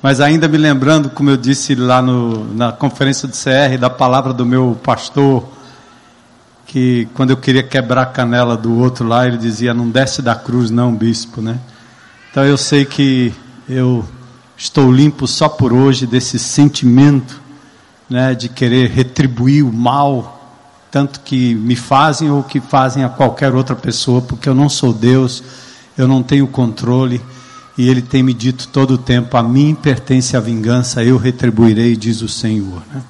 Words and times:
Mas 0.00 0.20
ainda 0.20 0.46
me 0.46 0.56
lembrando, 0.56 1.10
como 1.10 1.28
eu 1.30 1.36
disse 1.36 1.74
lá 1.74 2.00
no, 2.00 2.54
na 2.54 2.70
conferência 2.70 3.26
do 3.26 3.34
CR, 3.34 3.76
da 3.80 3.90
palavra 3.90 4.32
do 4.32 4.46
meu 4.46 4.78
pastor, 4.82 5.48
que 6.66 7.08
quando 7.14 7.30
eu 7.30 7.36
queria 7.36 7.62
quebrar 7.64 8.02
a 8.02 8.06
canela 8.06 8.56
do 8.56 8.78
outro 8.78 9.06
lá, 9.06 9.26
ele 9.26 9.36
dizia: 9.36 9.74
Não 9.74 9.90
desce 9.90 10.22
da 10.22 10.36
cruz, 10.36 10.70
não, 10.70 10.94
bispo, 10.94 11.40
né? 11.40 11.58
Então 12.30 12.44
eu 12.44 12.56
sei 12.56 12.84
que 12.84 13.34
eu 13.68 14.04
estou 14.56 14.92
limpo 14.92 15.26
só 15.26 15.48
por 15.48 15.72
hoje 15.72 16.06
desse 16.06 16.38
sentimento, 16.38 17.40
né, 18.08 18.34
de 18.34 18.48
querer 18.48 18.90
retribuir 18.90 19.64
o 19.64 19.72
mal, 19.72 20.56
tanto 20.90 21.20
que 21.20 21.54
me 21.54 21.74
fazem 21.74 22.30
ou 22.30 22.42
que 22.42 22.60
fazem 22.60 23.02
a 23.02 23.08
qualquer 23.08 23.54
outra 23.54 23.74
pessoa, 23.74 24.20
porque 24.20 24.48
eu 24.48 24.54
não 24.54 24.68
sou 24.68 24.92
Deus, 24.92 25.42
eu 25.96 26.06
não 26.06 26.22
tenho 26.22 26.46
controle. 26.46 27.20
E 27.78 27.88
ele 27.88 28.02
tem 28.02 28.24
me 28.24 28.34
dito 28.34 28.66
todo 28.68 28.94
o 28.94 28.98
tempo: 28.98 29.36
a 29.36 29.42
mim 29.42 29.72
pertence 29.72 30.36
a 30.36 30.40
vingança, 30.40 31.04
eu 31.04 31.16
retribuirei, 31.16 31.94
diz 31.94 32.20
o 32.20 32.28
Senhor. 32.28 32.82
Né? 32.92 33.00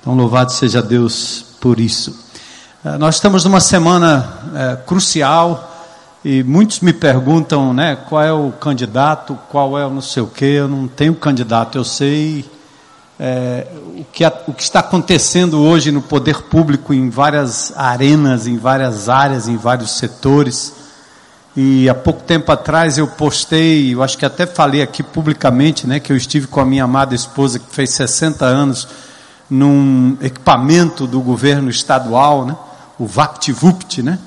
Então, 0.00 0.14
louvado 0.16 0.50
seja 0.50 0.82
Deus 0.82 1.44
por 1.60 1.78
isso. 1.78 2.28
Eh, 2.84 2.98
nós 2.98 3.14
estamos 3.14 3.44
numa 3.44 3.60
semana 3.60 4.40
é, 4.54 4.76
crucial 4.84 5.68
e 6.24 6.42
muitos 6.42 6.80
me 6.80 6.92
perguntam, 6.92 7.72
né, 7.72 7.96
qual 8.08 8.22
é 8.22 8.32
o 8.32 8.50
candidato, 8.50 9.38
qual 9.48 9.78
é 9.78 9.86
o 9.86 9.90
não 9.90 10.00
sei 10.00 10.22
o 10.22 10.26
que. 10.26 10.44
Eu 10.44 10.66
não 10.66 10.88
tenho 10.88 11.14
candidato, 11.14 11.78
eu 11.78 11.84
sei 11.84 12.44
é, 13.18 13.66
o, 13.96 14.04
que, 14.04 14.26
o 14.48 14.52
que 14.52 14.62
está 14.62 14.80
acontecendo 14.80 15.60
hoje 15.60 15.92
no 15.92 16.02
poder 16.02 16.42
público 16.42 16.92
em 16.92 17.10
várias 17.10 17.72
arenas, 17.76 18.46
em 18.46 18.56
várias 18.56 19.08
áreas, 19.08 19.46
em 19.46 19.56
vários 19.56 19.98
setores. 19.98 20.79
E 21.56 21.88
há 21.88 21.94
pouco 21.94 22.22
tempo 22.22 22.52
atrás 22.52 22.96
eu 22.96 23.08
postei, 23.08 23.92
eu 23.92 24.02
acho 24.02 24.16
que 24.16 24.24
até 24.24 24.46
falei 24.46 24.82
aqui 24.82 25.02
publicamente, 25.02 25.86
né, 25.86 25.98
que 25.98 26.12
eu 26.12 26.16
estive 26.16 26.46
com 26.46 26.60
a 26.60 26.64
minha 26.64 26.84
amada 26.84 27.14
esposa 27.14 27.58
que 27.58 27.74
fez 27.74 27.90
60 27.90 28.44
anos 28.44 28.86
num 29.48 30.16
equipamento 30.20 31.08
do 31.08 31.20
governo 31.20 31.68
estadual, 31.68 32.46
né, 32.46 32.56
o 32.98 33.06
VaptVupt, 33.06 34.02
né? 34.02 34.18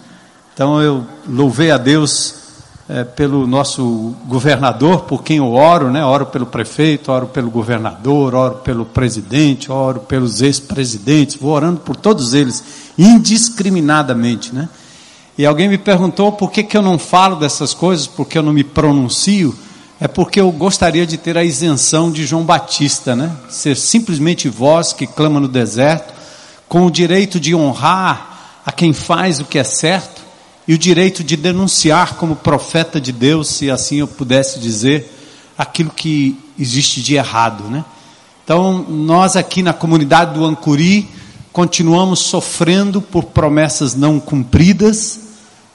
Então 0.54 0.82
eu 0.82 1.06
louvei 1.28 1.72
a 1.72 1.78
Deus 1.78 2.36
é, 2.90 3.04
pelo 3.04 3.48
nosso 3.48 4.14
governador, 4.28 5.04
por 5.04 5.24
quem 5.24 5.38
eu 5.38 5.54
oro, 5.54 5.90
né? 5.90 6.04
Oro 6.04 6.26
pelo 6.26 6.46
prefeito, 6.46 7.12
oro 7.12 7.28
pelo 7.28 7.50
governador, 7.50 8.36
oro 8.36 8.56
pelo 8.56 8.86
presidente, 8.86 9.72
oro 9.72 10.02
pelos 10.02 10.42
ex-presidentes, 10.42 11.38
vou 11.38 11.54
orando 11.54 11.80
por 11.80 11.96
todos 11.96 12.34
eles 12.34 12.64
indiscriminadamente, 12.98 14.54
né? 14.54 14.68
E 15.38 15.46
alguém 15.46 15.68
me 15.68 15.78
perguntou 15.78 16.32
por 16.32 16.52
que, 16.52 16.64
que 16.64 16.78
eu 16.78 16.82
não 16.82 17.00
falo 17.00 17.38
dessas 17.38 17.74
coisas, 17.74 18.06
porque 18.06 18.38
eu 18.38 18.44
não 18.44 18.54
me 18.54 18.64
pronuncio. 18.64 19.56
É 20.00 20.08
porque 20.08 20.40
eu 20.40 20.52
gostaria 20.52 21.08
de 21.08 21.18
ter 21.18 21.38
a 21.38 21.44
isenção 21.44 22.12
de 22.12 22.26
João 22.26 22.44
Batista, 22.44 23.16
né? 23.16 23.32
Ser 23.50 23.76
simplesmente 23.76 24.50
voz 24.50 24.94
que 24.94 25.08
clama 25.08 25.40
no 25.40 25.48
deserto, 25.48 26.14
com 26.68 26.86
o 26.86 26.92
direito 26.92 27.40
de 27.40 27.56
honrar 27.56 28.62
a 28.66 28.72
quem 28.72 28.94
faz 28.94 29.40
o 29.40 29.46
que 29.46 29.58
é 29.58 29.64
certo 29.64 30.22
e 30.68 30.74
o 30.74 30.78
direito 30.78 31.24
de 31.24 31.36
denunciar 31.36 32.16
como 32.16 32.36
profeta 32.36 33.00
de 33.00 33.12
Deus, 33.12 33.50
se 33.50 33.70
assim 33.70 33.98
eu 33.98 34.08
pudesse 34.08 34.60
dizer, 34.60 35.12
aquilo 35.58 35.90
que 35.90 36.38
existe 36.58 37.02
de 37.02 37.16
errado, 37.16 37.66
né? 37.66 37.84
Então, 38.44 38.86
nós 38.90 39.36
aqui 39.36 39.64
na 39.64 39.74
comunidade 39.74 40.34
do 40.34 40.46
Ancuri 40.46 41.08
continuamos 41.54 42.20
sofrendo 42.20 43.00
por 43.00 43.26
promessas 43.26 43.94
não 43.94 44.20
cumpridas, 44.20 45.20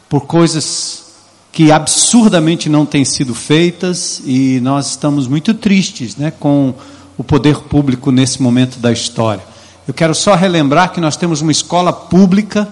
por 0.08 0.22
coisas 0.26 1.04
que 1.52 1.70
absurdamente 1.70 2.68
não 2.68 2.84
têm 2.84 3.04
sido 3.04 3.32
feitas 3.32 4.20
e 4.24 4.58
nós 4.60 4.90
estamos 4.90 5.28
muito 5.28 5.54
tristes 5.54 6.16
né, 6.16 6.32
com 6.32 6.74
o 7.16 7.22
poder 7.22 7.60
público 7.60 8.10
nesse 8.10 8.42
momento 8.42 8.80
da 8.80 8.92
história. 8.92 9.42
Eu 9.86 9.94
quero 9.94 10.14
só 10.14 10.34
relembrar 10.34 10.92
que 10.92 11.00
nós 11.00 11.16
temos 11.16 11.40
uma 11.40 11.52
escola 11.52 11.92
pública 11.92 12.68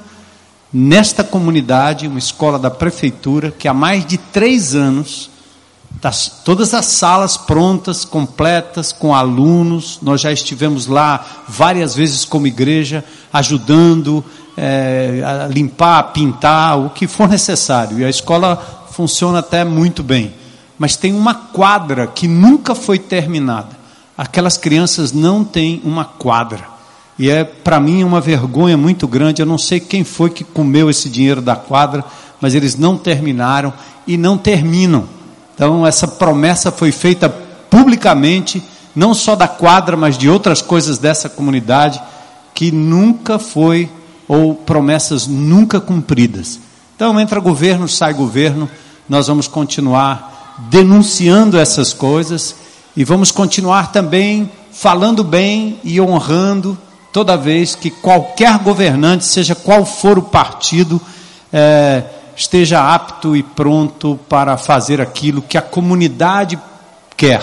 nesta 0.73 1.23
comunidade, 1.23 2.09
uma 2.09 2.19
escola 2.19 2.59
da 2.59 2.71
prefeitura, 2.71 3.53
que 3.57 3.69
há 3.69 3.73
mais 3.73 4.05
de 4.05 4.19
três 4.19 4.75
anos, 4.75 5.31
todas 6.45 6.75
as 6.75 6.87
salas 6.87 7.37
prontas, 7.37 8.05
completas, 8.05 8.93
com 8.93 9.15
alunos, 9.15 9.99
nós 10.03 10.21
já 10.21 10.31
estivemos 10.31 10.87
lá 10.87 11.25
várias 11.49 11.95
vezes 11.95 12.25
como 12.25 12.47
igreja, 12.47 13.05
ajudando, 13.33 14.25
é, 14.57 15.23
a 15.25 15.47
limpar, 15.47 15.99
a 15.99 16.03
pintar, 16.03 16.79
o 16.79 16.91
que 16.91 17.07
for 17.07 17.29
necessário. 17.29 17.99
E 17.99 18.05
a 18.05 18.11
escola 18.11 18.87
funciona 18.91 19.41
até 19.41 19.65
muito 19.65 20.03
bem. 20.03 20.33
Mas 20.79 20.97
tem 20.97 21.13
uma 21.13 21.35
quadra 21.35 22.07
que 22.07 22.29
nunca 22.29 22.75
foi 22.75 22.99
terminada. 22.99 23.77
Aquelas 24.17 24.57
crianças 24.57 25.13
não 25.13 25.45
têm 25.45 25.81
uma 25.85 26.05
quadra. 26.05 26.77
E 27.19 27.31
é 27.31 27.45
para 27.45 27.81
mim 27.81 28.05
uma 28.05 28.21
vergonha 28.21 28.77
muito 28.77 29.07
grande. 29.09 29.41
Eu 29.41 29.47
não 29.47 29.59
sei 29.59 29.81
quem 29.81 30.05
foi 30.05 30.31
que 30.31 30.45
comeu 30.45 30.91
esse 30.91 31.09
dinheiro 31.09 31.41
da 31.41 31.57
quadra, 31.57 32.05
mas 32.41 32.55
eles 32.55 32.77
não 32.77 32.97
terminaram 32.97 33.73
e 34.07 34.17
não 34.17 34.37
terminam. 34.37 35.16
Então 35.57 35.85
essa 35.85 36.07
promessa 36.07 36.71
foi 36.71 36.93
feita 36.93 37.29
publicamente, 37.69 38.63
não 38.95 39.13
só 39.13 39.35
da 39.35 39.49
quadra, 39.49 39.97
mas 39.97 40.17
de 40.17 40.31
outras 40.31 40.63
coisas 40.63 40.99
dessa 40.99 41.29
comunidade 41.29 42.01
que 42.55 42.71
nunca 42.71 43.39
foi 43.39 43.91
ou 44.29 44.55
promessas 44.55 45.27
nunca 45.27 45.81
cumpridas. 45.81 46.61
Então, 46.95 47.21
entra 47.21 47.39
governo, 47.41 47.87
sai 47.87 48.15
governo, 48.15 48.69
nós 49.09 49.27
vamos 49.27 49.47
continuar 49.47 50.57
denunciando 50.71 51.59
essas 51.59 51.93
coisas 51.93 52.55
e 52.97 53.05
vamos 53.05 53.31
continuar 53.31 53.93
também 53.93 54.51
falando 54.73 55.23
bem 55.23 55.79
e 55.85 56.01
honrando 56.01 56.77
toda 57.13 57.37
vez 57.37 57.75
que 57.75 57.91
qualquer 57.91 58.59
governante, 58.59 59.25
seja 59.25 59.55
qual 59.55 59.85
for 59.85 60.19
o 60.19 60.23
partido, 60.23 61.01
é, 61.53 62.03
esteja 62.37 62.95
apto 62.95 63.35
e 63.35 63.43
pronto 63.43 64.21
para 64.29 64.57
fazer 64.57 65.01
aquilo 65.01 65.41
que 65.41 65.57
a 65.57 65.63
comunidade 65.63 66.59
quer. 67.17 67.43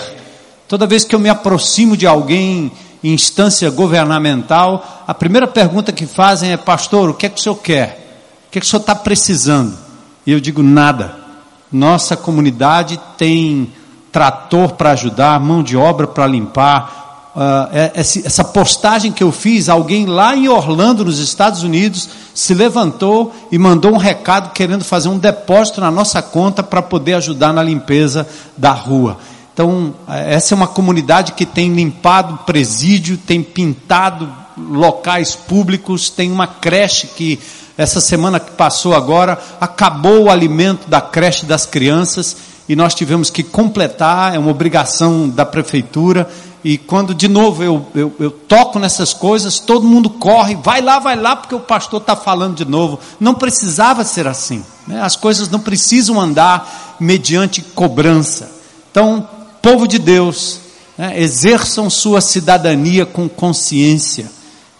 Toda 0.68 0.86
vez 0.86 1.04
que 1.04 1.14
eu 1.14 1.18
me 1.18 1.28
aproximo 1.28 1.96
de 1.96 2.06
alguém 2.06 2.72
em 3.02 3.12
instância 3.12 3.68
governamental, 3.70 5.04
a 5.06 5.12
primeira 5.12 5.46
pergunta 5.46 5.92
que 5.92 6.06
fazem 6.06 6.52
é: 6.52 6.56
Pastor, 6.56 7.10
o 7.10 7.14
que 7.14 7.26
é 7.26 7.28
que 7.28 7.38
o 7.38 7.42
senhor 7.42 7.56
quer? 7.56 8.46
O 8.48 8.50
que 8.50 8.58
é 8.58 8.60
que 8.60 8.66
o 8.66 8.70
senhor 8.70 8.80
está 8.80 8.94
precisando? 8.94 9.76
E 10.24 10.32
eu 10.32 10.40
digo: 10.40 10.62
nada. 10.62 11.22
Nossa 11.70 12.16
comunidade 12.16 13.00
tem 13.18 13.72
trator 14.12 14.74
para 14.74 14.92
ajudar, 14.92 15.40
mão 15.40 15.60
de 15.60 15.76
obra 15.76 16.06
para 16.06 16.26
limpar. 16.26 17.03
Uh, 17.34 17.90
essa 17.94 18.44
postagem 18.44 19.10
que 19.10 19.22
eu 19.22 19.32
fiz, 19.32 19.68
alguém 19.68 20.06
lá 20.06 20.36
em 20.36 20.48
Orlando, 20.48 21.04
nos 21.04 21.18
Estados 21.18 21.64
Unidos, 21.64 22.08
se 22.32 22.54
levantou 22.54 23.34
e 23.50 23.58
mandou 23.58 23.92
um 23.92 23.96
recado 23.96 24.52
querendo 24.52 24.84
fazer 24.84 25.08
um 25.08 25.18
depósito 25.18 25.80
na 25.80 25.90
nossa 25.90 26.22
conta 26.22 26.62
para 26.62 26.80
poder 26.80 27.14
ajudar 27.14 27.52
na 27.52 27.62
limpeza 27.62 28.26
da 28.56 28.70
rua. 28.70 29.18
Então, 29.52 29.94
essa 30.08 30.54
é 30.54 30.56
uma 30.56 30.66
comunidade 30.66 31.32
que 31.32 31.44
tem 31.44 31.72
limpado 31.72 32.38
presídio, 32.44 33.16
tem 33.16 33.42
pintado 33.42 34.28
locais 34.56 35.34
públicos, 35.34 36.10
tem 36.10 36.30
uma 36.30 36.46
creche 36.46 37.08
que 37.08 37.40
essa 37.76 38.00
semana 38.00 38.38
que 38.38 38.52
passou 38.52 38.94
agora 38.94 39.38
acabou 39.60 40.24
o 40.24 40.30
alimento 40.30 40.88
da 40.88 41.00
creche 41.00 41.46
das 41.46 41.66
crianças 41.66 42.36
e 42.68 42.74
nós 42.74 42.94
tivemos 42.94 43.30
que 43.30 43.42
completar, 43.42 44.34
é 44.34 44.38
uma 44.38 44.50
obrigação 44.50 45.28
da 45.28 45.44
prefeitura. 45.44 46.28
E 46.64 46.78
quando 46.78 47.14
de 47.14 47.28
novo 47.28 47.62
eu, 47.62 47.86
eu, 47.94 48.12
eu 48.18 48.30
toco 48.30 48.78
nessas 48.78 49.12
coisas, 49.12 49.60
todo 49.60 49.86
mundo 49.86 50.08
corre, 50.08 50.56
vai 50.56 50.80
lá, 50.80 50.98
vai 50.98 51.14
lá, 51.14 51.36
porque 51.36 51.54
o 51.54 51.60
pastor 51.60 52.00
está 52.00 52.16
falando 52.16 52.56
de 52.56 52.64
novo. 52.64 52.98
Não 53.20 53.34
precisava 53.34 54.02
ser 54.02 54.26
assim. 54.26 54.64
Né? 54.86 54.98
As 55.02 55.14
coisas 55.14 55.50
não 55.50 55.60
precisam 55.60 56.18
andar 56.18 56.96
mediante 56.98 57.60
cobrança. 57.60 58.50
Então, 58.90 59.28
povo 59.60 59.86
de 59.86 59.98
Deus, 59.98 60.60
né, 60.96 61.20
exerçam 61.20 61.90
sua 61.90 62.22
cidadania 62.22 63.04
com 63.04 63.28
consciência 63.28 64.30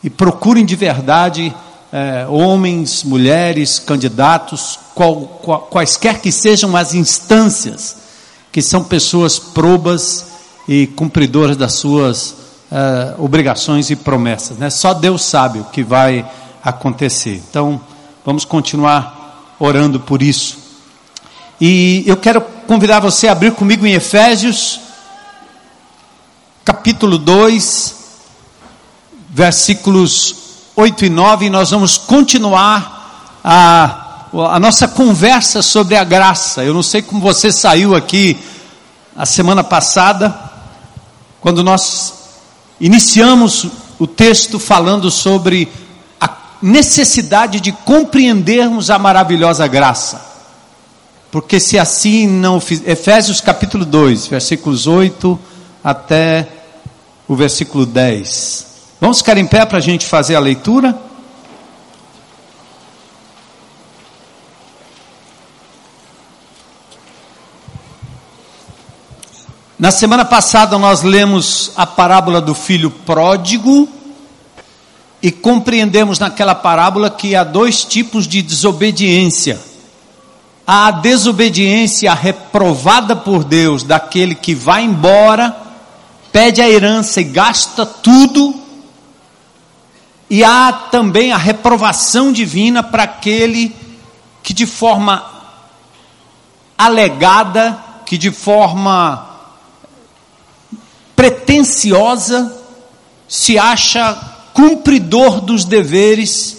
e 0.02 0.08
procurem 0.08 0.64
de 0.64 0.76
verdade 0.76 1.54
é, 1.92 2.26
homens, 2.28 3.04
mulheres, 3.04 3.78
candidatos, 3.78 4.78
qual, 4.94 5.16
qual, 5.42 5.60
quaisquer 5.62 6.20
que 6.20 6.32
sejam 6.32 6.74
as 6.74 6.94
instâncias, 6.94 7.96
que 8.50 8.62
são 8.62 8.82
pessoas 8.82 9.38
probas 9.38 10.33
e 10.66 10.86
cumpridoras 10.86 11.56
das 11.56 11.74
suas 11.74 12.36
é, 12.70 13.14
obrigações 13.18 13.90
e 13.90 13.96
promessas. 13.96 14.58
Né? 14.58 14.70
Só 14.70 14.94
Deus 14.94 15.22
sabe 15.22 15.60
o 15.60 15.64
que 15.64 15.82
vai 15.82 16.24
acontecer. 16.62 17.42
Então, 17.48 17.80
vamos 18.24 18.44
continuar 18.44 19.54
orando 19.58 20.00
por 20.00 20.22
isso. 20.22 20.58
E 21.60 22.02
eu 22.06 22.16
quero 22.16 22.40
convidar 22.40 23.00
você 23.00 23.28
a 23.28 23.32
abrir 23.32 23.52
comigo 23.52 23.86
em 23.86 23.92
Efésios, 23.92 24.80
capítulo 26.64 27.18
2, 27.18 27.94
versículos 29.28 30.36
8 30.74 31.04
e 31.04 31.10
9, 31.10 31.46
e 31.46 31.50
nós 31.50 31.70
vamos 31.70 31.96
continuar 31.96 33.38
a, 33.44 34.26
a 34.32 34.58
nossa 34.58 34.88
conversa 34.88 35.62
sobre 35.62 35.96
a 35.96 36.02
graça. 36.02 36.64
Eu 36.64 36.74
não 36.74 36.82
sei 36.82 37.02
como 37.02 37.20
você 37.20 37.52
saiu 37.52 37.94
aqui 37.94 38.38
a 39.16 39.24
semana 39.24 39.62
passada, 39.62 40.43
quando 41.44 41.62
nós 41.62 42.14
iniciamos 42.80 43.66
o 43.98 44.06
texto 44.06 44.58
falando 44.58 45.10
sobre 45.10 45.68
a 46.18 46.34
necessidade 46.62 47.60
de 47.60 47.70
compreendermos 47.70 48.88
a 48.88 48.98
maravilhosa 48.98 49.66
graça. 49.66 50.24
Porque 51.30 51.60
se 51.60 51.78
assim 51.78 52.26
não 52.26 52.56
Efésios 52.86 53.42
capítulo 53.42 53.84
2, 53.84 54.28
versículos 54.28 54.86
8 54.86 55.38
até 55.84 56.48
o 57.28 57.36
versículo 57.36 57.84
10. 57.84 58.66
Vamos 58.98 59.18
ficar 59.18 59.36
em 59.36 59.46
pé 59.46 59.66
para 59.66 59.76
a 59.76 59.82
gente 59.82 60.06
fazer 60.06 60.36
a 60.36 60.40
leitura? 60.40 60.98
Na 69.84 69.90
semana 69.90 70.24
passada 70.24 70.78
nós 70.78 71.02
lemos 71.02 71.70
a 71.76 71.84
parábola 71.86 72.40
do 72.40 72.54
filho 72.54 72.90
pródigo 72.90 73.86
e 75.20 75.30
compreendemos 75.30 76.18
naquela 76.18 76.54
parábola 76.54 77.10
que 77.10 77.36
há 77.36 77.44
dois 77.44 77.84
tipos 77.84 78.26
de 78.26 78.40
desobediência. 78.40 79.60
Há 80.66 80.86
a 80.86 80.90
desobediência 80.90 82.14
reprovada 82.14 83.14
por 83.14 83.44
Deus 83.44 83.82
daquele 83.82 84.34
que 84.34 84.54
vai 84.54 84.84
embora, 84.84 85.54
pede 86.32 86.62
a 86.62 86.70
herança 86.70 87.20
e 87.20 87.24
gasta 87.24 87.84
tudo. 87.84 88.54
E 90.30 90.42
há 90.42 90.72
também 90.90 91.30
a 91.30 91.36
reprovação 91.36 92.32
divina 92.32 92.82
para 92.82 93.02
aquele 93.02 93.76
que 94.42 94.54
de 94.54 94.64
forma 94.64 95.22
alegada, 96.78 97.78
que 98.06 98.16
de 98.16 98.30
forma 98.30 99.33
pretensiosa, 101.16 102.52
se 103.28 103.58
acha 103.58 104.14
cumpridor 104.52 105.40
dos 105.40 105.64
deveres 105.64 106.56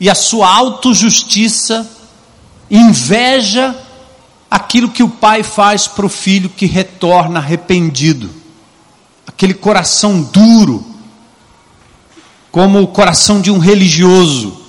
e 0.00 0.08
a 0.08 0.14
sua 0.14 0.48
autojustiça 0.54 1.88
inveja 2.70 3.74
aquilo 4.50 4.90
que 4.90 5.02
o 5.02 5.08
pai 5.08 5.42
faz 5.42 5.86
para 5.86 6.06
o 6.06 6.08
filho 6.08 6.48
que 6.48 6.66
retorna 6.66 7.40
arrependido. 7.40 8.30
Aquele 9.26 9.54
coração 9.54 10.22
duro, 10.22 10.84
como 12.50 12.80
o 12.80 12.86
coração 12.86 13.40
de 13.40 13.50
um 13.50 13.58
religioso, 13.58 14.62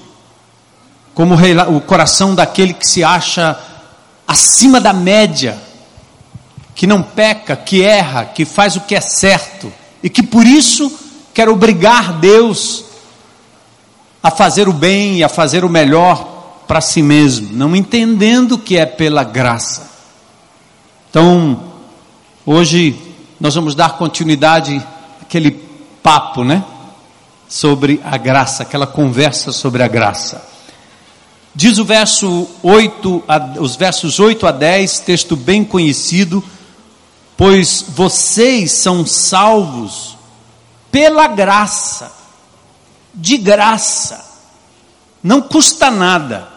como 1.13 1.35
o 1.73 1.81
coração 1.81 2.35
daquele 2.35 2.73
que 2.73 2.87
se 2.87 3.03
acha 3.03 3.57
acima 4.27 4.81
da 4.81 4.93
média, 4.93 5.61
que 6.77 6.85
não 6.85 7.01
peca, 7.01 7.55
que 7.55 7.81
erra, 7.81 8.23
que 8.23 8.45
faz 8.45 8.75
o 8.75 8.81
que 8.81 8.93
é 8.93 9.01
certo 9.01 9.73
e 10.03 10.11
que 10.11 10.21
por 10.21 10.45
isso 10.45 10.95
quer 11.33 11.49
obrigar 11.49 12.19
Deus 12.19 12.85
a 14.21 14.29
fazer 14.29 14.69
o 14.69 14.73
bem 14.73 15.17
e 15.17 15.23
a 15.23 15.27
fazer 15.27 15.65
o 15.65 15.69
melhor 15.69 16.63
para 16.67 16.79
si 16.79 17.01
mesmo, 17.01 17.49
não 17.51 17.75
entendendo 17.75 18.59
que 18.59 18.77
é 18.77 18.85
pela 18.85 19.23
graça. 19.23 19.89
Então, 21.09 21.63
hoje 22.45 22.95
nós 23.39 23.55
vamos 23.55 23.73
dar 23.73 23.97
continuidade 23.97 24.79
àquele 25.19 25.51
papo, 26.03 26.43
né? 26.43 26.63
Sobre 27.49 27.99
a 28.03 28.17
graça, 28.17 28.61
aquela 28.61 28.85
conversa 28.85 29.51
sobre 29.51 29.81
a 29.81 29.87
graça. 29.87 30.45
Diz 31.55 31.79
o 31.79 31.85
verso 31.85 32.47
8, 32.61 33.23
os 33.59 33.75
versos 33.75 34.19
8 34.19 34.45
a 34.45 34.51
10, 34.51 34.99
texto 34.99 35.35
bem 35.35 35.63
conhecido 35.63 36.43
pois 37.37 37.85
vocês 37.87 38.71
são 38.71 39.05
salvos 39.05 40.17
pela 40.91 41.27
graça, 41.27 42.11
de 43.13 43.37
graça, 43.37 44.25
não 45.21 45.39
custa 45.41 45.91
nada, 45.91 46.47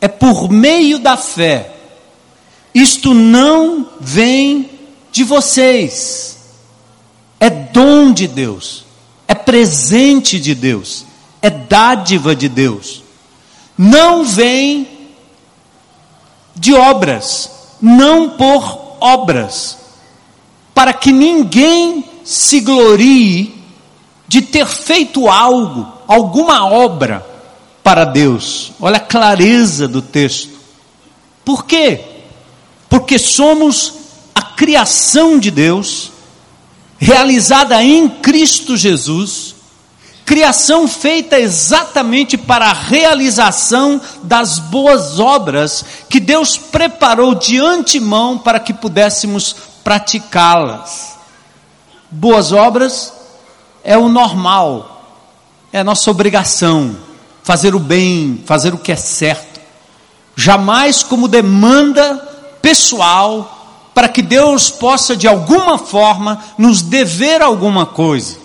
é 0.00 0.06
por 0.06 0.50
meio 0.50 0.98
da 0.98 1.16
fé. 1.16 1.74
Isto 2.74 3.14
não 3.14 3.88
vem 3.98 4.70
de 5.10 5.24
vocês, 5.24 6.38
é 7.40 7.48
dom 7.48 8.12
de 8.12 8.28
Deus, 8.28 8.84
é 9.26 9.34
presente 9.34 10.38
de 10.38 10.54
Deus, 10.54 11.06
é 11.40 11.48
dádiva 11.48 12.36
de 12.36 12.48
Deus, 12.48 13.02
não 13.76 14.24
vem 14.24 14.86
de 16.54 16.74
obras, 16.74 17.50
não 17.80 18.30
por 18.30 18.96
obras 19.00 19.77
para 20.78 20.92
que 20.92 21.10
ninguém 21.10 22.04
se 22.22 22.60
glorie 22.60 23.52
de 24.28 24.40
ter 24.40 24.64
feito 24.64 25.28
algo, 25.28 25.92
alguma 26.06 26.66
obra 26.66 27.26
para 27.82 28.04
Deus. 28.04 28.70
Olha 28.78 28.98
a 28.98 29.00
clareza 29.00 29.88
do 29.88 30.00
texto. 30.00 30.50
Por 31.44 31.64
quê? 31.64 32.00
Porque 32.88 33.18
somos 33.18 33.92
a 34.32 34.40
criação 34.40 35.36
de 35.36 35.50
Deus, 35.50 36.12
realizada 36.96 37.82
em 37.82 38.08
Cristo 38.08 38.76
Jesus, 38.76 39.56
criação 40.24 40.86
feita 40.86 41.40
exatamente 41.40 42.38
para 42.38 42.66
a 42.66 42.72
realização 42.72 44.00
das 44.22 44.60
boas 44.60 45.18
obras 45.18 45.84
que 46.08 46.20
Deus 46.20 46.56
preparou 46.56 47.34
de 47.34 47.58
antemão 47.58 48.38
para 48.38 48.60
que 48.60 48.72
pudéssemos 48.72 49.56
praticá-las. 49.88 51.16
Boas 52.10 52.52
obras 52.52 53.10
é 53.82 53.96
o 53.96 54.06
normal, 54.06 55.02
é 55.72 55.78
a 55.78 55.84
nossa 55.84 56.10
obrigação, 56.10 56.94
fazer 57.42 57.74
o 57.74 57.78
bem, 57.78 58.44
fazer 58.44 58.74
o 58.74 58.78
que 58.78 58.92
é 58.92 58.96
certo. 58.96 59.58
Jamais 60.36 61.02
como 61.02 61.26
demanda 61.26 62.16
pessoal 62.60 63.90
para 63.94 64.10
que 64.10 64.20
Deus 64.20 64.68
possa 64.68 65.16
de 65.16 65.26
alguma 65.26 65.78
forma 65.78 66.38
nos 66.58 66.82
dever 66.82 67.40
alguma 67.40 67.86
coisa. 67.86 68.36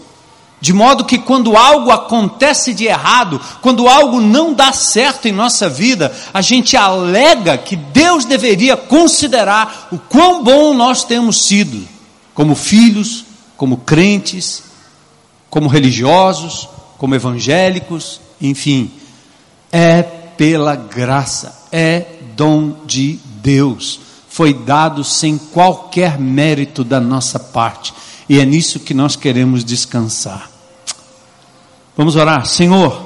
De 0.63 0.71
modo 0.71 1.03
que 1.03 1.17
quando 1.17 1.57
algo 1.57 1.91
acontece 1.91 2.73
de 2.73 2.85
errado, 2.85 3.37
quando 3.61 3.89
algo 3.89 4.21
não 4.21 4.53
dá 4.53 4.71
certo 4.71 5.27
em 5.27 5.31
nossa 5.33 5.67
vida, 5.67 6.15
a 6.33 6.41
gente 6.41 6.77
alega 6.77 7.57
que 7.57 7.75
Deus 7.75 8.23
deveria 8.23 8.77
considerar 8.77 9.89
o 9.91 9.97
quão 9.97 10.41
bom 10.41 10.73
nós 10.73 11.03
temos 11.03 11.43
sido, 11.47 11.85
como 12.33 12.55
filhos, 12.55 13.25
como 13.57 13.75
crentes, 13.75 14.63
como 15.49 15.67
religiosos, 15.67 16.69
como 16.97 17.13
evangélicos, 17.13 18.21
enfim. 18.39 18.89
É 19.69 20.01
pela 20.01 20.77
graça, 20.77 21.67
é 21.73 22.05
dom 22.37 22.85
de 22.85 23.19
Deus. 23.41 23.99
Foi 24.29 24.53
dado 24.53 25.03
sem 25.03 25.37
qualquer 25.37 26.17
mérito 26.17 26.85
da 26.85 27.01
nossa 27.01 27.37
parte. 27.37 27.93
E 28.29 28.39
é 28.39 28.45
nisso 28.45 28.79
que 28.79 28.93
nós 28.93 29.17
queremos 29.17 29.65
descansar. 29.65 30.52
Vamos 31.95 32.15
orar. 32.15 32.45
Senhor, 32.45 33.01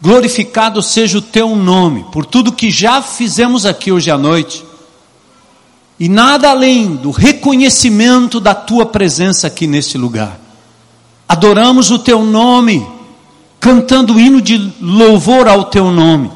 glorificado 0.00 0.82
seja 0.82 1.18
o 1.18 1.22
teu 1.22 1.54
nome 1.54 2.04
por 2.10 2.24
tudo 2.24 2.52
que 2.52 2.70
já 2.70 3.02
fizemos 3.02 3.66
aqui 3.66 3.92
hoje 3.92 4.10
à 4.10 4.16
noite. 4.16 4.64
E 6.00 6.08
nada 6.08 6.50
além 6.50 6.94
do 6.94 7.10
reconhecimento 7.10 8.38
da 8.38 8.54
tua 8.54 8.86
presença 8.86 9.46
aqui 9.46 9.66
neste 9.66 9.98
lugar. 9.98 10.38
Adoramos 11.28 11.90
o 11.90 11.98
teu 11.98 12.24
nome, 12.24 12.86
cantando 13.60 14.18
hino 14.18 14.40
de 14.40 14.72
louvor 14.80 15.48
ao 15.48 15.64
teu 15.64 15.90
nome. 15.90 16.30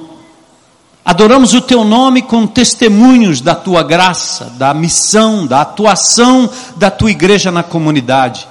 Adoramos 1.05 1.55
o 1.55 1.61
teu 1.61 1.85
nome 1.85 2.23
com 2.23 2.47
testemunhos 2.47 3.41
da 3.41 3.55
tua 3.55 3.83
graça, 3.83 4.53
da 4.57 4.75
missão, 4.75 5.47
da 5.47 5.63
atuação 5.63 6.49
da 6.77 6.91
tua 6.91 7.11
igreja 7.11 7.51
na 7.51 7.63
comunidade. 7.63 8.47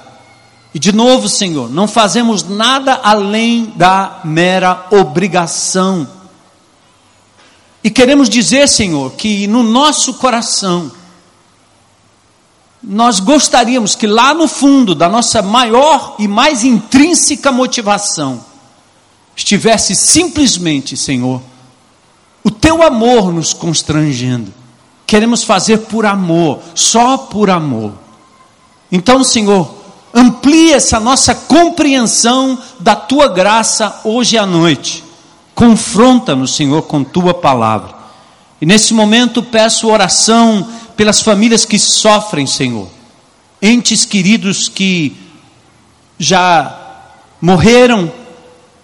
E 0.74 0.78
de 0.78 0.92
novo, 0.92 1.28
Senhor, 1.28 1.70
não 1.70 1.86
fazemos 1.86 2.44
nada 2.44 2.98
além 3.02 3.72
da 3.76 4.20
mera 4.24 4.86
obrigação. 4.90 6.08
E 7.84 7.90
queremos 7.90 8.28
dizer, 8.28 8.68
Senhor, 8.68 9.12
que 9.12 9.46
no 9.46 9.62
nosso 9.62 10.14
coração, 10.14 10.90
nós 12.82 13.20
gostaríamos 13.20 13.94
que 13.94 14.06
lá 14.06 14.32
no 14.32 14.48
fundo 14.48 14.94
da 14.94 15.08
nossa 15.08 15.42
maior 15.42 16.16
e 16.18 16.26
mais 16.26 16.64
intrínseca 16.64 17.52
motivação, 17.52 18.42
estivesse 19.36 19.94
simplesmente, 19.94 20.96
Senhor, 20.96 21.42
o 22.42 22.50
teu 22.50 22.82
amor 22.82 23.32
nos 23.32 23.52
constrangendo. 23.52 24.52
Queremos 25.06 25.44
fazer 25.44 25.78
por 25.78 26.06
amor, 26.06 26.60
só 26.74 27.18
por 27.18 27.50
amor. 27.50 27.92
Então, 28.90 29.22
Senhor, 29.22 29.81
Amplie 30.14 30.72
essa 30.72 31.00
nossa 31.00 31.34
compreensão 31.34 32.58
da 32.78 32.94
tua 32.94 33.28
graça 33.28 34.00
hoje 34.04 34.36
à 34.36 34.44
noite. 34.44 35.02
Confronta-nos, 35.54 36.54
Senhor, 36.54 36.82
com 36.82 37.02
tua 37.02 37.32
palavra. 37.32 37.94
E 38.60 38.66
nesse 38.66 38.94
momento 38.94 39.42
peço 39.42 39.88
oração 39.88 40.68
pelas 40.96 41.20
famílias 41.20 41.64
que 41.64 41.78
sofrem, 41.78 42.46
Senhor. 42.46 42.88
entes 43.60 44.04
queridos 44.04 44.68
que 44.68 45.16
já 46.18 46.78
morreram, 47.40 48.12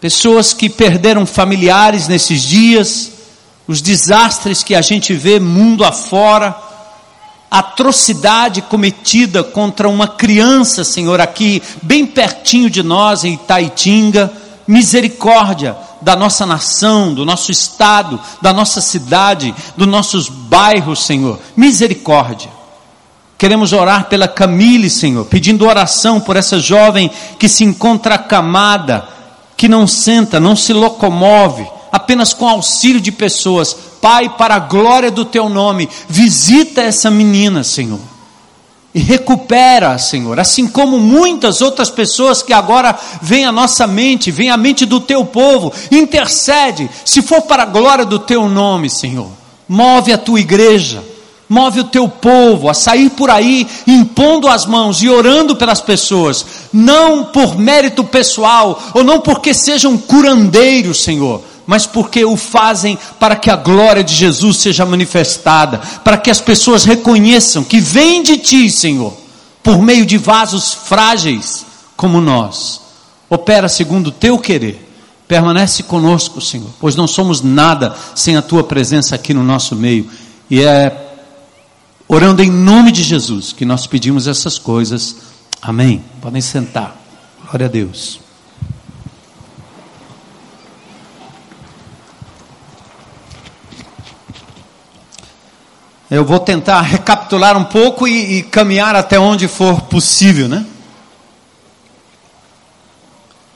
pessoas 0.01 0.53
que 0.53 0.69
perderam 0.69 1.27
familiares 1.27 2.09
nesses 2.09 2.43
dias, 2.43 3.13
os 3.67 3.83
desastres 3.83 4.63
que 4.63 4.75
a 4.75 4.81
gente 4.81 5.13
vê 5.13 5.39
mundo 5.39 5.85
afora, 5.85 6.57
atrocidade 7.51 8.63
cometida 8.63 9.43
contra 9.43 9.89
uma 9.89 10.07
criança, 10.07 10.85
Senhor, 10.85 11.21
aqui 11.21 11.63
bem 11.83 12.05
pertinho 12.05 12.69
de 12.69 12.83
nós 12.83 13.25
em 13.25 13.35
Itaitinga, 13.35 14.31
misericórdia 14.67 15.77
da 16.01 16.15
nossa 16.15 16.45
nação, 16.45 17.15
do 17.15 17.25
nosso 17.25 17.51
estado, 17.51 18.21
da 18.43 18.53
nossa 18.53 18.81
cidade, 18.81 19.55
dos 19.77 19.89
nossos 19.89 20.29
bairros, 20.29 21.05
Senhor, 21.05 21.39
misericórdia. 21.57 22.51
Queremos 23.39 23.73
orar 23.73 24.07
pela 24.07 24.29
Camille, 24.29 24.91
Senhor, 24.91 25.25
pedindo 25.25 25.67
oração 25.67 26.21
por 26.21 26.37
essa 26.37 26.59
jovem 26.59 27.11
que 27.39 27.49
se 27.49 27.65
encontra 27.65 28.17
acamada, 28.17 29.09
que 29.57 29.69
não 29.69 29.87
senta, 29.87 30.39
não 30.39 30.55
se 30.55 30.73
locomove, 30.73 31.67
apenas 31.91 32.33
com 32.33 32.49
auxílio 32.49 33.01
de 33.01 33.13
pessoas. 33.13 33.77
Pai, 34.01 34.29
para 34.29 34.55
a 34.55 34.61
glória 34.61 35.11
do 35.11 35.25
teu 35.25 35.49
nome, 35.49 35.89
visita 36.09 36.83
essa 36.83 37.11
menina, 37.11 37.65
Senhor. 37.65 38.01
E 38.95 39.01
recupera, 39.01 39.99
Senhor, 39.99 40.41
assim 40.41 40.67
como 40.67 40.99
muitas 40.99 41.61
outras 41.61 41.91
pessoas 41.91 42.43
que 42.43 42.53
agora 42.53 42.99
vêm 43.21 43.45
à 43.45 43.53
nossa 43.53 43.87
mente, 43.87 44.31
vêm 44.31 44.51
à 44.51 44.57
mente 44.57 44.87
do 44.87 44.99
teu 44.99 45.25
povo, 45.25 45.73
intercede, 45.91 46.89
se 47.05 47.21
for 47.21 47.43
para 47.43 47.65
a 47.65 47.67
glória 47.67 48.05
do 48.05 48.19
teu 48.19 48.49
nome, 48.49 48.89
Senhor. 48.89 49.29
Move 49.69 50.13
a 50.13 50.19
tua 50.19 50.41
igreja, 50.41 51.05
move 51.49 51.81
o 51.81 51.85
teu 51.85 52.09
povo 52.09 52.69
a 52.69 52.75
sair 52.75 53.11
por 53.11 53.31
aí 53.31 53.67
impondo 53.87 54.49
as 54.49 54.65
mãos 54.65 55.03
e 55.03 55.09
orando 55.09 55.55
pelas 55.55 55.81
pessoas, 55.81 56.45
não 56.73 57.27
por 57.27 57.59
mérito 57.59 58.03
pessoal 58.03 58.83
ou 58.95 59.05
não 59.05 59.21
porque 59.21 59.53
sejam 59.53 59.97
curandeiros, 59.99 61.03
Senhor, 61.03 61.43
mas 61.69 61.87
porque 61.87 62.25
o 62.25 62.35
fazem 62.35 62.99
para 63.21 63.37
que 63.37 63.51
a 63.51 63.57
glória 63.57 64.03
de 64.03 64.15
Jesus 64.15 64.57
seja 64.57 64.87
manifestada, 64.87 65.77
para 66.03 66.17
que 66.17 66.31
as 66.31 66.41
pessoas 66.41 66.87
reconheçam 66.87 67.63
que 67.63 67.79
vem 67.79 68.23
de 68.23 68.39
ti, 68.39 68.71
Senhor, 68.71 69.15
por 69.63 69.83
meio 69.83 70.07
de 70.07 70.17
vasos 70.17 70.73
frágeis 70.73 71.67
como 71.95 72.23
nós. 72.23 72.81
Opera 73.29 73.69
segundo 73.69 74.07
o 74.07 74.13
teu 74.13 74.39
querer. 74.39 74.87
Permanece 75.29 75.83
conosco, 75.83 76.41
Senhor, 76.41 76.71
pois 76.81 76.97
não 76.97 77.07
somos 77.07 77.43
nada 77.43 77.95
sem 78.15 78.35
a 78.35 78.41
tua 78.41 78.65
presença 78.65 79.15
aqui 79.15 79.35
no 79.35 79.45
nosso 79.45 79.77
meio. 79.77 80.11
E 80.49 80.63
é 80.63 81.05
Orando 82.11 82.43
em 82.43 82.51
nome 82.51 82.91
de 82.91 83.03
Jesus, 83.03 83.53
que 83.53 83.67
nós 83.67 83.87
pedimos 83.87 84.27
essas 84.27 84.59
coisas. 84.59 85.17
Amém. 85.61 86.03
Podem 86.23 86.41
sentar. 86.41 86.97
Glória 87.45 87.67
a 87.67 87.69
Deus. 87.69 88.28
Eu 96.11 96.25
vou 96.25 96.41
tentar 96.41 96.81
recapitular 96.81 97.57
um 97.57 97.65
pouco 97.65 98.09
e, 98.09 98.39
e 98.39 98.43
caminhar 98.43 98.97
até 98.97 99.19
onde 99.19 99.47
for 99.47 99.83
possível, 99.83 100.49
né? 100.49 100.65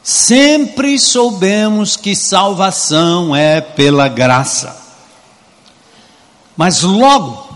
Sempre 0.02 0.98
soubemos 0.98 1.96
que 1.96 2.14
salvação 2.14 3.34
é 3.34 3.60
pela 3.60 4.08
graça. 4.08 4.76
Mas 6.56 6.82
logo 6.82 7.50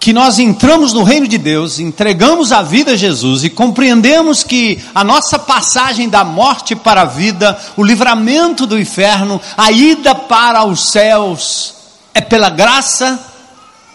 que 0.00 0.12
nós 0.12 0.38
entramos 0.38 0.92
no 0.92 1.02
reino 1.02 1.28
de 1.28 1.36
Deus, 1.36 1.78
entregamos 1.78 2.50
a 2.50 2.62
vida 2.62 2.92
a 2.92 2.96
Jesus 2.96 3.44
e 3.44 3.50
compreendemos 3.50 4.42
que 4.42 4.82
a 4.94 5.04
nossa 5.04 5.38
passagem 5.38 6.08
da 6.08 6.24
morte 6.24 6.74
para 6.74 7.02
a 7.02 7.06
vida, 7.06 7.58
o 7.76 7.84
livramento 7.84 8.66
do 8.66 8.78
inferno, 8.78 9.40
a 9.56 9.70
ida 9.70 10.14
para 10.14 10.64
os 10.64 10.90
céus 10.90 11.74
é 12.14 12.20
pela 12.20 12.48
graça, 12.48 13.35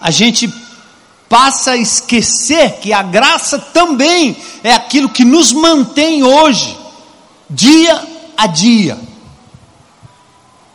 a 0.02 0.10
gente 0.10 0.52
passa 1.30 1.72
a 1.72 1.78
esquecer 1.78 2.80
que 2.82 2.92
a 2.92 3.04
graça 3.04 3.58
também 3.58 4.36
é 4.64 4.74
aquilo 4.74 5.08
que 5.08 5.24
nos 5.24 5.54
mantém 5.54 6.24
hoje, 6.24 6.78
dia 7.50 8.02
a 8.36 8.48
dia. 8.48 9.00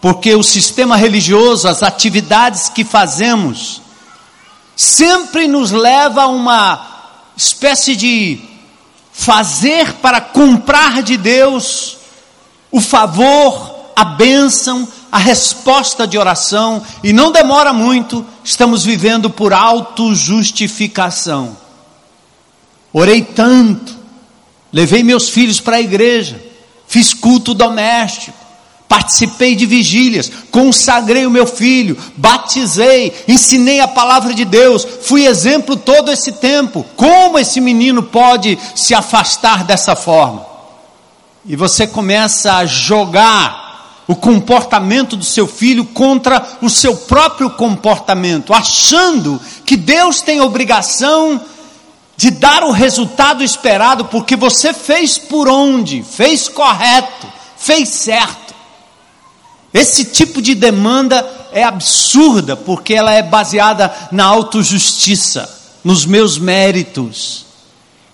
Porque 0.01 0.35
o 0.35 0.43
sistema 0.43 0.97
religioso, 0.97 1.69
as 1.69 1.83
atividades 1.83 2.69
que 2.69 2.85
fazemos, 2.85 3.83
sempre 4.77 5.49
nos 5.49 5.73
leva 5.73 6.23
a 6.23 6.29
uma 6.29 6.87
espécie 7.37 7.97
de 7.97 8.41
fazer 9.13 9.95
para 9.95 10.21
comprar 10.21 11.03
de 11.03 11.17
Deus 11.17 11.97
o 12.71 12.81
favor, 12.81 13.91
a 13.97 14.05
bênção, 14.05 14.87
a 15.11 15.19
resposta 15.19 16.07
de 16.07 16.19
oração, 16.19 16.83
e 17.03 17.13
não 17.13 17.33
demora 17.33 17.73
muito, 17.73 18.25
estamos 18.45 18.85
vivendo 18.85 19.31
por 19.31 19.53
autojustificação. 19.53 21.57
Orei 22.93 23.23
tanto, 23.23 23.95
levei 24.73 25.03
meus 25.03 25.29
filhos 25.29 25.61
para 25.61 25.77
a 25.77 25.81
igreja, 25.81 26.43
fiz 26.87 27.13
culto 27.13 27.55
doméstico, 27.55 28.47
Participei 28.89 29.57
de 29.57 29.67
vigílias, 29.67 30.31
consagrei 30.51 31.27
o 31.27 31.31
meu 31.31 31.45
filho, 31.45 31.99
batizei, 32.17 33.13
ensinei 33.27 33.81
a 33.81 33.89
palavra 33.89 34.33
de 34.33 34.45
Deus, 34.45 34.87
fui 35.03 35.27
exemplo 35.27 35.77
todo 35.77 36.11
esse 36.11 36.33
tempo. 36.33 36.87
Como 36.95 37.37
esse 37.37 37.61
menino 37.61 38.05
pode 38.05 38.57
se 38.77 38.95
afastar 38.95 39.65
dessa 39.65 39.97
forma? 39.97 40.47
E 41.45 41.57
você 41.57 41.85
começa 41.85 42.55
a 42.55 42.67
jogar 42.67 43.66
o 44.09 44.15
comportamento 44.15 45.17
do 45.17 45.25
seu 45.25 45.47
filho 45.47 45.85
contra 45.85 46.59
o 46.63 46.71
seu 46.71 46.97
próprio 46.97 47.51
comportamento, 47.51 48.55
achando 48.55 49.41
que 49.65 49.77
Deus 49.77 50.21
tem 50.21 50.41
obrigação 50.41 51.41
de 52.17 52.31
dar 52.31 52.65
o 52.65 52.71
resultado 52.71 53.43
esperado, 53.43 54.07
porque 54.07 54.37
você 54.37 54.73
fez 54.73 55.19
por 55.19 55.49
onde, 55.49 56.03
fez 56.03 56.49
correto, 56.49 57.27
fez 57.57 57.89
certo. 57.89 58.55
Esse 59.75 60.07
tipo 60.07 60.41
de 60.41 60.55
demanda 60.55 61.49
é 61.53 61.63
absurda, 61.63 62.57
porque 62.57 62.95
ela 62.95 63.13
é 63.13 63.23
baseada 63.23 63.95
na 64.11 64.25
autojustiça, 64.25 65.53
nos 65.85 66.07
meus 66.07 66.39
méritos. 66.39 67.45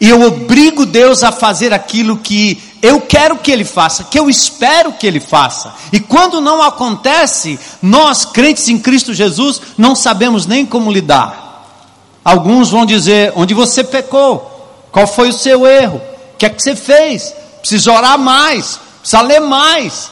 E 0.01 0.09
eu 0.09 0.21
obrigo 0.23 0.85
Deus 0.85 1.23
a 1.23 1.31
fazer 1.31 1.73
aquilo 1.73 2.17
que 2.17 2.61
eu 2.83 3.01
quero 3.01 3.37
que 3.37 3.53
Ele 3.53 3.65
faça, 3.65 4.03
que 4.03 4.19
eu 4.19 4.29
espero 4.29 4.93
que 4.93 5.07
Ele 5.07 5.21
faça. 5.21 5.73
E 5.93 6.01
quando 6.01 6.41
não 6.41 6.61
acontece, 6.61 7.57
nós, 7.81 8.25
crentes 8.25 8.69
em 8.69 8.77
Cristo 8.77 9.15
Jesus, 9.15 9.63
não 9.79 9.95
sabemos 9.95 10.47
nem 10.47 10.67
como 10.67 10.91
lidar. 10.91 11.65
Alguns 12.25 12.71
vão 12.71 12.85
dizer: 12.85 13.33
onde 13.37 13.55
você 13.55 13.85
pecou? 13.85 14.49
Qual 14.91 15.07
foi 15.07 15.29
o 15.29 15.33
seu 15.33 15.65
erro? 15.65 16.03
O 16.35 16.37
que 16.37 16.45
é 16.45 16.51
que 16.51 16.61
você 16.61 16.75
fez? 16.75 17.33
Precisa 17.61 17.93
orar 17.93 18.19
mais, 18.19 18.81
precisa 18.99 19.23
ler 19.23 19.41
mais, 19.41 20.11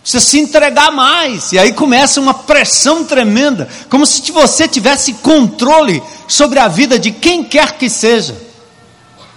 precisa 0.00 0.24
se 0.24 0.40
entregar 0.40 0.90
mais. 0.90 1.52
E 1.52 1.58
aí 1.58 1.74
começa 1.74 2.18
uma 2.18 2.32
pressão 2.32 3.04
tremenda, 3.04 3.68
como 3.90 4.06
se 4.06 4.32
você 4.32 4.66
tivesse 4.66 5.12
controle 5.14 6.02
sobre 6.26 6.58
a 6.58 6.66
vida 6.66 6.98
de 6.98 7.10
quem 7.10 7.44
quer 7.44 7.76
que 7.76 7.90
seja, 7.90 8.34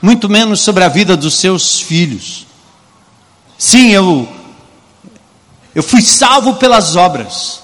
muito 0.02 0.30
menos 0.30 0.62
sobre 0.62 0.86
a 0.86 0.88
vida 0.88 1.18
dos 1.18 1.34
seus 1.34 1.82
filhos. 1.82 2.49
Sim, 3.60 3.90
eu 3.90 4.28
eu 5.76 5.84
fui 5.84 6.02
salvo 6.02 6.56
pelas 6.56 6.96
obras, 6.96 7.62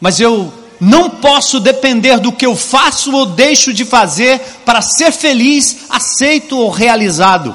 mas 0.00 0.18
eu 0.18 0.52
não 0.80 1.10
posso 1.10 1.60
depender 1.60 2.18
do 2.18 2.32
que 2.32 2.46
eu 2.46 2.56
faço 2.56 3.12
ou 3.12 3.26
deixo 3.26 3.72
de 3.72 3.84
fazer 3.84 4.40
para 4.64 4.80
ser 4.80 5.12
feliz, 5.12 5.80
aceito 5.90 6.56
ou 6.56 6.70
realizado. 6.70 7.54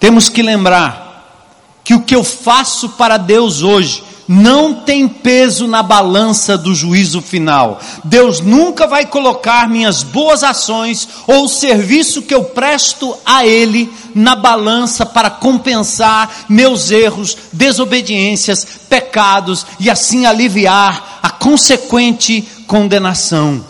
Temos 0.00 0.28
que 0.28 0.42
lembrar 0.42 1.82
que 1.84 1.94
o 1.94 2.02
que 2.02 2.14
eu 2.14 2.24
faço 2.24 2.90
para 2.90 3.16
Deus 3.16 3.62
hoje 3.62 4.02
não 4.28 4.74
tem 4.74 5.06
peso 5.08 5.66
na 5.66 5.82
balança 5.82 6.58
do 6.58 6.74
juízo 6.74 7.20
final. 7.20 7.80
Deus 8.04 8.40
nunca 8.40 8.86
vai 8.86 9.06
colocar 9.06 9.68
minhas 9.68 10.02
boas 10.02 10.42
ações 10.42 11.08
ou 11.26 11.44
o 11.44 11.48
serviço 11.48 12.22
que 12.22 12.34
eu 12.34 12.44
presto 12.44 13.16
a 13.24 13.46
Ele 13.46 13.92
na 14.14 14.34
balança 14.34 15.06
para 15.06 15.30
compensar 15.30 16.46
meus 16.48 16.90
erros, 16.90 17.36
desobediências, 17.52 18.66
pecados 18.88 19.66
e 19.78 19.90
assim 19.90 20.26
aliviar 20.26 21.20
a 21.22 21.30
consequente 21.30 22.42
condenação. 22.66 23.64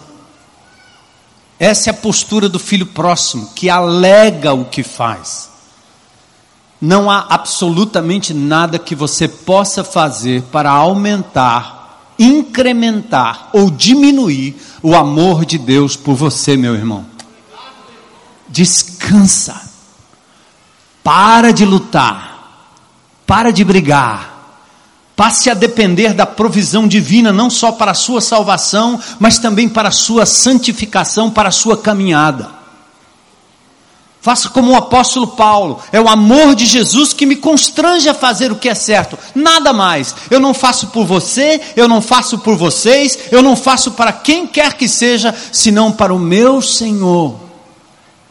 Essa 1.59 1.91
é 1.91 1.93
a 1.93 1.95
postura 1.95 2.49
do 2.49 2.59
filho 2.59 2.87
próximo, 2.87 3.51
que 3.55 3.71
alega 3.71 4.53
o 4.53 4.67
que 4.67 4.83
faz 4.83 5.56
não 6.81 7.11
há 7.11 7.27
absolutamente 7.31 8.35
nada 8.35 8.79
que 8.79 8.95
você 8.95 9.27
possa 9.27 9.83
fazer 9.83 10.43
para 10.53 10.71
aumentar, 10.71 12.13
incrementar 12.19 13.49
ou 13.53 13.71
diminuir 13.71 14.57
o 14.83 14.95
amor 14.95 15.45
de 15.45 15.59
Deus 15.59 15.97
por 15.97 16.15
você, 16.15 16.57
meu 16.57 16.75
irmão. 16.75 17.05
descansa. 18.49 19.61
Para 21.03 21.53
de 21.53 21.65
lutar. 21.65 22.69
Para 23.27 23.51
de 23.53 23.65
brigar. 23.65 24.37
Passe 25.15 25.49
a 25.49 25.55
depender 25.55 26.13
da 26.13 26.27
provisão 26.27 26.87
divina, 26.87 27.33
não 27.33 27.49
só 27.49 27.73
para 27.73 27.93
a 27.93 27.95
sua 27.95 28.21
salvação, 28.21 29.01
mas 29.19 29.39
também 29.39 29.69
para 29.69 29.89
a 29.89 29.93
sua 29.93 30.27
santificação, 30.27 31.31
para 31.31 31.49
a 31.49 31.53
sua 31.53 31.77
caminhada. 31.77 32.56
Faça 34.27 34.49
como 34.49 34.73
o 34.73 34.75
apóstolo 34.75 35.29
Paulo, 35.29 35.79
é 35.93 36.01
o 36.01 36.09
amor 36.09 36.57
de 36.57 36.67
Jesus 36.67 37.13
que 37.13 37.25
me 37.25 37.37
constrange 37.37 38.09
a 38.09 38.13
fazer 38.13 38.51
o 38.51 38.57
que 38.57 38.69
é 38.69 38.75
certo, 38.75 39.17
nada 39.33 39.73
mais. 39.73 40.13
Eu 40.29 40.41
não 40.41 40.53
faço 40.53 40.89
por 40.89 41.07
você, 41.07 41.61
eu 41.77 41.87
não 41.87 42.03
faço 42.03 42.39
por 42.39 42.57
vocês, 42.57 43.17
eu 43.31 43.41
não 43.41 43.55
faço 43.55 43.93
para 43.93 44.13
quem 44.13 44.45
quer 44.45 44.73
que 44.73 44.89
seja, 44.89 45.33
senão 45.53 45.93
para 45.93 46.13
o 46.13 46.19
meu 46.19 46.61
Senhor 46.61 47.37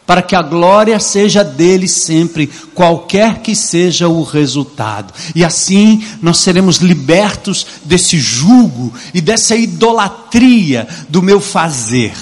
para 0.06 0.20
que 0.20 0.36
a 0.36 0.42
glória 0.42 1.00
seja 1.00 1.42
dele 1.42 1.88
sempre, 1.88 2.46
qualquer 2.74 3.38
que 3.38 3.56
seja 3.56 4.06
o 4.06 4.22
resultado. 4.22 5.14
E 5.34 5.42
assim 5.42 6.04
nós 6.20 6.38
seremos 6.38 6.76
libertos 6.76 7.66
desse 7.82 8.18
jugo 8.20 8.92
e 9.14 9.20
dessa 9.22 9.56
idolatria 9.56 10.86
do 11.08 11.22
meu 11.22 11.40
fazer. 11.40 12.12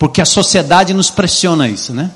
Porque 0.00 0.22
a 0.22 0.24
sociedade 0.24 0.94
nos 0.94 1.10
pressiona 1.10 1.68
isso, 1.68 1.92
né? 1.92 2.10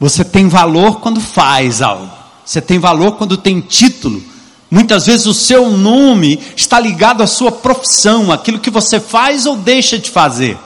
Você 0.00 0.24
tem 0.24 0.48
valor 0.48 0.98
quando 0.98 1.20
faz 1.20 1.80
algo. 1.80 2.10
Você 2.44 2.60
tem 2.60 2.80
valor 2.80 3.12
quando 3.12 3.36
tem 3.36 3.60
título. 3.60 4.20
Muitas 4.68 5.06
vezes 5.06 5.24
o 5.24 5.32
seu 5.32 5.70
nome 5.70 6.40
está 6.56 6.80
ligado 6.80 7.22
à 7.22 7.26
sua 7.28 7.52
profissão, 7.52 8.32
aquilo 8.32 8.58
que 8.58 8.68
você 8.68 8.98
faz 8.98 9.46
ou 9.46 9.56
deixa 9.56 9.96
de 9.96 10.10
fazer. 10.10 10.58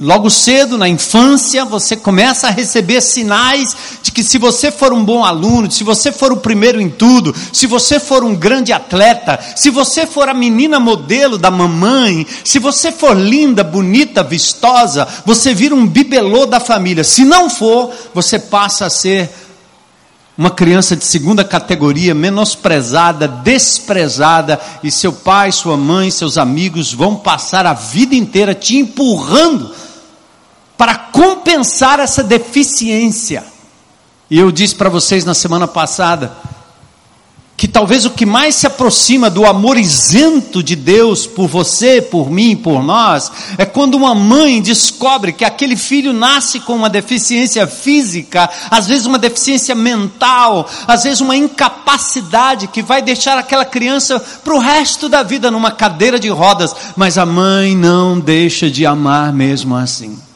Logo 0.00 0.30
cedo, 0.30 0.78
na 0.78 0.88
infância, 0.88 1.64
você 1.64 1.96
começa 1.96 2.46
a 2.48 2.50
receber 2.50 3.00
sinais 3.00 3.76
de 4.02 4.10
que 4.10 4.22
se 4.22 4.38
você 4.38 4.70
for 4.70 4.92
um 4.92 5.04
bom 5.04 5.24
aluno, 5.24 5.70
se 5.70 5.84
você 5.84 6.10
for 6.10 6.32
o 6.32 6.38
primeiro 6.38 6.80
em 6.80 6.88
tudo, 6.88 7.34
se 7.52 7.66
você 7.66 8.00
for 8.00 8.24
um 8.24 8.34
grande 8.34 8.72
atleta, 8.72 9.38
se 9.54 9.68
você 9.68 10.06
for 10.06 10.28
a 10.28 10.34
menina 10.34 10.80
modelo 10.80 11.36
da 11.36 11.50
mamãe, 11.50 12.26
se 12.44 12.58
você 12.58 12.90
for 12.90 13.16
linda, 13.16 13.62
bonita, 13.62 14.22
vistosa, 14.22 15.06
você 15.26 15.52
vira 15.52 15.74
um 15.74 15.86
bibelô 15.86 16.46
da 16.46 16.60
família. 16.60 17.04
Se 17.04 17.24
não 17.24 17.50
for, 17.50 17.92
você 18.14 18.38
passa 18.38 18.86
a 18.86 18.90
ser 18.90 19.30
uma 20.38 20.50
criança 20.50 20.94
de 20.94 21.04
segunda 21.04 21.42
categoria, 21.42 22.14
menosprezada, 22.14 23.26
desprezada, 23.26 24.60
e 24.84 24.88
seu 24.88 25.12
pai, 25.12 25.50
sua 25.50 25.76
mãe, 25.76 26.12
seus 26.12 26.38
amigos 26.38 26.92
vão 26.92 27.16
passar 27.16 27.66
a 27.66 27.72
vida 27.72 28.14
inteira 28.14 28.54
te 28.54 28.76
empurrando 28.76 29.74
para 30.76 30.94
compensar 30.94 31.98
essa 31.98 32.22
deficiência. 32.22 33.44
E 34.30 34.38
eu 34.38 34.52
disse 34.52 34.76
para 34.76 34.88
vocês 34.88 35.24
na 35.24 35.34
semana 35.34 35.66
passada, 35.66 36.30
que 37.58 37.66
talvez 37.66 38.04
o 38.04 38.10
que 38.10 38.24
mais 38.24 38.54
se 38.54 38.68
aproxima 38.68 39.28
do 39.28 39.44
amor 39.44 39.76
isento 39.76 40.62
de 40.62 40.76
Deus 40.76 41.26
por 41.26 41.48
você, 41.48 42.00
por 42.00 42.30
mim, 42.30 42.54
por 42.54 42.84
nós, 42.84 43.32
é 43.58 43.64
quando 43.66 43.96
uma 43.96 44.14
mãe 44.14 44.62
descobre 44.62 45.32
que 45.32 45.44
aquele 45.44 45.76
filho 45.76 46.12
nasce 46.12 46.60
com 46.60 46.76
uma 46.76 46.88
deficiência 46.88 47.66
física, 47.66 48.48
às 48.70 48.86
vezes 48.86 49.06
uma 49.06 49.18
deficiência 49.18 49.74
mental, 49.74 50.70
às 50.86 51.02
vezes 51.02 51.20
uma 51.20 51.34
incapacidade 51.34 52.68
que 52.68 52.80
vai 52.80 53.02
deixar 53.02 53.36
aquela 53.36 53.64
criança 53.64 54.20
para 54.44 54.54
o 54.54 54.60
resto 54.60 55.08
da 55.08 55.24
vida 55.24 55.50
numa 55.50 55.72
cadeira 55.72 56.20
de 56.20 56.28
rodas, 56.28 56.72
mas 56.94 57.18
a 57.18 57.26
mãe 57.26 57.74
não 57.74 58.20
deixa 58.20 58.70
de 58.70 58.86
amar 58.86 59.32
mesmo 59.32 59.74
assim. 59.74 60.27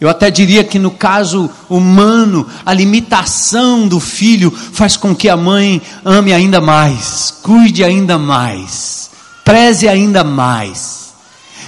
Eu 0.00 0.08
até 0.08 0.30
diria 0.30 0.64
que 0.64 0.78
no 0.78 0.90
caso 0.90 1.50
humano, 1.68 2.46
a 2.64 2.72
limitação 2.72 3.86
do 3.86 4.00
filho 4.00 4.50
faz 4.50 4.96
com 4.96 5.14
que 5.14 5.28
a 5.28 5.36
mãe 5.36 5.82
ame 6.02 6.32
ainda 6.32 6.58
mais, 6.58 7.34
cuide 7.42 7.84
ainda 7.84 8.16
mais, 8.16 9.10
preze 9.44 9.86
ainda 9.86 10.24
mais. 10.24 11.00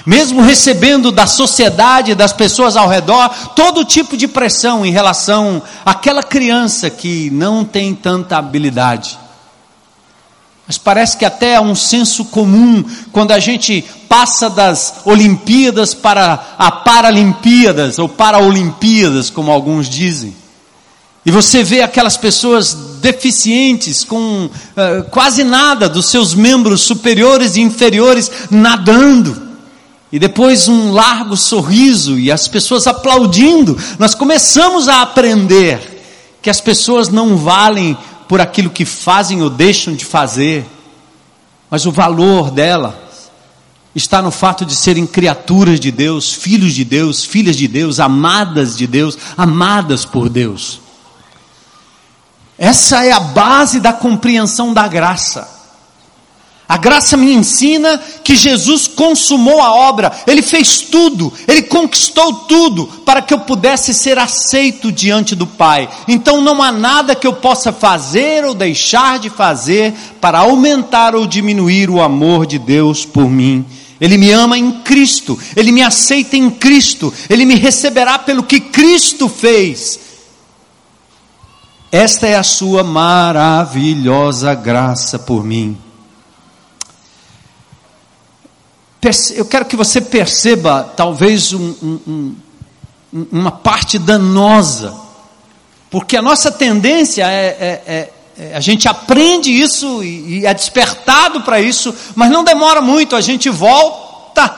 Mesmo 0.06 0.40
recebendo 0.40 1.12
da 1.12 1.26
sociedade, 1.26 2.14
das 2.14 2.32
pessoas 2.32 2.74
ao 2.74 2.88
redor, 2.88 3.28
todo 3.54 3.84
tipo 3.84 4.16
de 4.16 4.26
pressão 4.26 4.84
em 4.84 4.90
relação 4.90 5.62
àquela 5.84 6.22
criança 6.22 6.88
que 6.88 7.30
não 7.30 7.64
tem 7.64 7.94
tanta 7.94 8.38
habilidade. 8.38 9.18
Mas 10.72 10.78
parece 10.78 11.18
que 11.18 11.24
até 11.26 11.52
é 11.52 11.60
um 11.60 11.74
senso 11.74 12.24
comum 12.24 12.82
quando 13.12 13.32
a 13.32 13.38
gente 13.38 13.84
passa 14.08 14.48
das 14.48 15.02
Olimpíadas 15.04 15.92
para 15.92 16.54
a 16.56 16.70
Paralimpíadas, 16.70 17.98
ou 17.98 18.08
Paraolimpíadas, 18.08 19.28
como 19.28 19.50
alguns 19.50 19.86
dizem. 19.86 20.34
E 21.26 21.30
você 21.30 21.62
vê 21.62 21.82
aquelas 21.82 22.16
pessoas 22.16 22.72
deficientes, 23.02 24.02
com 24.02 24.46
uh, 24.46 24.50
quase 25.10 25.44
nada 25.44 25.90
dos 25.90 26.06
seus 26.06 26.34
membros 26.34 26.80
superiores 26.80 27.56
e 27.56 27.60
inferiores 27.60 28.30
nadando. 28.50 29.42
E 30.10 30.18
depois 30.18 30.68
um 30.68 30.90
largo 30.90 31.36
sorriso 31.36 32.18
e 32.18 32.32
as 32.32 32.48
pessoas 32.48 32.86
aplaudindo. 32.86 33.76
Nós 33.98 34.14
começamos 34.14 34.88
a 34.88 35.02
aprender 35.02 35.92
que 36.40 36.48
as 36.48 36.62
pessoas 36.62 37.10
não 37.10 37.36
valem 37.36 37.94
por 38.32 38.40
aquilo 38.40 38.70
que 38.70 38.86
fazem 38.86 39.42
ou 39.42 39.50
deixam 39.50 39.94
de 39.94 40.06
fazer, 40.06 40.64
mas 41.70 41.84
o 41.84 41.92
valor 41.92 42.50
dela 42.50 42.98
está 43.94 44.22
no 44.22 44.30
fato 44.30 44.64
de 44.64 44.74
serem 44.74 45.06
criaturas 45.06 45.78
de 45.78 45.90
Deus, 45.90 46.32
filhos 46.32 46.72
de 46.72 46.82
Deus, 46.82 47.26
filhas 47.26 47.56
de 47.56 47.68
Deus, 47.68 48.00
amadas 48.00 48.74
de 48.74 48.86
Deus, 48.86 49.18
amadas 49.36 50.06
por 50.06 50.30
Deus. 50.30 50.80
Essa 52.56 53.04
é 53.04 53.12
a 53.12 53.20
base 53.20 53.80
da 53.80 53.92
compreensão 53.92 54.72
da 54.72 54.88
graça. 54.88 55.61
A 56.72 56.78
graça 56.78 57.18
me 57.18 57.34
ensina 57.34 58.00
que 58.24 58.34
Jesus 58.34 58.88
consumou 58.88 59.60
a 59.60 59.74
obra, 59.74 60.10
Ele 60.26 60.40
fez 60.40 60.80
tudo, 60.80 61.30
Ele 61.46 61.60
conquistou 61.60 62.32
tudo 62.32 62.86
para 63.04 63.20
que 63.20 63.34
eu 63.34 63.40
pudesse 63.40 63.92
ser 63.92 64.18
aceito 64.18 64.90
diante 64.90 65.34
do 65.34 65.46
Pai. 65.46 65.86
Então 66.08 66.40
não 66.40 66.62
há 66.62 66.72
nada 66.72 67.14
que 67.14 67.26
eu 67.26 67.34
possa 67.34 67.74
fazer 67.74 68.46
ou 68.46 68.54
deixar 68.54 69.18
de 69.18 69.28
fazer 69.28 69.92
para 70.18 70.38
aumentar 70.38 71.14
ou 71.14 71.26
diminuir 71.26 71.90
o 71.90 72.00
amor 72.00 72.46
de 72.46 72.58
Deus 72.58 73.04
por 73.04 73.28
mim. 73.28 73.66
Ele 74.00 74.16
me 74.16 74.30
ama 74.30 74.56
em 74.56 74.70
Cristo, 74.80 75.38
Ele 75.54 75.72
me 75.72 75.82
aceita 75.82 76.38
em 76.38 76.48
Cristo, 76.48 77.12
Ele 77.28 77.44
me 77.44 77.54
receberá 77.54 78.18
pelo 78.18 78.44
que 78.44 78.58
Cristo 78.58 79.28
fez. 79.28 80.00
Esta 81.92 82.26
é 82.26 82.34
a 82.34 82.42
Sua 82.42 82.82
maravilhosa 82.82 84.54
graça 84.54 85.18
por 85.18 85.44
mim. 85.44 85.76
Eu 89.34 89.44
quero 89.44 89.64
que 89.64 89.74
você 89.74 90.00
perceba 90.00 90.92
talvez 90.96 91.52
um, 91.52 91.74
um, 91.82 92.36
um, 93.12 93.26
uma 93.32 93.50
parte 93.50 93.98
danosa, 93.98 94.96
porque 95.90 96.16
a 96.16 96.22
nossa 96.22 96.52
tendência 96.52 97.26
é, 97.28 97.46
é, 97.46 97.82
é, 97.84 98.12
é 98.38 98.54
a 98.54 98.60
gente 98.60 98.86
aprende 98.86 99.50
isso 99.50 100.04
e, 100.04 100.42
e 100.42 100.46
é 100.46 100.54
despertado 100.54 101.40
para 101.40 101.60
isso, 101.60 101.92
mas 102.14 102.30
não 102.30 102.44
demora 102.44 102.80
muito, 102.80 103.16
a 103.16 103.20
gente 103.20 103.50
volta 103.50 104.56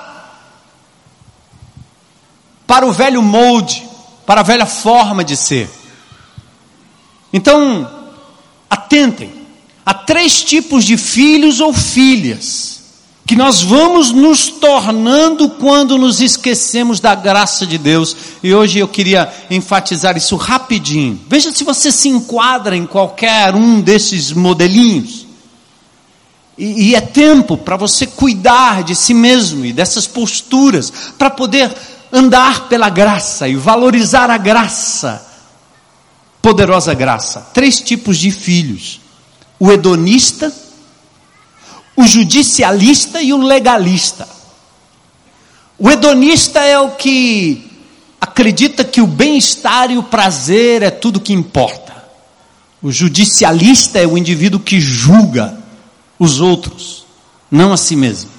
para 2.67 2.85
o 2.85 2.93
velho 2.93 3.23
molde, 3.23 3.89
para 4.27 4.43
a 4.43 4.45
velha 4.45 4.67
forma 4.67 5.25
de 5.25 5.39
ser. 5.39 5.71
Então, 7.33 7.91
atentem, 8.69 9.33
há 9.87 9.95
três 9.95 10.43
tipos 10.43 10.85
de 10.85 10.99
filhos 10.99 11.61
ou 11.61 11.73
filhas 11.73 12.75
que 13.27 13.35
nós 13.35 13.63
vamos 13.63 14.11
nos 14.11 14.49
tornando 14.49 15.49
quando 15.49 15.97
nos 15.97 16.21
esquecemos 16.21 17.01
da 17.01 17.15
graça 17.15 17.67
de 17.67 17.79
Deus. 17.79 18.15
E 18.43 18.55
hoje 18.55 18.79
eu 18.79 18.89
queria 18.89 19.33
enfatizar 19.51 20.17
isso 20.17 20.37
rapidinho. 20.37 21.19
Veja 21.27 21.51
se 21.51 21.65
você 21.65 21.91
se 21.91 22.09
enquadra 22.09 22.77
em 22.77 22.85
qualquer 22.85 23.55
um 23.55 23.81
desses 23.81 24.31
modelinhos. 24.33 25.27
E, 26.59 26.91
e 26.91 26.95
é 26.95 27.01
tempo 27.01 27.57
para 27.57 27.77
você 27.77 28.07
cuidar 28.07 28.85
de 28.85 28.95
si 28.95 29.15
mesmo 29.15 29.65
e 29.65 29.73
dessas 29.73 30.07
posturas, 30.07 30.93
para 31.19 31.31
poder 31.31 31.75
andar 32.13 32.69
pela 32.69 32.91
graça 32.91 33.49
e 33.49 33.57
valorizar 33.57 34.31
a 34.31 34.37
graça, 34.37 35.27
poderosa 36.43 36.93
graça. 36.93 37.41
Três 37.55 37.81
tipos 37.81 38.19
de 38.19 38.31
filhos: 38.31 39.01
o 39.59 39.73
hedonista 39.73 40.53
o 41.97 42.05
judicialista 42.05 43.23
e 43.23 43.33
o 43.33 43.39
legalista. 43.39 44.29
O 45.79 45.91
hedonista 45.91 46.61
é 46.61 46.79
o 46.79 46.91
que 46.91 47.71
acredita 48.21 48.85
que 48.85 49.01
o 49.01 49.07
bem-estar 49.07 49.91
e 49.91 49.99
o 49.99 50.03
prazer 50.03 50.83
é 50.83 50.91
tudo 50.91 51.21
que 51.21 51.33
importa. 51.33 51.95
O 52.83 52.91
judicialista 52.91 53.99
é 53.99 54.07
o 54.07 54.19
indivíduo 54.19 54.61
que 54.61 54.81
julga 54.81 55.57
os 56.19 56.41
outros, 56.41 57.07
não 57.51 57.73
a 57.73 57.77
si 57.77 57.97
mesmo. 57.97 58.31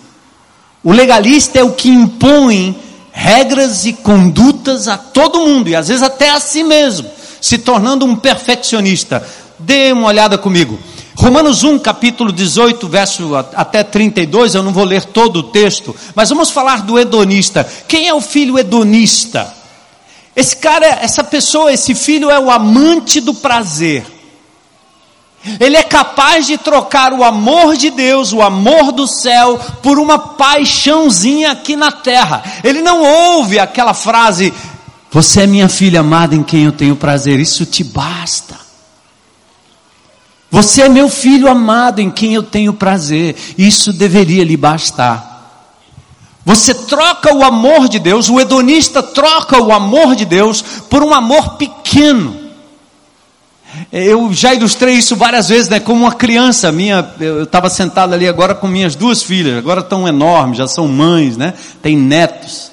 O 0.83 0.91
legalista 0.91 1.59
é 1.59 1.63
o 1.63 1.73
que 1.73 1.89
impõe 1.89 2.77
regras 3.11 3.85
e 3.85 3.93
condutas 3.93 4.87
a 4.87 4.97
todo 4.97 5.39
mundo, 5.39 5.69
e 5.69 5.75
às 5.75 5.87
vezes 5.87 6.03
até 6.03 6.29
a 6.29 6.39
si 6.39 6.63
mesmo, 6.63 7.09
se 7.41 7.57
tornando 7.57 8.05
um 8.05 8.15
perfeccionista. 8.15 9.25
Dê 9.57 9.93
uma 9.93 10.07
olhada 10.07 10.37
comigo. 10.37 10.77
Romanos 11.25 11.63
1, 11.63 11.79
capítulo 11.79 12.31
18, 12.31 12.87
verso 12.87 13.35
até 13.35 13.83
32, 13.83 14.53
eu 14.53 14.61
não 14.61 14.71
vou 14.71 14.83
ler 14.83 15.05
todo 15.05 15.37
o 15.37 15.43
texto, 15.43 15.95
mas 16.13 16.29
vamos 16.29 16.51
falar 16.51 16.83
do 16.83 16.99
hedonista. 16.99 17.67
Quem 17.87 18.07
é 18.07 18.13
o 18.13 18.21
filho 18.21 18.59
hedonista? 18.59 19.51
Esse 20.35 20.55
cara, 20.55 20.85
essa 20.85 21.23
pessoa, 21.23 21.73
esse 21.73 21.95
filho 21.95 22.29
é 22.29 22.39
o 22.39 22.51
amante 22.51 23.19
do 23.19 23.33
prazer. 23.33 24.05
Ele 25.59 25.75
é 25.75 25.81
capaz 25.81 26.45
de 26.45 26.59
trocar 26.59 27.11
o 27.11 27.23
amor 27.23 27.75
de 27.75 27.89
Deus, 27.89 28.31
o 28.31 28.43
amor 28.43 28.91
do 28.91 29.07
céu, 29.07 29.59
por 29.81 29.97
uma 29.97 30.19
paixãozinha 30.19 31.53
aqui 31.53 31.75
na 31.75 31.91
terra. 31.91 32.43
Ele 32.63 32.83
não 32.83 33.01
ouve 33.01 33.57
aquela 33.57 33.95
frase: 33.95 34.53
Você 35.09 35.41
é 35.41 35.47
minha 35.47 35.69
filha 35.69 36.01
amada 36.01 36.35
em 36.35 36.43
quem 36.43 36.65
eu 36.65 36.71
tenho 36.71 36.95
prazer. 36.95 37.39
Isso 37.39 37.65
te 37.65 37.83
basta. 37.83 38.64
Você 40.55 40.83
é 40.83 40.87
meu 40.87 41.09
filho 41.09 41.49
amado 41.49 41.99
em 41.99 42.09
quem 42.09 42.33
eu 42.33 42.41
tenho 42.41 42.71
prazer. 42.71 43.35
Isso 43.57 43.91
deveria 43.91 44.41
lhe 44.41 44.55
bastar. 44.55 45.51
Você 46.45 46.73
troca 46.73 47.35
o 47.35 47.43
amor 47.43 47.89
de 47.89 47.99
Deus, 47.99 48.29
o 48.29 48.39
hedonista 48.39 49.03
troca 49.03 49.61
o 49.61 49.73
amor 49.73 50.15
de 50.15 50.23
Deus 50.23 50.61
por 50.89 51.03
um 51.03 51.13
amor 51.13 51.57
pequeno. 51.57 52.37
Eu 53.91 54.31
já 54.31 54.53
ilustrei 54.53 54.93
isso 54.95 55.17
várias 55.17 55.49
vezes, 55.49 55.67
né? 55.67 55.81
Como 55.81 56.05
uma 56.05 56.13
criança 56.13 56.71
minha, 56.71 57.05
eu 57.19 57.43
estava 57.43 57.69
sentado 57.69 58.13
ali 58.13 58.25
agora 58.25 58.55
com 58.55 58.65
minhas 58.65 58.95
duas 58.95 59.21
filhas, 59.21 59.57
agora 59.57 59.81
estão 59.81 60.07
enormes, 60.07 60.57
já 60.57 60.69
são 60.69 60.87
mães, 60.87 61.35
né? 61.35 61.53
Tem 61.81 61.97
netos. 61.97 62.71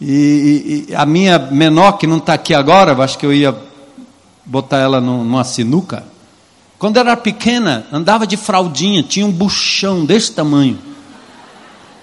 E, 0.00 0.86
e 0.88 0.94
a 0.94 1.04
minha 1.04 1.38
menor, 1.38 1.98
que 1.98 2.06
não 2.06 2.16
está 2.16 2.32
aqui 2.32 2.54
agora, 2.54 2.96
acho 3.04 3.18
que 3.18 3.26
eu 3.26 3.34
ia 3.34 3.54
botar 4.46 4.78
ela 4.78 5.02
numa 5.02 5.44
sinuca. 5.44 6.15
Quando 6.78 6.98
era 6.98 7.16
pequena, 7.16 7.86
andava 7.90 8.26
de 8.26 8.36
fraldinha, 8.36 9.02
tinha 9.02 9.24
um 9.24 9.32
buchão 9.32 10.04
desse 10.04 10.32
tamanho. 10.32 10.78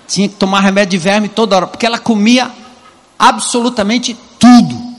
Tinha 0.07 0.27
que 0.27 0.36
tomar 0.36 0.62
remédio 0.62 0.97
de 0.97 1.03
verme 1.03 1.29
toda 1.29 1.55
hora, 1.55 1.67
porque 1.67 1.86
ela 1.86 1.99
comia 1.99 2.51
absolutamente 3.17 4.17
tudo. 4.39 4.93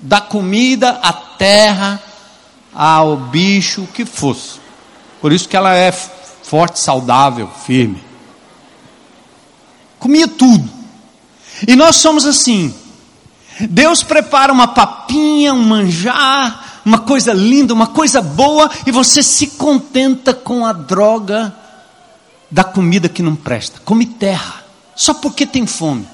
Da 0.00 0.20
comida 0.20 0.98
à 1.02 1.12
terra, 1.12 2.02
ao 2.74 3.16
bicho, 3.16 3.82
o 3.82 3.86
que 3.86 4.04
fosse. 4.04 4.60
Por 5.20 5.32
isso 5.32 5.48
que 5.48 5.56
ela 5.56 5.74
é 5.74 5.90
forte, 5.92 6.78
saudável, 6.78 7.48
firme. 7.64 8.02
Comia 9.98 10.28
tudo. 10.28 10.68
E 11.66 11.76
nós 11.76 11.96
somos 11.96 12.26
assim. 12.26 12.74
Deus 13.70 14.02
prepara 14.02 14.52
uma 14.52 14.66
papinha, 14.66 15.54
um 15.54 15.62
manjar, 15.62 16.63
uma 16.84 16.98
coisa 16.98 17.32
linda, 17.32 17.72
uma 17.72 17.86
coisa 17.86 18.20
boa, 18.20 18.70
e 18.86 18.90
você 18.90 19.22
se 19.22 19.48
contenta 19.48 20.34
com 20.34 20.66
a 20.66 20.72
droga 20.72 21.54
da 22.50 22.62
comida 22.62 23.08
que 23.08 23.22
não 23.22 23.34
presta. 23.34 23.80
Come 23.84 24.06
terra, 24.06 24.62
só 24.94 25.14
porque 25.14 25.46
tem 25.46 25.66
fome. 25.66 26.06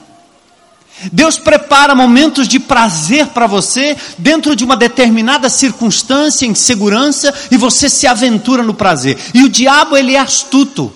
Deus 1.13 1.39
prepara 1.39 1.95
momentos 1.95 2.47
de 2.47 2.59
prazer 2.59 3.29
para 3.29 3.47
você 3.47 3.97
dentro 4.19 4.55
de 4.55 4.65
uma 4.65 4.77
determinada 4.77 5.49
circunstância, 5.49 6.45
em 6.45 6.55
segurança, 6.55 7.33
e 7.51 7.57
você 7.57 7.89
se 7.89 8.07
aventura 8.07 8.63
no 8.63 8.75
prazer. 8.75 9.19
E 9.33 9.43
o 9.43 9.49
diabo, 9.49 9.97
ele 9.97 10.15
é 10.15 10.19
astuto. 10.19 10.93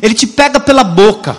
Ele 0.00 0.14
te 0.14 0.26
pega 0.26 0.58
pela 0.58 0.82
boca. 0.82 1.36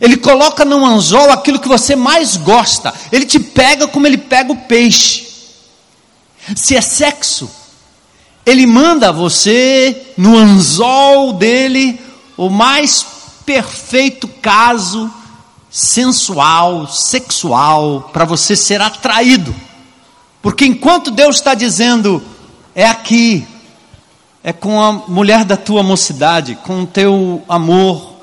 Ele 0.00 0.16
coloca 0.16 0.64
no 0.64 0.84
anzol 0.84 1.30
aquilo 1.30 1.60
que 1.60 1.68
você 1.68 1.94
mais 1.94 2.36
gosta. 2.36 2.92
Ele 3.12 3.24
te 3.24 3.38
pega 3.38 3.86
como 3.86 4.06
ele 4.06 4.18
pega 4.18 4.52
o 4.52 4.56
peixe. 4.56 5.31
Se 6.56 6.76
é 6.76 6.80
sexo, 6.80 7.50
ele 8.44 8.66
manda 8.66 9.12
você 9.12 10.12
no 10.16 10.36
anzol 10.36 11.32
dele 11.32 12.00
o 12.36 12.50
mais 12.50 13.06
perfeito 13.46 14.26
caso 14.26 15.10
sensual, 15.70 16.86
sexual, 16.86 18.10
para 18.12 18.24
você 18.24 18.54
ser 18.54 18.80
atraído. 18.80 19.54
Porque 20.42 20.66
enquanto 20.66 21.10
Deus 21.10 21.36
está 21.36 21.54
dizendo, 21.54 22.22
é 22.74 22.86
aqui, 22.86 23.46
é 24.42 24.52
com 24.52 24.80
a 24.82 24.92
mulher 24.92 25.44
da 25.44 25.56
tua 25.56 25.82
mocidade, 25.82 26.56
com 26.56 26.82
o 26.82 26.86
teu 26.86 27.42
amor, 27.48 28.16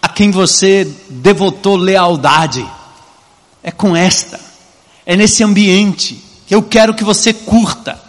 a 0.00 0.08
quem 0.08 0.30
você 0.30 0.84
devotou 1.08 1.76
lealdade, 1.76 2.64
é 3.62 3.70
com 3.72 3.96
esta, 3.96 4.38
é 5.04 5.16
nesse 5.16 5.42
ambiente, 5.42 6.22
que 6.46 6.54
eu 6.54 6.62
quero 6.62 6.94
que 6.94 7.04
você 7.04 7.32
curta. 7.32 8.00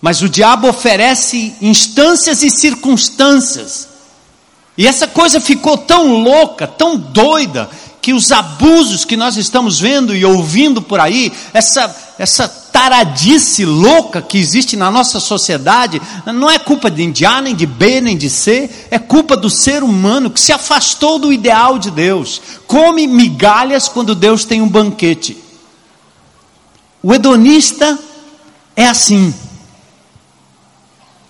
Mas 0.00 0.22
o 0.22 0.28
diabo 0.28 0.68
oferece 0.68 1.54
instâncias 1.60 2.42
e 2.42 2.50
circunstâncias. 2.50 3.88
E 4.76 4.86
essa 4.86 5.06
coisa 5.06 5.40
ficou 5.40 5.76
tão 5.76 6.22
louca, 6.22 6.66
tão 6.66 6.96
doida, 6.96 7.68
que 8.00 8.14
os 8.14 8.32
abusos 8.32 9.04
que 9.04 9.16
nós 9.16 9.36
estamos 9.36 9.78
vendo 9.78 10.16
e 10.16 10.24
ouvindo 10.24 10.80
por 10.80 10.98
aí, 10.98 11.30
essa, 11.52 11.94
essa 12.18 12.48
taradice 12.48 13.64
louca 13.64 14.22
que 14.22 14.38
existe 14.38 14.74
na 14.74 14.90
nossa 14.90 15.20
sociedade, 15.20 16.00
não 16.26 16.48
é 16.48 16.58
culpa 16.58 16.90
de 16.90 17.26
A, 17.26 17.42
nem 17.42 17.54
de 17.54 17.66
B, 17.66 18.00
nem 18.00 18.16
de 18.16 18.30
C, 18.30 18.70
é 18.90 18.98
culpa 18.98 19.36
do 19.36 19.50
ser 19.50 19.82
humano 19.82 20.30
que 20.30 20.40
se 20.40 20.52
afastou 20.52 21.18
do 21.18 21.32
ideal 21.32 21.78
de 21.78 21.90
Deus. 21.90 22.40
Come 22.66 23.06
migalhas 23.06 23.86
quando 23.86 24.14
Deus 24.14 24.46
tem 24.46 24.62
um 24.62 24.68
banquete. 24.68 25.36
O 27.02 27.14
hedonista 27.14 27.98
é 28.76 28.86
assim. 28.86 29.32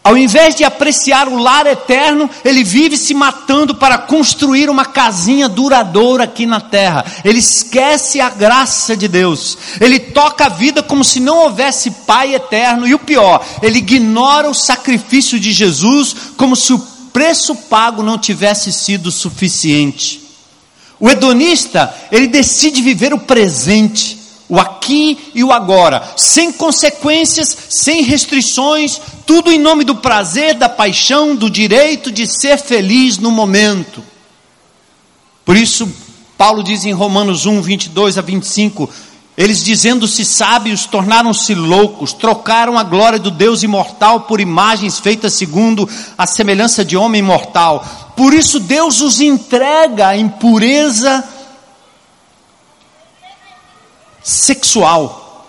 Ao 0.03 0.17
invés 0.17 0.55
de 0.55 0.65
apreciar 0.65 1.29
o 1.29 1.39
lar 1.39 1.67
eterno, 1.67 2.29
ele 2.43 2.65
vive 2.65 2.97
se 2.97 3.13
matando 3.13 3.75
para 3.75 3.99
construir 3.99 4.71
uma 4.71 4.85
casinha 4.85 5.47
duradoura 5.49 6.25
aqui 6.25 6.47
na 6.47 6.59
terra. 6.59 7.05
Ele 7.23 7.39
esquece 7.39 8.19
a 8.19 8.31
graça 8.31 8.97
de 8.97 9.07
Deus. 9.07 9.59
Ele 9.79 10.01
toca 10.01 10.47
a 10.47 10.49
vida 10.49 10.83
como 10.83 11.05
se 11.05 11.21
não 11.21 11.45
houvesse 11.45 11.91
Pai 12.07 12.35
eterno. 12.35 12.89
E 12.89 12.95
o 12.95 12.99
pior, 12.99 13.45
ele 13.63 13.79
ignora 13.79 14.49
o 14.49 14.55
sacrifício 14.55 15.39
de 15.39 15.53
Jesus 15.53 16.17
como 16.37 16.57
se 16.57 16.73
o 16.73 16.79
preço 17.13 17.55
pago 17.55 18.03
não 18.03 18.17
tivesse 18.17 18.73
sido 18.73 19.13
suficiente. 19.13 20.23
O 20.99 21.11
hedonista, 21.11 21.95
ele 22.11 22.27
decide 22.27 22.81
viver 22.81 23.13
o 23.13 23.19
presente 23.19 24.20
o 24.51 24.59
aqui 24.59 25.31
e 25.33 25.45
o 25.45 25.53
agora, 25.53 26.03
sem 26.17 26.53
consequências, 26.53 27.57
sem 27.71 28.03
restrições, 28.03 29.01
tudo 29.25 29.53
em 29.53 29.59
nome 29.59 29.85
do 29.85 29.95
prazer, 29.95 30.55
da 30.55 30.69
paixão, 30.69 31.37
do 31.37 31.49
direito 31.49 32.11
de 32.11 32.27
ser 32.27 32.59
feliz 32.59 33.17
no 33.17 33.31
momento. 33.31 34.03
Por 35.45 35.57
isso, 35.57 35.89
Paulo 36.37 36.65
diz 36.65 36.85
em 36.85 36.93
Romanos 36.93 37.47
1, 37.47 37.63
22 37.63 38.19
a 38.19 38.23
25: 38.23 38.91
eles 39.37 39.63
dizendo-se 39.63 40.25
sábios, 40.25 40.85
tornaram-se 40.85 41.55
loucos, 41.55 42.13
trocaram 42.13 42.77
a 42.77 42.83
glória 42.83 43.19
do 43.19 43.31
Deus 43.31 43.63
imortal 43.63 44.23
por 44.23 44.41
imagens 44.41 44.99
feitas 44.99 45.33
segundo 45.35 45.89
a 46.19 46.27
semelhança 46.27 46.85
de 46.85 46.97
homem 46.97 47.23
mortal. 47.23 48.13
Por 48.17 48.35
isso 48.35 48.59
Deus 48.59 49.01
os 49.01 49.21
entrega 49.21 50.09
à 50.09 50.17
impureza 50.17 51.25
sexual. 54.23 55.47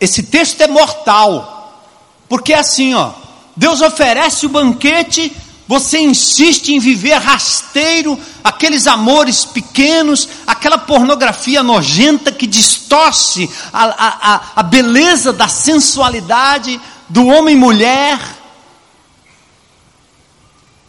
Esse 0.00 0.22
texto 0.22 0.60
é 0.60 0.66
mortal, 0.66 1.82
porque 2.28 2.52
é 2.52 2.58
assim, 2.58 2.94
ó. 2.94 3.12
Deus 3.56 3.80
oferece 3.80 4.46
o 4.46 4.48
banquete, 4.48 5.34
você 5.66 5.98
insiste 5.98 6.68
em 6.68 6.78
viver 6.78 7.14
rasteiro, 7.14 8.18
aqueles 8.42 8.86
amores 8.86 9.44
pequenos, 9.44 10.28
aquela 10.46 10.76
pornografia 10.76 11.62
nojenta 11.62 12.30
que 12.30 12.46
distorce 12.46 13.48
a, 13.72 13.84
a, 13.84 14.40
a 14.56 14.62
beleza 14.62 15.32
da 15.32 15.48
sensualidade 15.48 16.80
do 17.08 17.26
homem 17.26 17.54
e 17.54 17.58
mulher, 17.58 18.18